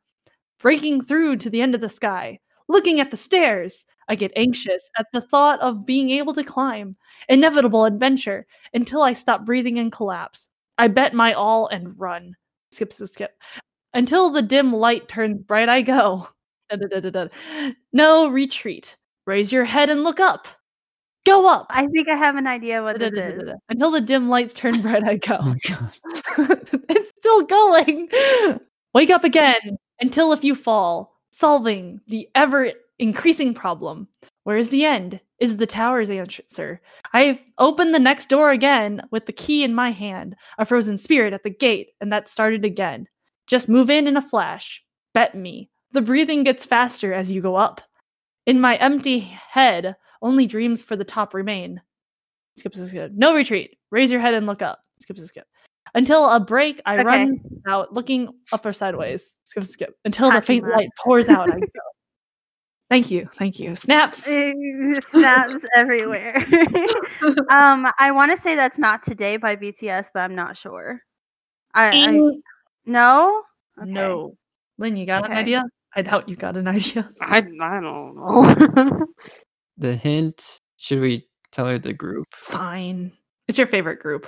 [0.60, 4.90] Breaking through to the end of the sky, looking at the stairs, I get anxious
[4.98, 6.96] at the thought of being able to climb.
[7.30, 10.50] Inevitable adventure until I stop breathing and collapse.
[10.78, 12.36] I bet my all and run.
[12.72, 13.32] Skip, skip, skip.
[13.94, 16.28] Until the dim light turns bright, I go.
[16.70, 17.28] Da-da-da-da-da.
[17.94, 18.98] No retreat.
[19.26, 20.48] Raise your head and look up.
[21.26, 21.66] Go up.
[21.72, 23.52] I think I have an idea what this is.
[23.70, 25.40] Until the dim lights turn bright, I go.
[25.42, 25.56] Oh
[26.90, 28.10] it's still going.
[28.94, 34.08] Wake up again until if you fall, solving the ever increasing problem.
[34.44, 35.20] Where is the end?
[35.40, 36.80] Is the tower's answer.
[37.12, 41.34] I've opened the next door again with the key in my hand, a frozen spirit
[41.34, 43.08] at the gate, and that started again.
[43.48, 44.82] Just move in in a flash.
[45.14, 45.70] Bet me.
[45.92, 47.82] The breathing gets faster as you go up.
[48.46, 51.82] In my empty head, only dreams for the top remain.
[52.58, 53.12] Skip, skip, skip.
[53.14, 53.78] No retreat.
[53.92, 54.80] Raise your head and look up.
[55.00, 55.48] Skip, skip, skip.
[55.94, 57.06] Until a break, I Okay.
[57.06, 59.38] run out looking up or sideways.
[59.46, 59.98] Skip, skip, skip.
[60.06, 61.66] Until the faint light pours out, I go.
[62.90, 63.28] Thank you.
[63.34, 63.76] Thank you.
[63.76, 64.24] Snaps.
[65.10, 66.36] Snaps everywhere.
[67.50, 71.02] um, I want to say that's not today by BTS, but I'm not sure.
[71.74, 72.22] I, I
[72.86, 73.44] no.
[73.82, 73.90] Okay.
[73.90, 74.38] No.
[74.78, 75.64] Lynn, you got an idea?
[75.96, 77.10] I doubt you got an idea.
[77.22, 77.42] I, I
[77.80, 79.08] don't know.
[79.78, 80.62] The hint.
[80.78, 82.28] Should we tell her the group?
[82.34, 83.12] Fine.
[83.50, 84.26] It's your favorite group.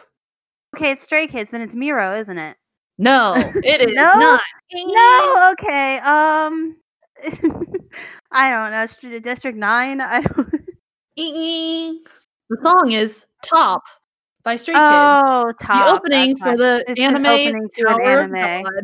[0.76, 2.58] Okay, it's Stray Kids, then it's Miroh, isn't it?
[2.98, 4.12] No, it is No?
[4.14, 4.42] not.
[4.74, 5.52] No.
[5.54, 5.98] Okay.
[6.00, 6.76] Um,
[8.32, 8.86] I don't know.
[8.88, 10.02] St- District Nine.
[10.02, 10.52] I don't.
[11.16, 13.84] The song is Top
[14.44, 14.84] by Stray Kids.
[14.84, 15.86] Oh, top.
[15.86, 18.64] the opening for the It's an anime opening to an anime.
[18.64, 18.84] God.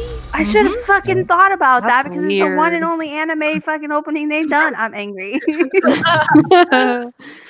[0.41, 0.85] I should have mm-hmm.
[0.87, 4.49] fucking thought about that That's because it's the one and only anime fucking opening they've
[4.49, 4.73] done.
[4.75, 5.33] I'm angry.
[5.43, 5.59] See,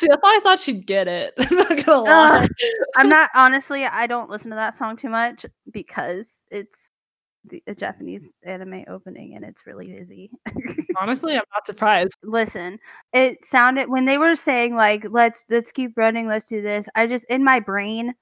[0.10, 1.34] that's why I thought she'd get it.
[1.38, 2.44] I'm not gonna lie.
[2.44, 2.50] Ugh.
[2.98, 3.86] I'm not honestly.
[3.86, 6.92] I don't listen to that song too much because it's
[7.46, 10.30] the, a Japanese anime opening and it's really busy.
[11.00, 12.12] Honestly, I'm not surprised.
[12.24, 12.78] listen,
[13.14, 16.90] it sounded when they were saying like let's let's keep running, let's do this.
[16.94, 18.16] I just in my brain,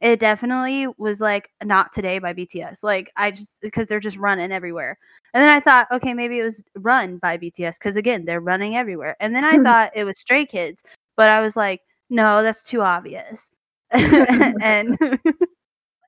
[0.00, 2.82] it definitely was like not today by BTS.
[2.82, 4.98] Like I just because they're just running everywhere.
[5.34, 8.76] And then I thought, okay, maybe it was Run by BTS because again, they're running
[8.76, 9.16] everywhere.
[9.20, 10.82] And then I thought it was Stray Kids,
[11.16, 13.50] but I was like, no, that's too obvious.
[13.90, 14.96] and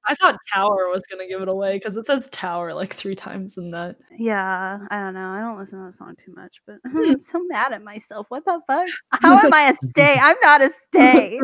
[0.06, 3.56] I thought Tower was gonna give it away because it says Tower like three times
[3.58, 3.96] in that.
[4.16, 5.28] yeah, I don't know.
[5.28, 7.10] I don't listen to the song too much, but hmm.
[7.10, 8.26] I'm so mad at myself.
[8.28, 8.88] What the fuck?
[9.12, 10.16] How am I a stay?
[10.20, 11.40] I'm not a stay.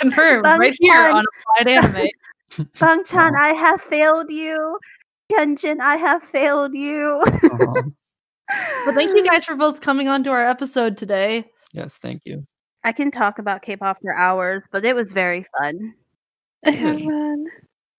[0.00, 1.24] Confirmed Bang right here on
[1.58, 2.08] Applied Anime.
[2.80, 4.78] Bang Chan, I have failed you.
[5.32, 7.22] Hyunjin, I have failed you.
[7.26, 7.82] Uh-huh.
[8.50, 8.82] Aw.
[8.86, 11.44] But thank you guys for both coming on to our episode today.
[11.72, 12.46] yes, thank you.
[12.84, 15.94] I can talk about K-pop for hours, but it was very fun.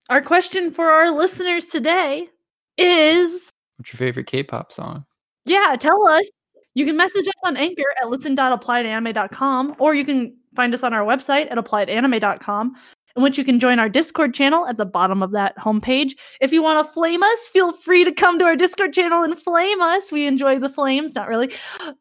[0.08, 2.28] Our question for our listeners today
[2.76, 5.04] is What's your favorite K-pop song?
[5.44, 6.28] yeah, tell us.
[6.74, 11.04] You can message us on Anchor at listen.appliedanime.com or you can find us on our
[11.04, 12.76] website at appliedanime.com
[13.16, 16.12] in which you can join our Discord channel at the bottom of that homepage.
[16.40, 19.38] If you want to flame us, feel free to come to our Discord channel and
[19.38, 20.12] flame us.
[20.12, 21.52] We enjoy the flames, not really.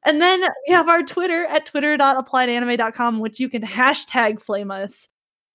[0.05, 5.07] And then we have our Twitter at twitter.appliedanime.com, which you can hashtag flame us.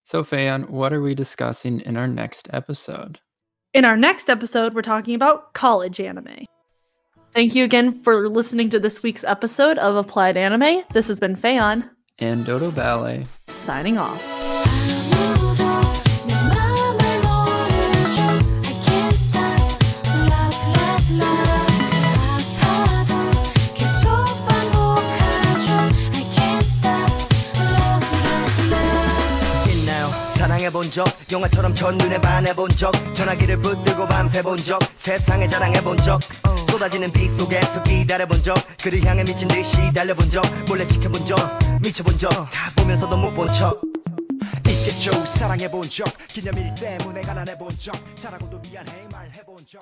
[0.03, 3.21] So, Fayon, what are we discussing in our next episode?
[3.73, 6.47] In our next episode, we're talking about college anime.
[7.33, 10.85] Thank you again for listening to this week's episode of Applied Anime.
[10.93, 13.27] This has been Fayon, And Dodo Ballet.
[13.49, 14.94] signing off.
[30.85, 36.21] 본 적 영화처럼 첫눈에 반해본 적 전화기를 붙들고 밤새 본 적 세상에 자랑해본 적
[36.69, 41.39] 쏟아지는 비 속에서 기다려본 적 그를 향해 미친 듯이 달려본 적 몰래 지켜본 적
[41.81, 43.81] 미쳐본 적 다 보면서도 못 본 척.
[44.69, 49.81] 있겠죠 사랑해본 적 기념일 때문에 가난해본 적 잘하고도 미안해 말해본 적